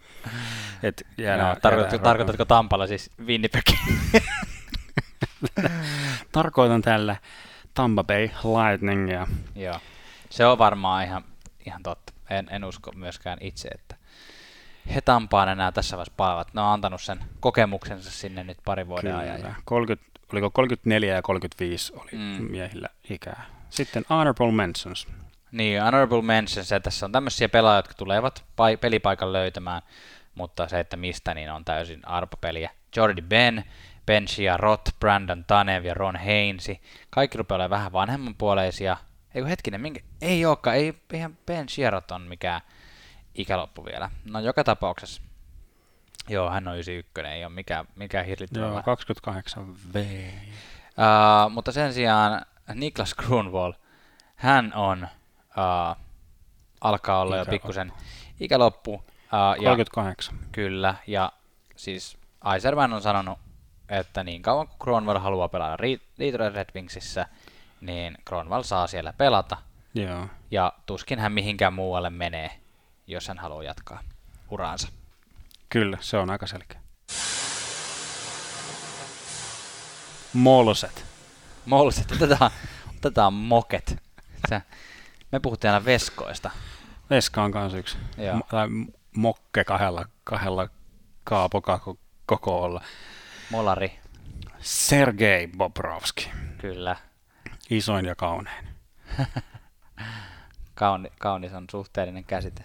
Et 0.83 1.07
jäädään, 1.19 1.49
no, 1.49 1.61
tarkoitatko, 1.61 1.99
tarkoitatko 1.99 2.45
Tampalla 2.45 2.87
siis 2.87 3.11
Winnipegin? 3.27 3.79
Tarkoitan 6.33 6.83
tällä 6.83 7.17
Tampa 7.75 8.05
Bay 8.05 8.29
Lightningia. 8.45 9.27
Joo, 9.55 9.81
se 10.31 10.47
on 10.47 10.59
varmaan 10.59 11.05
ihan, 11.05 11.25
ihan 11.67 11.83
totta. 11.83 12.13
En, 12.31 12.49
en 12.51 12.65
usko 12.65 12.93
myöskään 12.93 13.39
itse, 13.41 13.69
että 13.69 13.97
he 14.95 15.01
Tampaan 15.01 15.49
enää 15.49 15.73
tässä 15.73 15.97
vaiheessa 15.97 16.15
palaavat. 16.17 16.55
Ne 16.55 16.61
on 16.61 16.67
antanut 16.67 17.03
sen 17.03 17.19
kokemuksensa 17.41 18.11
sinne 18.11 18.45
nyt 18.45 18.59
pari 18.65 18.87
vuoden 18.87 19.11
Kyllä. 19.11 19.19
ajan. 19.19 19.57
30, 19.65 20.21
oliko 20.33 20.51
34 20.51 21.15
ja 21.15 21.23
35 21.23 21.93
oli 21.97 22.11
mm. 22.13 22.51
miehillä 22.51 22.89
ikää. 23.11 23.47
Sitten 23.71 24.05
honorable 24.11 24.53
mentions. 24.53 25.09
Niin, 25.53 25.83
honorable 25.83 26.23
mentions, 26.23 26.71
ja 26.71 26.81
tässä 26.81 27.07
on 27.07 27.13
tämmöisiä 27.13 27.49
pelaajia, 27.49 27.79
jotka 27.79 27.95
tulevat 27.95 28.45
pelipaikan 28.81 29.33
löytämään, 29.33 29.83
mutta 30.35 30.69
se, 30.69 30.81
että 30.81 30.97
mistä, 30.97 31.35
niin 31.35 31.51
on 31.51 31.65
täysin 31.65 32.09
arpapeliä. 32.09 32.71
Jordi 32.97 33.23
Ben, 33.23 33.65
Ben 34.07 34.27
Roth, 34.57 34.93
Brandon 35.01 35.45
Tanev 35.45 35.85
ja 35.85 35.95
Ron 35.95 36.17
Heinsi. 36.17 36.81
Kaikki 37.11 37.39
rupeaa 37.39 37.57
olemaan 37.57 37.71
vähän 37.71 37.93
vanhemmanpuoleisia. 37.93 38.97
Eikö 39.35 39.49
hetkinen, 39.49 39.81
minkä? 39.81 40.01
ei 40.21 40.47
olekaan, 40.47 40.77
ei, 40.77 40.95
eihän 41.13 41.39
Ben 41.47 41.67
Roth 41.91 42.13
on 42.13 42.23
mikään 42.23 42.61
ikäloppu 43.35 43.85
vielä. 43.85 44.11
No 44.31 44.41
joka 44.41 44.65
tapauksessa. 44.65 45.23
Joo, 46.29 46.51
hän 46.51 46.69
on 46.69 46.75
91, 46.75 47.35
ei 47.35 47.45
ole 47.45 47.53
mikään, 47.53 47.87
mikään 47.97 48.27
hirvittävä. 48.27 48.67
Joo, 48.67 48.83
28 48.83 49.75
V. 49.95 50.29
Uh, 50.87 51.51
mutta 51.51 51.73
sen 51.73 51.95
sijaan 51.95 52.47
Niklas 52.75 53.15
Grunwald, 53.15 53.75
hän 54.37 54.73
on, 54.75 55.09
uh, 55.49 55.97
alkaa 56.81 57.21
olla 57.21 57.37
Ikä 57.37 57.41
jo 57.41 57.51
pikkusen 57.51 57.93
ikäloppu. 58.41 59.05
Uh, 59.33 59.65
38. 59.65 60.35
Ja, 60.35 60.47
kyllä, 60.53 60.95
ja 61.07 61.33
siis 61.77 62.17
Aiserman 62.41 62.93
on 62.93 63.03
sanonut, 63.03 63.39
että 63.89 64.25
niin 64.25 64.43
kauan 64.43 64.69
kuin 64.69 64.77
Grunwald 64.81 65.19
haluaa 65.19 65.49
pelata 65.49 65.83
Detroit 66.19 66.55
Red 66.55 66.69
Wingsissä, 66.75 67.27
niin 67.81 68.19
Grunwald 68.27 68.65
saa 68.65 68.87
siellä 68.87 69.13
pelata. 69.13 69.57
Joo. 69.95 70.27
Ja 70.51 70.73
tuskin 70.87 71.19
hän 71.19 71.33
mihinkään 71.33 71.73
muualle 71.73 72.11
menee, 72.11 72.51
jos 73.07 73.29
hän 73.29 73.39
haluaa 73.39 73.63
jatkaa 73.63 74.01
uraansa. 74.51 74.89
Kyllä, 75.69 75.99
se 76.01 76.17
on 76.17 76.31
aika 76.31 76.47
selkeä. 76.47 76.81
Molset. 80.33 81.05
Molset, 81.67 82.13
otetaan, 82.13 82.51
otetaan 82.97 83.33
moket. 83.33 84.03
Se, 84.49 84.63
me 85.33 85.41
puhuttiin 85.41 85.73
aina 85.73 85.85
veskoista. 85.85 86.51
Veska 87.11 87.43
on 87.43 87.53
kanssa 87.53 87.79
yksi. 87.79 87.99
Joo. 88.19 88.41
tai 88.51 88.69
mokke 89.17 89.65
kahdella, 89.65 90.05
kahdella 90.25 90.69
kaapoka 91.25 91.97
kokoolla. 92.27 92.85
Molari. 93.51 93.99
Sergei 94.59 95.49
Bobrovski. 95.57 96.31
Kyllä. 96.59 96.97
Isoin 97.71 98.05
ja 98.05 98.15
kaunein. 98.15 98.69
Kauni, 100.75 101.13
kaunis 101.19 101.53
on 101.53 101.67
suhteellinen 101.71 102.25
käsite. 102.25 102.65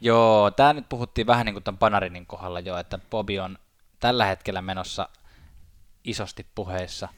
Joo, 0.00 0.50
tämä 0.50 0.72
nyt 0.72 0.88
puhuttiin 0.88 1.26
vähän 1.26 1.46
niin 1.46 1.54
kuin 1.54 1.62
tämän 1.62 1.78
Panarinin 1.78 2.26
kohdalla 2.26 2.60
jo, 2.60 2.78
että 2.78 2.98
Bobi 3.10 3.40
on 3.40 3.58
tällä 4.00 4.24
hetkellä 4.24 4.62
menossa 4.62 5.08
isosti 6.04 6.46
puheissa 6.54 7.08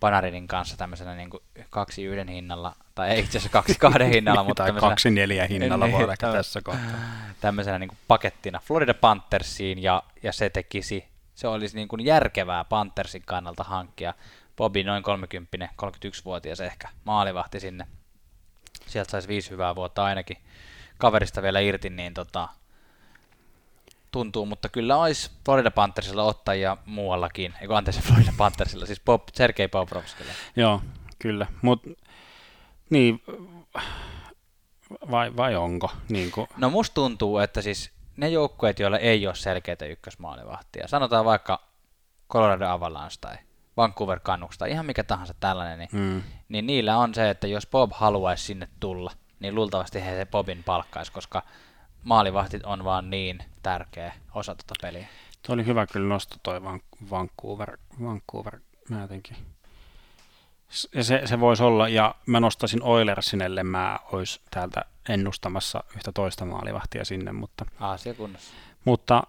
Panarinin 0.00 0.48
kanssa 0.48 0.76
tämmöisenä 0.76 1.14
niin 1.14 1.30
kuin 1.30 1.42
kaksi 1.70 2.04
yhden 2.04 2.28
hinnalla, 2.28 2.74
tai 2.94 3.10
ei 3.10 3.18
itse 3.18 3.30
asiassa 3.30 3.48
kaksi 3.48 3.74
kahden 3.78 4.10
hinnalla, 4.14 4.44
mutta 4.44 4.62
tai 4.62 4.72
kaksi 4.72 5.10
neljä 5.10 5.46
hinnalla 5.46 5.92
voi 5.92 6.04
olla 6.04 6.16
tässä 6.16 6.60
kohtaa. 6.64 6.90
Tämmöisenä 7.40 7.78
niin 7.78 7.88
kuin 7.88 7.98
pakettina 8.08 8.60
Florida 8.64 8.94
Panthersiin, 8.94 9.82
ja, 9.82 10.02
ja 10.22 10.32
se 10.32 10.50
tekisi, 10.50 11.04
se 11.34 11.48
olisi 11.48 11.76
niin 11.76 11.88
kuin 11.88 12.04
järkevää 12.04 12.64
Panthersin 12.64 13.22
kannalta 13.26 13.64
hankkia 13.64 14.14
Bobi 14.56 14.84
noin 14.84 15.02
30, 15.02 15.68
31-vuotias 15.82 16.60
ehkä, 16.60 16.88
maalivahti 17.04 17.60
sinne. 17.60 17.86
Sieltä 18.86 19.10
saisi 19.10 19.28
viisi 19.28 19.50
hyvää 19.50 19.74
vuotta 19.74 20.04
ainakin 20.04 20.36
kaverista 20.98 21.42
vielä 21.42 21.60
irti, 21.60 21.90
niin 21.90 22.14
tota, 22.14 22.48
tuntuu, 24.12 24.46
mutta 24.46 24.68
kyllä 24.68 24.96
olisi 24.96 25.30
Florida 25.44 25.70
Panthersilla 25.70 26.22
ottajia 26.22 26.76
muuallakin, 26.86 27.54
eikö 27.60 27.76
anteeksi 27.76 28.02
Florida 28.06 28.32
Panthersilla, 28.36 28.86
siis 28.86 29.00
Bob, 29.00 29.22
Sergei 29.32 29.68
Bobrovskilla. 29.68 30.32
Joo, 30.56 30.82
kyllä, 31.18 31.46
mutta 31.62 31.90
niin, 32.92 33.22
vai, 35.10 35.36
vai 35.36 35.56
onko? 35.56 35.90
Niin 36.08 36.30
kuin... 36.30 36.46
No 36.56 36.70
musta 36.70 36.94
tuntuu, 36.94 37.38
että 37.38 37.62
siis 37.62 37.90
ne 38.16 38.28
joukkueet, 38.28 38.78
joilla 38.78 38.98
ei 38.98 39.26
ole 39.26 39.34
selkeitä 39.34 39.86
ykkösmaalivahtia, 39.86 40.88
sanotaan 40.88 41.24
vaikka 41.24 41.60
Colorado 42.30 42.68
Avalanche 42.68 43.16
tai 43.20 43.36
Vancouver 43.76 44.20
Canucks 44.20 44.58
tai 44.58 44.70
ihan 44.70 44.86
mikä 44.86 45.04
tahansa 45.04 45.34
tällainen, 45.40 45.78
niin, 45.78 45.88
mm. 45.92 46.22
niin 46.48 46.66
niillä 46.66 46.98
on 46.98 47.14
se, 47.14 47.30
että 47.30 47.46
jos 47.46 47.66
Bob 47.66 47.90
haluaisi 47.94 48.44
sinne 48.44 48.68
tulla, 48.80 49.12
niin 49.40 49.54
luultavasti 49.54 50.04
he 50.04 50.10
se 50.10 50.26
Bobin 50.26 50.64
palkkaisi, 50.64 51.12
koska 51.12 51.42
maalivahtit 52.02 52.64
on 52.64 52.84
vaan 52.84 53.10
niin 53.10 53.44
tärkeä 53.62 54.12
osa 54.34 54.54
tuota 54.54 54.74
peliä. 54.82 55.06
Tuo 55.46 55.54
oli 55.54 55.66
hyvä 55.66 55.86
kyllä 55.86 56.08
nosto 56.08 56.36
toi 56.42 56.62
Vancouver, 57.10 57.78
Vancouver 58.02 58.60
mä 58.88 59.00
jotenkin. 59.00 59.36
Se, 60.72 61.22
se 61.24 61.40
voisi 61.40 61.62
olla, 61.62 61.88
ja 61.88 62.14
mä 62.26 62.40
nostaisin 62.40 62.82
Oilersinelle, 62.82 63.62
mä 63.62 63.98
olisi 64.12 64.40
täältä 64.50 64.84
ennustamassa 65.08 65.84
yhtä 65.96 66.12
toista 66.12 66.44
maalivahtia 66.44 67.04
sinne, 67.04 67.32
mutta... 67.32 67.66
Aasia 67.80 68.14
kunnossa. 68.14 68.54
Mutta 68.84 69.22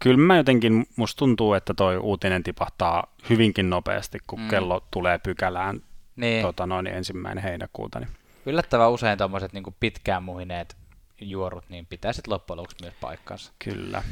kyllä 0.00 0.18
mä 0.18 0.36
jotenkin, 0.36 0.86
musta 0.96 1.18
tuntuu, 1.18 1.54
että 1.54 1.74
toi 1.74 1.96
uutinen 1.96 2.42
tipahtaa 2.42 3.06
hyvinkin 3.30 3.70
nopeasti, 3.70 4.18
kun 4.26 4.40
mm. 4.40 4.48
kello 4.48 4.86
tulee 4.90 5.18
pykälään 5.18 5.82
niin. 6.16 6.42
tota, 6.42 6.66
noin 6.66 6.86
ensimmäinen 6.86 7.44
heinäkuuta. 7.44 8.00
Niin 8.00 8.10
yllättävän 8.46 8.90
usein 8.90 9.18
tuommoiset 9.18 9.52
niin 9.52 9.76
pitkään 9.80 10.22
muhineet 10.22 10.76
juorut, 11.20 11.64
niin 11.68 11.86
pitää 11.86 12.12
sitten 12.12 12.32
loppujen 12.32 12.56
lopuksi 12.56 12.76
myös 12.82 12.94
paikkansa. 13.00 13.52
Kyllä. 13.58 14.02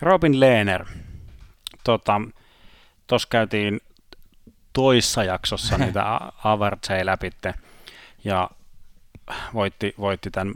Robin 0.00 0.40
Lehner. 0.40 0.84
Tota, 1.84 2.20
Tuossa 3.06 3.28
käytiin 3.30 3.80
toissa 4.76 5.24
jaksossa 5.24 5.78
niitä 5.84 6.20
avertseja 6.44 7.06
läpitte 7.06 7.54
ja 8.24 8.50
voitti, 9.54 9.94
voitti 9.98 10.30
tämän 10.30 10.54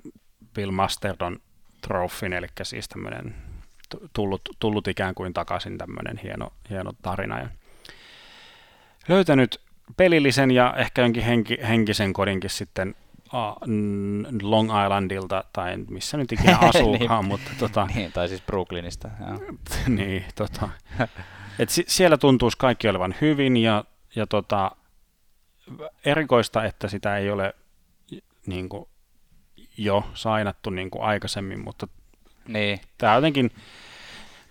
Bill 0.55 0.71
Masterdon 0.71 1.41
trofin, 1.81 2.33
eli 2.33 2.47
siis 2.63 2.89
tämmöinen 2.89 3.35
tullut, 4.13 4.41
tullut 4.59 4.89
ikään 4.89 5.15
kuin 5.15 5.35
takaisin 5.35 5.79
tämmöinen 5.79 6.19
hieno, 6.19 6.53
hieno 6.71 6.93
tarina. 7.03 7.39
Ja 7.39 7.49
löytänyt 9.09 9.61
pelillisen 9.97 10.51
ja 10.51 10.75
ehkä 10.77 11.03
jonkin 11.03 11.25
henki, 11.25 11.59
henkisen 11.69 12.13
kodinkin 12.13 12.51
sitten 12.51 12.95
Long 14.43 14.71
Islandilta 14.85 15.45
tai 15.53 15.77
missä 15.77 16.17
nyt 16.17 16.33
ikinä 16.33 16.59
asuukaan, 16.69 17.21
niin, 17.21 17.29
mutta 17.29 17.51
tota, 17.59 17.89
niin, 17.95 18.13
tai 18.13 18.29
siis 18.29 18.43
Brooklynista. 18.43 19.09
niin, 19.89 20.25
tota, 20.35 20.69
et 21.59 21.69
si- 21.69 21.85
siellä 21.89 22.17
tuntuisi 22.17 22.59
kaikki 22.59 22.89
olevan 22.89 23.15
hyvin 23.21 23.57
ja, 23.57 23.85
ja 24.17 24.27
tota, 24.27 24.71
erikoista, 26.05 26.65
että 26.65 26.89
sitä 26.89 27.17
ei 27.17 27.31
ole 27.31 27.55
niin 28.47 28.69
kuin, 28.69 28.89
jo 29.79 30.05
sainattu 30.15 30.71
niin 30.71 30.91
kuin 30.91 31.03
aikaisemmin, 31.03 31.61
mutta 31.61 31.89
niin. 32.49 32.81
tämä 32.99 33.15
jotenkin 33.15 33.51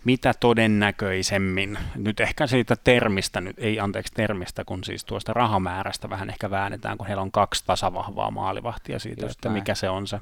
mitä 0.03 0.33
todennäköisemmin, 0.39 1.77
nyt 1.95 2.19
ehkä 2.19 2.47
siitä 2.47 2.75
termistä, 2.75 3.41
nyt 3.41 3.59
ei 3.59 3.79
anteeksi 3.79 4.13
termistä, 4.13 4.65
kun 4.65 4.83
siis 4.83 5.05
tuosta 5.05 5.33
rahamäärästä 5.33 6.09
vähän 6.09 6.29
ehkä 6.29 6.49
väännetään, 6.49 6.97
kun 6.97 7.07
heillä 7.07 7.21
on 7.21 7.31
kaksi 7.31 7.63
tasavahvaa 7.65 8.31
maalivahtia 8.31 8.99
siitä, 8.99 9.25
Just 9.25 9.31
että 9.31 9.49
näin. 9.49 9.59
mikä 9.59 9.75
se 9.75 9.89
on 9.89 10.07
se 10.07 10.19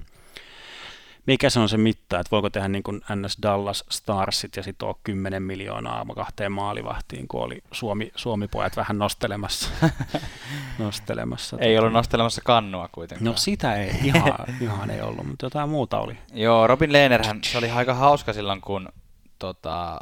mikä 1.28 1.49
se 1.49 1.59
on 1.59 1.69
se 1.69 1.78
mitta, 1.78 2.19
että 2.19 2.32
voiko 2.32 2.49
tehdä 2.49 2.67
niin 2.67 2.84
kuin 2.84 3.01
NS 3.15 3.38
Dallas 3.41 3.84
Starsit 3.89 4.55
ja 4.55 4.63
sitten 4.63 4.95
10 5.03 5.43
miljoonaa 5.43 6.05
kahteen 6.15 6.51
maalivahtiin, 6.51 7.28
kun 7.28 7.41
oli 7.41 7.63
Suomi, 7.71 8.11
Suomi-pojat 8.15 8.78
vähän 8.78 8.97
nostelemassa. 8.97 9.69
nostelemassa 10.80 11.57
ei 11.59 11.78
ollut 11.78 11.93
nostelemassa 11.93 12.41
kannua 12.45 12.89
kuitenkaan. 12.91 13.25
No 13.25 13.34
sitä 13.36 13.75
ei, 13.75 13.91
ihan, 14.03 14.34
ihan 14.61 14.89
ei 14.89 15.01
ollut, 15.01 15.28
mutta 15.28 15.45
jotain 15.45 15.69
muuta 15.69 15.99
oli. 15.99 16.17
Joo, 16.34 16.67
Robin 16.67 16.93
Lehnerhän, 16.93 17.39
se 17.43 17.57
oli 17.57 17.69
aika 17.69 17.93
hauska 17.93 18.34
silloin, 18.34 18.61
kun 18.61 18.89
tota, 19.39 19.99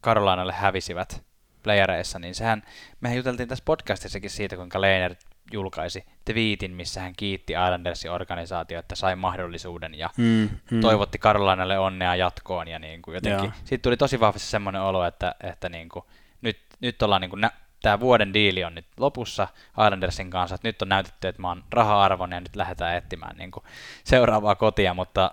Karolainalle 0.00 0.52
hävisivät 0.52 1.22
playereissa, 1.62 2.18
niin 2.18 2.34
sehän, 2.34 2.62
mehän 3.00 3.16
juteltiin 3.16 3.48
tässä 3.48 3.64
podcastissakin 3.64 4.30
siitä, 4.30 4.56
kuinka 4.56 4.80
Lehner 4.80 5.14
julkaisi 5.52 6.04
twiitin, 6.24 6.70
missä 6.70 7.00
hän 7.00 7.12
kiitti 7.16 7.52
Islandersin 7.52 8.10
organisaatio, 8.10 8.78
että 8.78 8.94
sai 8.94 9.16
mahdollisuuden 9.16 9.94
ja 9.94 10.10
mm, 10.16 10.48
mm. 10.70 10.80
toivotti 10.80 11.18
Karolainalle 11.18 11.78
onnea 11.78 12.16
jatkoon 12.16 12.68
ja 12.68 12.78
niin 12.78 13.02
kuin 13.02 13.14
jotenkin. 13.14 13.52
Siitä 13.64 13.82
tuli 13.82 13.96
tosi 13.96 14.20
vahvasti 14.20 14.48
semmoinen 14.48 14.82
olo, 14.82 15.04
että, 15.04 15.34
että 15.42 15.68
niin 15.68 15.88
kuin, 15.88 16.04
nyt, 16.40 16.58
nyt 16.80 17.02
ollaan 17.02 17.20
niin 17.20 17.30
kuin 17.30 17.40
nä- 17.40 17.52
tämä 17.82 18.00
vuoden 18.00 18.34
diili 18.34 18.64
on 18.64 18.74
nyt 18.74 18.86
lopussa 18.96 19.48
Islandersin 19.70 20.30
kanssa, 20.30 20.54
että 20.54 20.68
nyt 20.68 20.82
on 20.82 20.88
näytetty, 20.88 21.28
että 21.28 21.42
mä 21.42 21.48
oon 21.48 21.64
raha-arvon 21.70 22.32
ja 22.32 22.40
nyt 22.40 22.56
lähdetään 22.56 22.96
etsimään 22.96 23.36
niin 23.36 23.50
kuin 23.50 23.64
seuraavaa 24.04 24.54
kotia, 24.54 24.94
mutta 24.94 25.30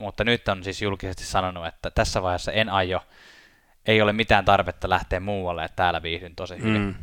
mutta 0.00 0.24
nyt 0.24 0.48
on 0.48 0.64
siis 0.64 0.82
julkisesti 0.82 1.24
sanonut, 1.24 1.66
että 1.66 1.90
tässä 1.90 2.22
vaiheessa 2.22 2.52
en 2.52 2.68
aio, 2.68 3.00
ei 3.86 4.02
ole 4.02 4.12
mitään 4.12 4.44
tarvetta 4.44 4.88
lähteä 4.88 5.20
muualle, 5.20 5.64
että 5.64 5.76
täällä 5.76 6.02
viihdyn 6.02 6.36
tosi 6.36 6.58
hyvin. 6.58 6.82
Mm. 6.82 6.94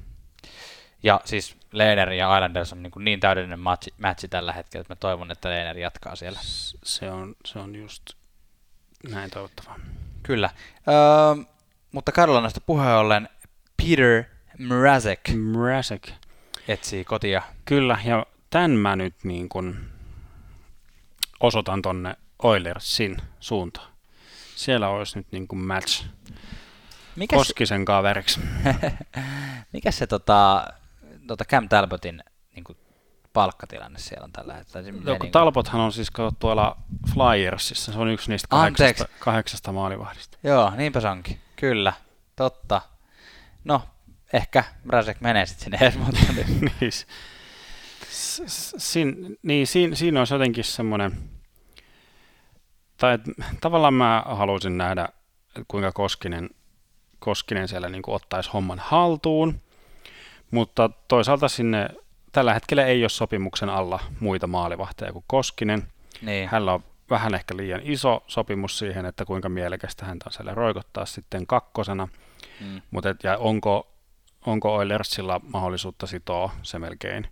Ja 1.04 1.22
siis 1.26 1.57
Lehner 1.72 2.12
ja 2.12 2.38
Islanders 2.38 2.74
on 2.74 2.84
niin, 2.84 2.92
kuin 2.92 3.06
niin 3.06 3.20
täydellinen 3.20 3.60
matchi, 3.60 3.94
matchi 3.98 4.28
tällä 4.28 4.54
hetkellä, 4.54 4.82
että 4.82 4.92
mä 4.92 4.96
toivon, 4.96 5.32
että 5.32 5.50
Lehner 5.50 5.78
jatkaa 5.78 6.16
siellä. 6.16 6.40
Se 6.84 7.12
on, 7.12 7.36
se 7.46 7.60
on 7.60 7.76
just 7.76 8.04
näin 9.10 9.30
toivottavaa. 9.30 9.80
Kyllä. 10.24 10.50
Öö, 10.88 11.44
mutta 11.92 12.12
Karolanasta 12.12 12.62
puheen 12.62 12.96
ollen 12.96 13.30
Peter 13.78 14.24
Mrazek. 14.58 15.22
Mrazek. 15.36 16.10
Etsii 16.68 17.06
kotia. 17.06 17.42
Kyllä, 17.66 18.00
ja 18.06 18.26
tämän 18.50 18.72
mä 18.72 18.96
nyt 18.96 19.16
niin 19.24 19.50
kuin 19.50 19.90
osoitan 21.40 21.82
tonne 21.82 22.16
Oilersin 22.44 23.18
suuntaan. 23.40 23.92
Siellä 24.56 24.90
olisi 24.90 25.18
nyt 25.18 25.28
niin 25.32 25.48
kuin 25.48 25.60
match 25.60 26.06
Mikäs... 27.18 27.38
Koskisen 27.38 27.86
kaveriksi. 27.86 28.40
Mikä 29.74 29.92
se 29.92 30.08
tota, 30.08 30.68
tota 31.28 31.46
Cam 31.46 31.70
Talbotin 31.70 32.24
niin 32.56 32.64
kuin 32.64 32.78
palkkatilanne 33.34 34.00
siellä 34.00 34.26
on 34.26 34.32
tällä 34.32 34.54
hetkellä? 34.54 34.92
No, 34.92 35.12
niin 35.12 35.20
kuin... 35.20 35.32
Talbothan 35.32 35.82
on 35.82 35.94
siis 35.94 36.12
tuolla 36.40 36.78
Flyersissa, 37.14 37.92
se 37.92 38.00
on 38.00 38.08
yksi 38.08 38.30
niistä 38.30 38.48
kahdeksasta, 38.48 39.14
kahdeksasta 39.20 39.72
maalivahdista. 39.72 40.38
Joo, 40.44 40.72
niinpä 40.76 41.02
se 41.02 41.08
onkin. 41.08 41.40
Kyllä, 41.56 41.94
totta. 42.36 42.82
No, 43.64 43.82
ehkä 44.34 44.64
Brasek 44.88 45.22
menee 45.22 45.46
sitten 45.46 45.64
sinne 45.64 45.78
edes, 45.82 45.98
mutta... 46.06 46.20
niin, 46.82 46.92
Siin, 48.78 49.38
niin 49.44 49.68
siinä, 49.68 49.96
siinä 49.96 50.20
olisi 50.20 50.34
jotenkin 50.34 50.64
semmoinen 50.64 51.30
tai 52.98 53.14
että, 53.14 53.32
tavallaan 53.62 53.94
mä 53.94 54.24
haluaisin 54.26 54.78
nähdä, 54.78 55.10
kuinka 55.68 55.92
Koskinen, 55.92 56.50
Koskinen 57.20 57.68
siellä 57.68 57.90
niin 57.90 58.02
kuin 58.02 58.16
ottaisi 58.16 58.50
homman 58.54 58.80
haltuun, 58.80 59.62
mutta 60.52 60.90
toisaalta 61.08 61.48
sinne 61.48 61.90
tällä 62.32 62.54
hetkellä 62.54 62.86
ei 62.86 63.04
ole 63.04 63.10
sopimuksen 63.10 63.70
alla 63.70 64.00
muita 64.20 64.48
maalivahteja 64.48 65.14
kuin 65.14 65.26
Koskinen. 65.28 65.88
Niin. 66.22 66.50
Hänellä 66.50 66.74
on 66.74 66.84
vähän 67.10 67.36
ehkä 67.36 67.58
liian 67.58 67.82
iso 67.84 68.24
sopimus 68.28 68.80
siihen, 68.80 69.06
että 69.06 69.26
kuinka 69.26 69.50
mielekästä 69.50 70.06
häntä 70.06 70.26
on 70.28 70.34
siellä 70.34 70.54
roikottaa 70.54 71.06
sitten 71.06 71.48
kakkosena. 71.48 72.08
Mm. 72.62 72.82
Mutta 72.92 73.10
et, 73.10 73.24
ja 73.24 73.38
onko, 73.38 73.88
onko 74.46 74.76
Oilersilla 74.76 75.42
mahdollisuutta 75.44 76.08
sitoa 76.08 76.52
se 76.64 76.80
melkein 76.80 77.28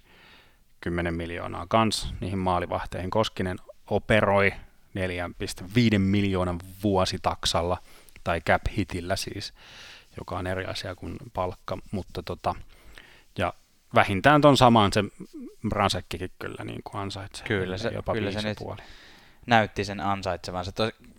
10 0.82 1.14
miljoonaa 1.14 1.66
kans 1.70 2.14
niihin 2.20 2.40
maalivahteihin. 2.40 3.10
Koskinen 3.10 3.58
operoi 3.90 4.54
4,5 4.54 6.00
miljoonan 6.00 6.60
vuositaksalla 6.84 7.78
tai 8.24 8.42
cap 8.42 8.62
hitillä 8.78 9.16
siis, 9.16 9.54
joka 10.18 10.38
on 10.38 10.48
eri 10.48 10.66
asia 10.66 10.96
kuin 10.96 11.18
palkka, 11.34 11.78
mutta 11.92 12.24
tota, 12.24 12.56
vähintään 13.96 14.42
ton 14.42 14.58
samaan 14.58 14.94
se 14.94 15.04
Brasekkikin 15.70 16.32
kyllä 16.40 16.64
niin 16.64 16.82
kuin 16.84 17.02
ansaitsee. 17.02 17.48
Kyllä 17.48 17.78
se, 17.78 17.90
jopa 17.90 18.14
kyllä 18.14 18.32
se 18.32 18.56
puoli. 18.60 18.82
näytti 19.46 19.86
sen 19.86 20.00
ansaitsevansa. 20.00 20.72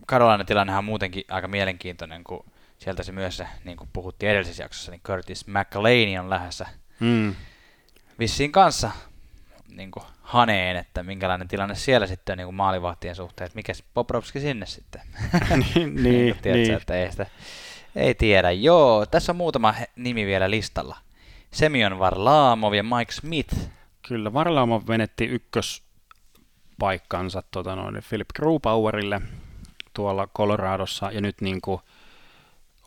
Karolainen 0.05 0.45
tilannehan 0.47 0.79
on 0.79 0.85
muutenkin 0.85 1.23
aika 1.29 1.47
mielenkiintoinen, 1.47 2.23
kun 2.23 2.45
sieltä 2.77 3.03
se 3.03 3.11
myös, 3.11 3.43
niin 3.63 3.77
kuin 3.77 3.89
puhuttiin 3.93 4.29
edellisessä 4.29 4.63
jaksossa, 4.63 4.91
niin 4.91 5.01
Curtis 5.01 5.47
McLean 5.47 6.23
on 6.23 6.29
lähdössä 6.29 6.65
mm. 6.99 7.35
vissiin 8.19 8.51
kanssa 8.51 8.91
niin 9.69 9.91
kuin 9.91 10.03
haneen, 10.21 10.77
että 10.77 11.03
minkälainen 11.03 11.47
tilanne 11.47 11.75
siellä 11.75 12.07
sitten 12.07 12.33
on 12.33 12.37
niin 12.37 12.47
kuin 12.47 12.55
maalivahtien 12.55 13.15
suhteen, 13.15 13.45
että 13.45 13.55
mikä 13.55 13.73
Poprovski 13.93 14.39
sinne 14.39 14.65
sitten. 14.65 15.01
niin, 15.75 16.03
niin, 16.03 16.37
tiedätkö, 16.41 16.51
niin. 16.51 16.73
Että 16.73 16.95
ei, 16.95 17.11
sitä, 17.11 17.25
ei 17.95 18.15
tiedä. 18.15 18.51
Joo, 18.51 19.05
tässä 19.05 19.31
on 19.31 19.35
muutama 19.35 19.75
nimi 19.95 20.25
vielä 20.25 20.49
listalla. 20.49 20.97
Semyon 21.51 21.99
Varlamov 21.99 22.73
ja 22.73 22.83
Mike 22.83 23.11
Smith. 23.11 23.55
Kyllä, 24.07 24.33
Varlamov 24.33 24.81
menetti 24.87 25.25
ykköspaikkansa 25.25 27.43
tota 27.51 27.75
noin, 27.75 28.03
Philip 28.09 28.27
Grubauerille 28.35 29.21
tuolla 29.93 30.27
Coloradossa, 30.27 31.11
ja 31.11 31.21
nyt 31.21 31.41
niin 31.41 31.61
kuin 31.61 31.81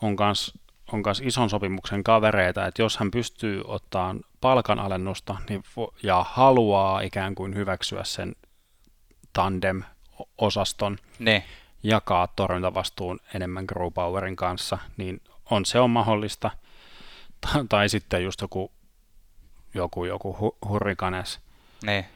on 0.01 0.15
kans 0.15 0.61
on 0.93 1.01
myös 1.05 1.21
ison 1.25 1.49
sopimuksen 1.49 2.03
kavereita, 2.03 2.67
että 2.67 2.81
jos 2.81 2.97
hän 2.97 3.11
pystyy 3.11 3.61
ottamaan 3.65 4.21
palkanalennusta 4.41 5.35
niin 5.49 5.63
vo- 5.79 5.93
ja 6.03 6.25
haluaa 6.29 7.01
ikään 7.01 7.35
kuin 7.35 7.55
hyväksyä 7.55 8.03
sen 8.03 8.35
tandem-osaston, 9.33 10.97
ne. 11.19 11.43
jakaa 11.83 12.27
torjuntavastuun 12.27 13.19
enemmän 13.33 13.65
Growpowerin 13.67 14.35
kanssa, 14.35 14.77
niin 14.97 15.21
on 15.51 15.65
se 15.65 15.79
on 15.79 15.89
mahdollista. 15.89 16.51
Tai 17.69 17.89
sitten 17.89 18.23
just 18.23 18.41
joku, 18.41 18.71
joku, 19.73 20.05
joku 20.05 20.37
hu- 20.41 20.69
hurrikanes. 20.69 21.39
Ne. 21.83 22.09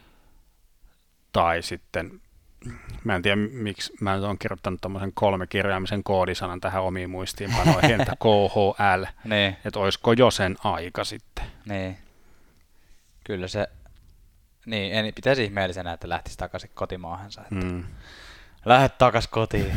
Tai 1.31 1.61
sitten 1.61 2.21
mä 3.03 3.15
en 3.15 3.21
tiedä 3.21 3.35
miksi 3.35 3.93
mä 4.01 4.13
oon 4.13 4.37
kirjoittanut 4.37 4.81
tämmöisen 4.81 5.13
kirjaamisen 5.49 6.03
koodisanan 6.03 6.61
tähän 6.61 6.83
omiin 6.83 7.09
muistiinpanoihin, 7.09 8.01
että 8.01 8.15
KHL, 8.23 9.03
niin. 9.23 9.57
että 9.65 9.79
olisiko 9.79 10.13
jo 10.13 10.31
sen 10.31 10.55
aika 10.63 11.03
sitten. 11.03 11.45
Niin. 11.65 11.97
Kyllä 13.23 13.47
se, 13.47 13.67
niin, 14.65 14.93
en 14.93 15.13
pitäisi 15.13 15.43
ihmeellisenä, 15.43 15.93
että 15.93 16.09
lähtisi 16.09 16.37
takaisin 16.37 16.71
kotimaahansa. 16.73 17.41
Että 17.41 17.65
mm. 17.65 17.83
Lähet 18.65 18.97
takaisin 18.97 19.31
kotiin. 19.31 19.75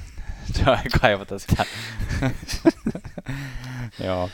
se 0.54 0.70
on 0.70 0.78
kaivata 1.00 1.38
sitä. 1.38 1.64
Joo. 4.04 4.30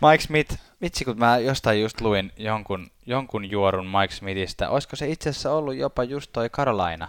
Mike 0.00 0.22
Smith, 0.22 0.58
vitsi 0.80 1.04
kun 1.04 1.18
mä 1.18 1.38
jostain 1.38 1.80
just 1.80 2.00
luin 2.00 2.32
jonkun, 2.36 2.90
jonkun 3.06 3.50
juorun 3.50 3.86
Mike 3.86 4.14
Smithistä, 4.14 4.70
olisiko 4.70 4.96
se 4.96 5.08
itse 5.08 5.30
asiassa 5.30 5.52
ollut 5.52 5.76
jopa 5.76 6.04
just 6.04 6.32
toi 6.32 6.50
Carolina, 6.50 7.08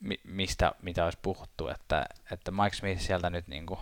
mi- 0.00 0.20
mistä, 0.24 0.72
mitä 0.82 1.04
olisi 1.04 1.18
puhuttu, 1.22 1.68
että, 1.68 2.06
että 2.32 2.50
Mike 2.50 2.76
Smith 2.76 3.00
sieltä 3.00 3.30
nyt 3.30 3.48
niin 3.48 3.66
kuin 3.66 3.80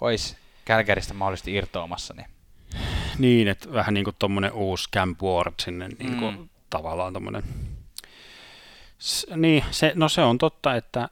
olisi 0.00 0.36
Kälkäristä 0.64 1.14
mahdollisesti 1.14 1.54
irtoamassa. 1.54 2.14
Niin, 2.14 2.28
niin 3.18 3.48
että 3.48 3.72
vähän 3.72 3.94
niin 3.94 4.04
kuin 4.04 4.16
tuommoinen 4.18 4.52
uusi 4.52 4.88
Camp 4.94 5.22
Ward 5.22 5.54
sinne 5.60 5.88
niin 5.88 6.16
kuin 6.16 6.38
mm. 6.38 6.48
tavallaan 6.70 7.12
tuommoinen. 7.12 7.42
S- 8.98 9.26
niin, 9.36 9.64
se, 9.70 9.92
no 9.94 10.08
se 10.08 10.22
on 10.22 10.38
totta, 10.38 10.74
että, 10.74 11.08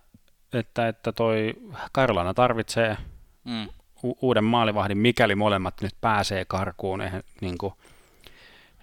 että, 0.53 0.89
että 0.89 1.13
toi 1.13 1.55
Carolina 1.95 2.35
tarvitsee 2.35 2.97
mm. 3.45 3.69
U- 4.05 4.19
uuden 4.21 4.45
maalivahdin, 4.45 4.99
mikäli 4.99 5.35
molemmat 5.35 5.81
nyt 5.81 5.95
pääsee 6.01 6.45
karkuun. 6.45 7.01
Eihän, 7.01 7.23
niin 7.41 7.59
kuin, 7.59 7.75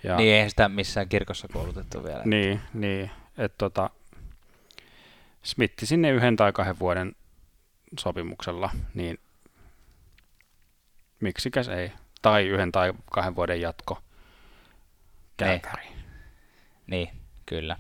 Ja, 0.04 0.18
niin, 0.18 0.34
eihän 0.34 0.50
sitä 0.50 0.70
missään 0.70 1.10
kirkossa 1.10 1.48
koulutettu 1.54 2.04
vielä. 2.04 2.22
Niin, 2.26 2.62
niin 2.74 3.12
että 3.38 3.56
tota, 3.58 3.90
Smitti 5.44 5.86
sinne 5.86 6.12
yhden 6.12 6.36
tai 6.36 6.52
kahden 6.52 6.80
vuoden 6.80 7.16
sopimuksella, 8.00 8.70
niin 8.94 9.20
miksikäs 11.20 11.68
ei. 11.68 11.92
Tai 12.22 12.48
yhden 12.48 12.72
tai 12.72 12.94
kahden 13.12 13.36
vuoden 13.36 13.62
jatko. 13.62 14.02
Niin. 15.42 15.98
niin, 16.88 17.10
kyllä. 17.46 17.78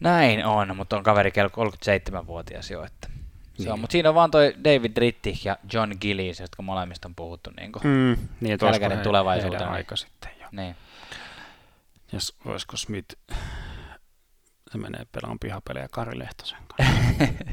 Näin 0.00 0.46
on, 0.46 0.76
mutta 0.76 0.96
on 0.96 1.02
kaveri 1.02 1.30
kello 1.30 1.48
37-vuotias 1.48 2.70
jo, 2.70 2.84
että 2.84 3.08
se 3.56 3.62
niin. 3.62 3.72
on, 3.72 3.80
mutta 3.80 3.92
siinä 3.92 4.08
on 4.08 4.14
vaan 4.14 4.30
toi 4.30 4.54
David 4.64 4.96
Rittich 4.96 5.46
ja 5.46 5.56
John 5.72 5.92
Gillies, 6.00 6.40
jotka 6.40 6.62
molemmista 6.62 7.08
on 7.08 7.14
puhuttu 7.14 7.50
niin 7.56 7.72
kuin 7.72 7.82
mm, 7.84 8.28
niin, 8.40 8.58
jälkeinen 8.62 9.00
tulevaisuuteen. 9.00 9.68
aika 9.68 9.96
sitten 9.96 10.30
jo. 10.40 10.46
Niin. 10.52 10.76
Ja 12.12 12.18
voisiko 12.44 12.76
Smith, 12.76 13.16
se 14.72 14.78
menee 14.78 15.06
pelaan 15.12 15.38
pihapelejä 15.38 15.88
Kari 15.90 16.18
Lehtosen 16.18 16.58
kanssa. 16.68 17.02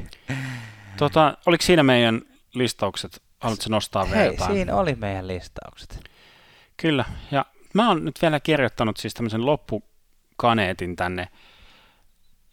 tota, 0.98 1.36
oliko 1.46 1.62
siinä 1.62 1.82
meidän 1.82 2.22
listaukset? 2.54 3.22
Haluatko 3.40 3.64
nostaa 3.68 4.04
Hei, 4.04 4.18
vielä 4.18 4.32
jotain? 4.32 4.52
siinä 4.52 4.76
oli 4.76 4.94
meidän 4.94 5.26
listaukset. 5.26 6.10
Kyllä, 6.76 7.04
ja 7.30 7.46
mä 7.74 7.88
oon 7.88 8.04
nyt 8.04 8.22
vielä 8.22 8.40
kirjoittanut 8.40 8.96
siis 8.96 9.14
tämmöisen 9.14 9.46
loppukaneetin 9.46 10.96
tänne 10.96 11.28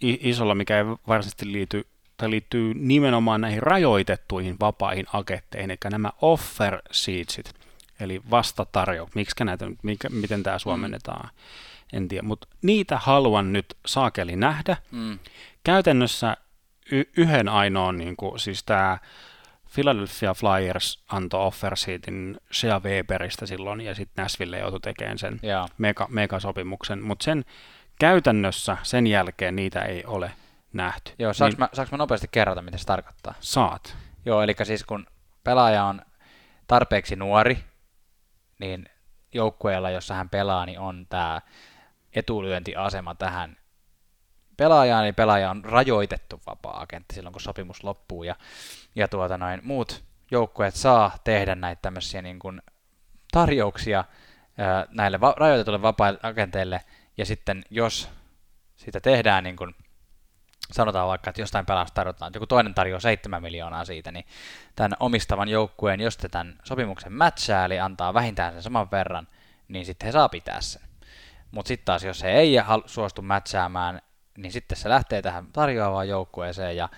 isolla, 0.02 0.56
mikä 0.56 0.78
ei 0.78 0.86
varsinaisesti 0.86 1.52
liity 1.52 1.88
tai 2.18 2.30
liittyy 2.30 2.74
nimenomaan 2.74 3.42
näihin 3.42 3.64
rajoitettuihin 3.64 4.56
vapaihin 4.60 5.06
aketteihin, 5.14 5.72
eli 5.72 5.92
nämä 5.92 6.12
offer 6.22 6.82
sheetsit, 6.94 7.54
eli 8.00 8.22
vastatarjo, 8.32 9.10
miksi 9.16 9.44
näitä, 9.44 9.66
mikä, 9.84 10.10
miten 10.10 10.44
tämä 10.44 10.60
suomennetaan, 10.60 11.30
en 11.94 12.08
tiedä, 12.08 12.28
mutta 12.28 12.48
niitä 12.62 12.98
haluan 12.98 13.54
nyt 13.54 13.78
saakeli 13.86 14.36
nähdä. 14.36 14.78
Mm. 14.92 15.20
Käytännössä 15.64 16.38
y- 16.92 17.12
yhden 17.18 17.50
ainoan, 17.50 17.98
niin 17.98 18.16
kuin, 18.16 18.40
siis 18.40 18.64
tämä 18.64 18.98
Philadelphia 19.74 20.34
Flyers 20.34 21.04
antoi 21.08 21.48
offer 21.48 21.78
sheetin 21.78 22.38
Shea 22.54 22.80
Weberistä 22.80 23.46
silloin, 23.46 23.82
ja 23.82 23.96
sitten 23.96 24.24
Nashville 24.24 24.60
joutui 24.60 24.80
tekemään 24.80 25.18
sen 25.18 25.40
mega, 25.78 26.08
megasopimuksen, 26.10 27.04
mutta 27.04 27.24
sen 27.24 27.46
käytännössä 28.00 28.78
sen 28.84 29.08
jälkeen 29.08 29.56
niitä 29.56 29.82
ei 29.82 30.04
ole 30.06 30.32
nähty. 30.78 31.12
Joo, 31.20 31.34
saanko, 31.34 31.52
niin, 31.52 31.60
mä, 31.60 31.70
saanko 31.74 31.90
mä 31.92 31.98
nopeasti 31.98 32.28
kerrata, 32.32 32.62
mitä 32.62 32.78
se 32.78 32.86
tarkoittaa? 32.86 33.34
Saat. 33.40 33.98
Joo, 34.26 34.42
eli 34.42 34.56
siis 34.64 34.84
kun 34.84 35.08
pelaaja 35.44 35.84
on 35.84 36.02
tarpeeksi 36.68 37.16
nuori, 37.16 37.64
niin 38.60 38.90
joukkueella, 39.34 39.90
jossa 39.90 40.14
hän 40.14 40.30
pelaa, 40.30 40.66
niin 40.66 40.80
on 40.80 41.06
tämä 41.10 41.42
etulyöntiasema 42.14 43.16
tähän 43.16 43.58
pelaajaan, 44.58 45.04
niin 45.04 45.16
pelaaja 45.16 45.50
on 45.50 45.66
rajoitettu 45.66 46.42
vapaa-agentti 46.48 47.16
silloin, 47.16 47.34
kun 47.34 47.42
sopimus 47.42 47.84
loppuu, 47.84 48.24
ja, 48.24 48.36
ja 48.96 49.08
tuota 49.08 49.38
noin, 49.38 49.60
muut 49.64 50.04
joukkueet 50.32 50.76
saa 50.76 51.18
tehdä 51.24 51.56
näitä 51.56 51.82
tämmöisiä 51.82 52.22
niin 52.22 52.40
kuin 52.40 52.62
tarjouksia 53.32 54.04
ää, 54.58 54.88
näille 54.92 55.22
va- 55.22 55.36
rajoitetuille 55.38 55.82
vapaa-agenteille, 55.82 56.82
ja 57.18 57.26
sitten 57.26 57.64
jos 57.70 58.10
sitä 58.76 59.02
tehdään 59.02 59.44
niin 59.44 59.56
kuin 59.56 59.76
sanotaan 60.72 61.08
vaikka, 61.08 61.30
että 61.30 61.42
jostain 61.42 61.66
pelasta 61.66 61.96
tarjotaan, 61.96 62.30
että 62.30 62.38
joku 62.38 62.48
toinen 62.48 62.74
tarjoaa 62.74 63.00
7 63.00 63.42
miljoonaa 63.42 63.86
siitä, 63.86 64.12
niin 64.12 64.26
tämän 64.76 64.98
omistavan 65.00 65.50
joukkueen, 65.50 66.02
jos 66.02 66.18
te 66.18 66.30
tämän 66.30 66.60
sopimuksen 66.64 67.14
matchaa, 67.14 67.66
eli 67.66 67.80
antaa 67.80 68.14
vähintään 68.14 68.54
sen 68.54 68.64
saman 68.64 68.92
verran, 68.92 69.28
niin 69.68 69.86
sitten 69.86 70.06
he 70.06 70.12
saa 70.12 70.30
pitää 70.30 70.62
sen. 70.62 70.82
Mutta 71.52 71.68
sitten 71.68 71.86
taas, 71.86 72.04
jos 72.04 72.24
he 72.24 72.32
ei 72.32 72.56
suostu 72.86 73.22
matchaamaan, 73.22 74.02
niin 74.38 74.52
sitten 74.52 74.78
se 74.78 74.90
lähtee 74.90 75.22
tähän 75.22 75.48
tarjoavaan 75.54 76.10
joukkueeseen, 76.10 76.78
ja, 76.78 76.90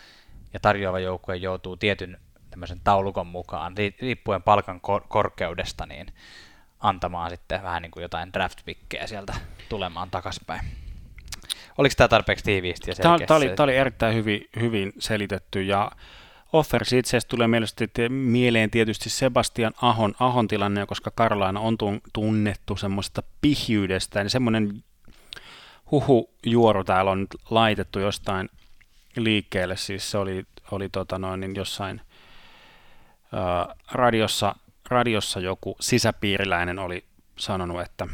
ja 0.54 0.60
tarjoava 0.60 1.00
joukkue 1.00 1.36
joutuu 1.36 1.78
tietyn 1.78 2.18
tämmöisen 2.50 2.80
taulukon 2.84 3.28
mukaan, 3.28 3.76
riippuen 4.02 4.44
palkan 4.44 4.82
kor- 4.82 5.06
korkeudesta, 5.08 5.86
niin 5.86 6.14
antamaan 6.80 7.30
sitten 7.30 7.64
vähän 7.64 7.82
niin 7.82 7.92
kuin 7.92 8.02
jotain 8.02 8.34
draft 8.34 8.60
sieltä 9.06 9.34
tulemaan 9.70 10.10
takaspäin. 10.10 10.89
Oliko 11.80 11.94
tämä 11.98 12.08
tarpeeksi 12.08 12.46
tiiviisti 12.46 12.92
ja 12.92 12.96
selkeästi? 12.96 13.26
Tämä, 13.26 13.38
oli, 13.38 13.50
tämä 13.50 13.64
oli 13.64 13.76
erittäin 13.76 14.16
hyvin, 14.16 14.50
hyvin 14.60 14.94
selitetty 15.00 15.62
ja 15.62 15.92
Offers 16.54 16.94
itse 16.94 17.10
asiassa 17.10 17.30
tulee 17.30 17.48
mielestäni 17.48 18.10
mieleen 18.10 18.70
tietysti 18.70 19.10
Sebastian 19.10 19.74
Ahon, 19.82 20.14
Ahon 20.20 20.48
tilanne, 20.48 20.86
koska 20.86 21.12
Karlaina 21.16 21.60
on 21.60 21.78
tunnettu 22.14 22.76
semmoista 22.76 23.24
pihyydestä, 23.42 24.24
niin 24.24 24.30
semmoinen 24.30 24.84
huhujuoru 25.92 26.84
täällä 26.84 27.12
on 27.12 27.20
nyt 27.20 27.36
laitettu 27.50 28.00
jostain 28.00 28.50
liikkeelle, 29.16 29.78
siis 29.78 30.12
se 30.12 30.18
oli, 30.18 30.44
oli 30.72 30.90
tota 30.90 31.20
noin, 31.20 31.40
niin 31.40 31.56
jossain 31.56 32.02
ää, 33.34 33.76
radiossa, 33.92 34.56
radiossa 34.90 35.40
joku 35.40 35.76
sisäpiiriläinen 35.80 36.80
oli 36.80 37.06
sanonut, 37.38 37.82
että 37.82 38.08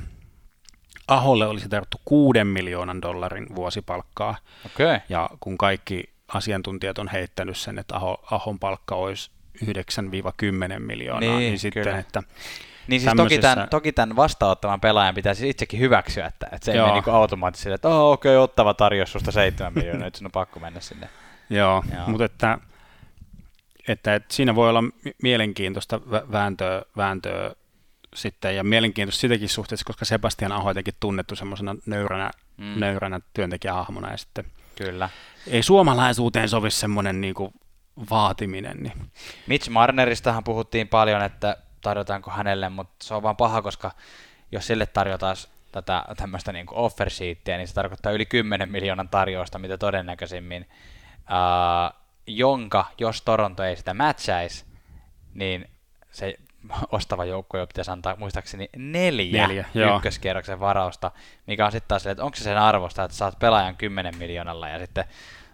Aholle 1.07 1.47
olisi 1.47 1.69
tarvittu 1.69 2.01
kuuden 2.05 2.47
miljoonan 2.47 3.01
dollarin 3.01 3.55
vuosipalkkaa. 3.55 4.35
Okay. 4.65 4.99
Ja 5.09 5.29
kun 5.39 5.57
kaikki 5.57 6.09
asiantuntijat 6.27 6.97
on 6.97 7.07
heittänyt 7.07 7.57
sen, 7.57 7.79
että 7.79 7.95
Aho, 7.95 8.23
Ahon 8.31 8.59
palkka 8.59 8.95
olisi 8.95 9.31
9-10 9.65 9.67
miljoonaa, 10.79 11.19
niin, 11.19 11.37
niin 11.37 11.59
sitten, 11.59 11.83
kyllä. 11.83 11.99
että 11.99 12.23
niin 12.87 13.01
siis 13.01 13.13
toki, 13.15 13.39
tämän, 13.39 13.69
toki 13.69 13.91
tämän 13.91 14.15
vastaanottavan 14.15 14.81
pelaajan 14.81 15.15
pitäisi 15.15 15.49
itsekin 15.49 15.79
hyväksyä, 15.79 16.25
että, 16.25 16.47
että 16.51 16.65
se 16.65 16.71
ei 16.71 16.81
mene 16.81 16.93
niin 16.93 17.03
automaattisesti, 17.07 17.71
että 17.71 17.87
oh, 17.87 18.11
okei, 18.11 18.35
okay, 18.35 18.43
ottava 18.43 18.73
tarjous 18.73 19.11
susta 19.11 19.31
7 19.31 19.73
miljoonaa, 19.73 20.07
että 20.07 20.17
sinun 20.17 20.27
on 20.27 20.31
pakko 20.31 20.59
mennä 20.59 20.79
sinne. 20.79 21.09
Joo, 21.49 21.83
Joo. 21.95 22.07
mutta 22.07 22.25
että, 22.25 22.57
että, 23.87 24.15
että, 24.15 24.33
siinä 24.33 24.55
voi 24.55 24.69
olla 24.69 24.83
mielenkiintoista 25.21 26.01
vääntöä, 26.31 26.81
vääntöä 26.97 27.55
sitten, 28.15 28.55
ja 28.55 28.63
mielenkiintoista 28.63 29.21
sitäkin 29.21 29.49
suhteessa, 29.49 29.85
koska 29.85 30.05
Sebastian 30.05 30.51
Aho 30.51 30.69
jotenkin 30.69 30.93
tunnettu 30.99 31.35
semmoisena 31.35 31.75
nöyränä, 31.85 32.31
mm. 32.57 32.79
nöyränä 32.79 33.19
työntekijähahmona, 33.33 34.11
ja 34.11 34.17
sitten 34.17 34.45
Kyllä. 34.75 35.09
ei 35.47 35.63
suomalaisuuteen 35.63 36.49
sovi 36.49 36.71
semmoinen 36.71 37.21
niin 37.21 37.33
kuin 37.33 37.53
vaatiminen. 38.09 38.77
Niin. 38.77 39.11
Mitch 39.47 39.69
Marneristahan 39.69 40.43
puhuttiin 40.43 40.87
paljon, 40.87 41.21
että 41.21 41.57
tarjotaanko 41.81 42.31
hänelle, 42.31 42.69
mutta 42.69 42.95
se 43.03 43.13
on 43.13 43.23
vaan 43.23 43.37
paha, 43.37 43.61
koska 43.61 43.91
jos 44.51 44.67
sille 44.67 44.85
tarjotaan 44.85 45.35
tätä 45.71 46.05
tämmöistä 46.17 46.53
niin 46.53 46.65
offer 46.71 47.09
sheetia, 47.09 47.57
niin 47.57 47.67
se 47.67 47.73
tarkoittaa 47.73 48.11
yli 48.11 48.25
10 48.25 48.71
miljoonan 48.71 49.09
tarjousta, 49.09 49.59
mitä 49.59 49.77
todennäköisimmin, 49.77 50.69
uh, 51.19 52.01
jonka, 52.27 52.85
jos 52.97 53.21
Toronto 53.21 53.63
ei 53.63 53.75
sitä 53.75 53.93
matchaisi, 53.93 54.65
niin 55.33 55.69
se 56.11 56.35
ostava 56.91 57.25
joukko 57.25 57.57
jo 57.57 57.67
pitäisi 57.67 57.91
antaa 57.91 58.15
muistaakseni 58.15 58.69
neljä, 58.77 59.47
neljä 59.47 59.65
ykköskierroksen 59.95 60.59
varausta, 60.59 61.11
mikä 61.47 61.65
on 61.65 61.71
sitten 61.71 61.87
taas 61.87 62.07
että 62.07 62.23
onko 62.23 62.35
se 62.35 62.43
sen 62.43 62.57
arvosta, 62.57 63.03
että 63.03 63.17
saat 63.17 63.39
pelaajan 63.39 63.75
10 63.75 64.17
miljoonalla 64.17 64.69
ja 64.69 64.79
sitten 64.79 65.05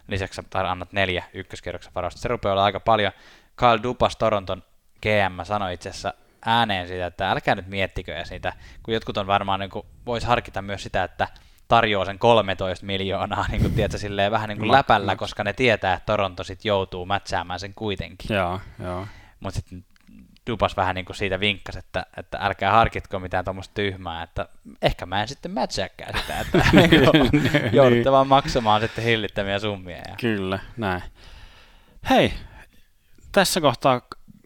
lisäksi 0.08 0.42
annat 0.52 0.92
neljä 0.92 1.24
ykköskierroksen 1.34 1.94
varausta. 1.94 2.20
Se 2.20 2.28
rupeaa 2.28 2.52
olla 2.52 2.64
aika 2.64 2.80
paljon. 2.80 3.12
Kyle 3.56 3.82
Dupas 3.82 4.16
Toronton 4.16 4.62
GM 5.02 5.44
sanoi 5.44 5.74
itse 5.74 5.88
asiassa 5.88 6.14
ääneen 6.46 6.88
siitä, 6.88 7.06
että 7.06 7.30
älkää 7.30 7.54
nyt 7.54 7.66
miettikö 7.66 8.12
ja 8.12 8.24
siitä, 8.24 8.52
kun 8.82 8.94
jotkut 8.94 9.16
on 9.16 9.26
varmaan, 9.26 9.60
niin 9.60 9.70
voisi 10.06 10.26
harkita 10.26 10.62
myös 10.62 10.82
sitä, 10.82 11.04
että 11.04 11.28
tarjoaa 11.68 12.04
sen 12.04 12.18
13 12.18 12.86
miljoonaa 12.86 13.46
niin 13.50 13.60
kuin, 13.60 13.74
tiedätkö, 13.74 13.98
silleen, 13.98 14.32
vähän 14.32 14.48
niin 14.48 14.58
kuin 14.58 14.72
läpällä, 14.72 15.16
koska 15.16 15.44
ne 15.44 15.52
tietää, 15.52 15.94
että 15.94 16.06
Toronto 16.06 16.44
sitten 16.44 16.68
joutuu 16.68 17.06
mätsäämään 17.06 17.60
sen 17.60 17.74
kuitenkin. 17.74 18.36
Joo, 18.36 18.60
joo. 18.84 19.06
Mutta 19.40 19.60
sitten 19.60 19.84
Dupas 20.46 20.76
vähän 20.76 20.94
niin 20.94 21.04
kuin 21.04 21.16
siitä 21.16 21.40
vinkkasi, 21.40 21.78
että, 21.78 22.06
että 22.16 22.38
älkää 22.40 22.72
harkitko 22.72 23.18
mitään 23.18 23.44
tuommoista 23.44 23.74
tyhmää, 23.74 24.22
että 24.22 24.48
ehkä 24.82 25.06
mä 25.06 25.22
en 25.22 25.28
sitten 25.28 25.50
matchaakaan 25.50 26.18
sitä, 26.20 26.40
että 26.40 26.58
niin 26.72 27.72
joudutte 27.72 28.12
vaan 28.12 28.28
maksamaan 28.28 28.80
sitten 28.80 29.04
hillittämiä 29.04 29.58
summia. 29.58 29.96
Ja... 29.96 30.14
Kyllä, 30.20 30.58
näin. 30.76 31.02
Hei, 32.10 32.32
tässä 33.32 33.60
kohtaa 33.60 34.00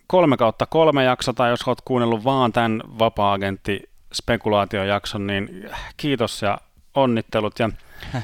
kolme 0.07 0.36
kautta 0.36 0.66
kolme 0.66 1.05
jakso, 1.05 1.32
tai 1.32 1.51
jos 1.51 1.68
olet 1.68 1.80
kuunnellut 1.84 2.24
vaan 2.24 2.53
tämän 2.53 2.82
vapaa-agentti 2.99 3.90
spekulaatiojakson, 4.12 5.26
niin 5.26 5.70
kiitos 5.97 6.42
ja 6.42 6.59
onnittelut. 6.94 7.59
Ja 7.59 7.70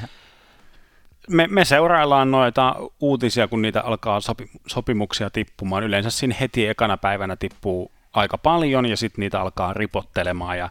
me, 1.30 1.46
me 1.50 1.64
seuraillaan 1.64 2.30
noita 2.30 2.76
uutisia, 3.00 3.48
kun 3.48 3.62
niitä 3.62 3.80
alkaa 3.80 4.20
sopi, 4.20 4.50
sopimuksia 4.66 5.30
tippumaan. 5.30 5.84
Yleensä 5.84 6.10
siinä 6.10 6.34
heti 6.40 6.66
ekana 6.66 6.96
päivänä 6.96 7.36
tippuu 7.36 7.90
aika 8.12 8.38
paljon 8.38 8.86
ja 8.86 8.96
sitten 8.96 9.22
niitä 9.22 9.40
alkaa 9.40 9.72
ripottelemaan 9.72 10.58
ja 10.58 10.68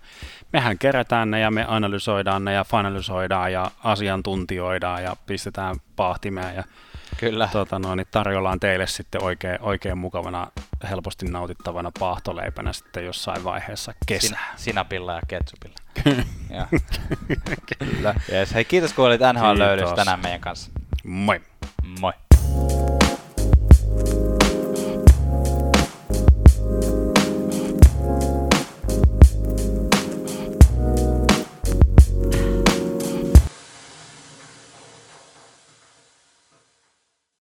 mehän 0.53 0.77
kerätään 0.77 1.31
ne 1.31 1.39
ja 1.39 1.51
me 1.51 1.65
analysoidaan 1.67 2.45
ne 2.45 2.53
ja 2.53 2.63
finalisoidaan 2.63 3.53
ja 3.53 3.71
asiantuntioidaan 3.83 5.03
ja 5.03 5.15
pistetään 5.25 5.75
pahtimeen 5.95 6.55
ja 6.55 6.63
Kyllä. 7.21 7.49
Tota, 7.51 7.79
no, 7.79 7.95
niin 7.95 8.07
tarjollaan 8.11 8.59
teille 8.59 8.87
sitten 8.87 9.23
oikein, 9.23 9.57
oikein 9.61 9.97
mukavana, 9.97 10.47
helposti 10.89 11.25
nautittavana 11.25 11.91
paahtoleipänä 11.99 12.73
sitten 12.73 13.05
jossain 13.05 13.43
vaiheessa 13.43 13.93
kesää. 14.05 14.53
Sin, 14.55 14.63
sinapilla 14.65 15.13
ja 15.13 15.21
ketsupilla. 15.27 15.75
ja. 16.57 16.67
Kyllä. 17.79 18.15
Yes. 18.31 18.53
Hei, 18.53 18.65
kiitos 18.65 18.93
kun 18.93 19.05
olit 19.05 19.21
NHL-löydys 19.33 19.93
tänään 19.95 20.19
meidän 20.19 20.39
kanssa. 20.41 20.71
Moi. 21.03 21.41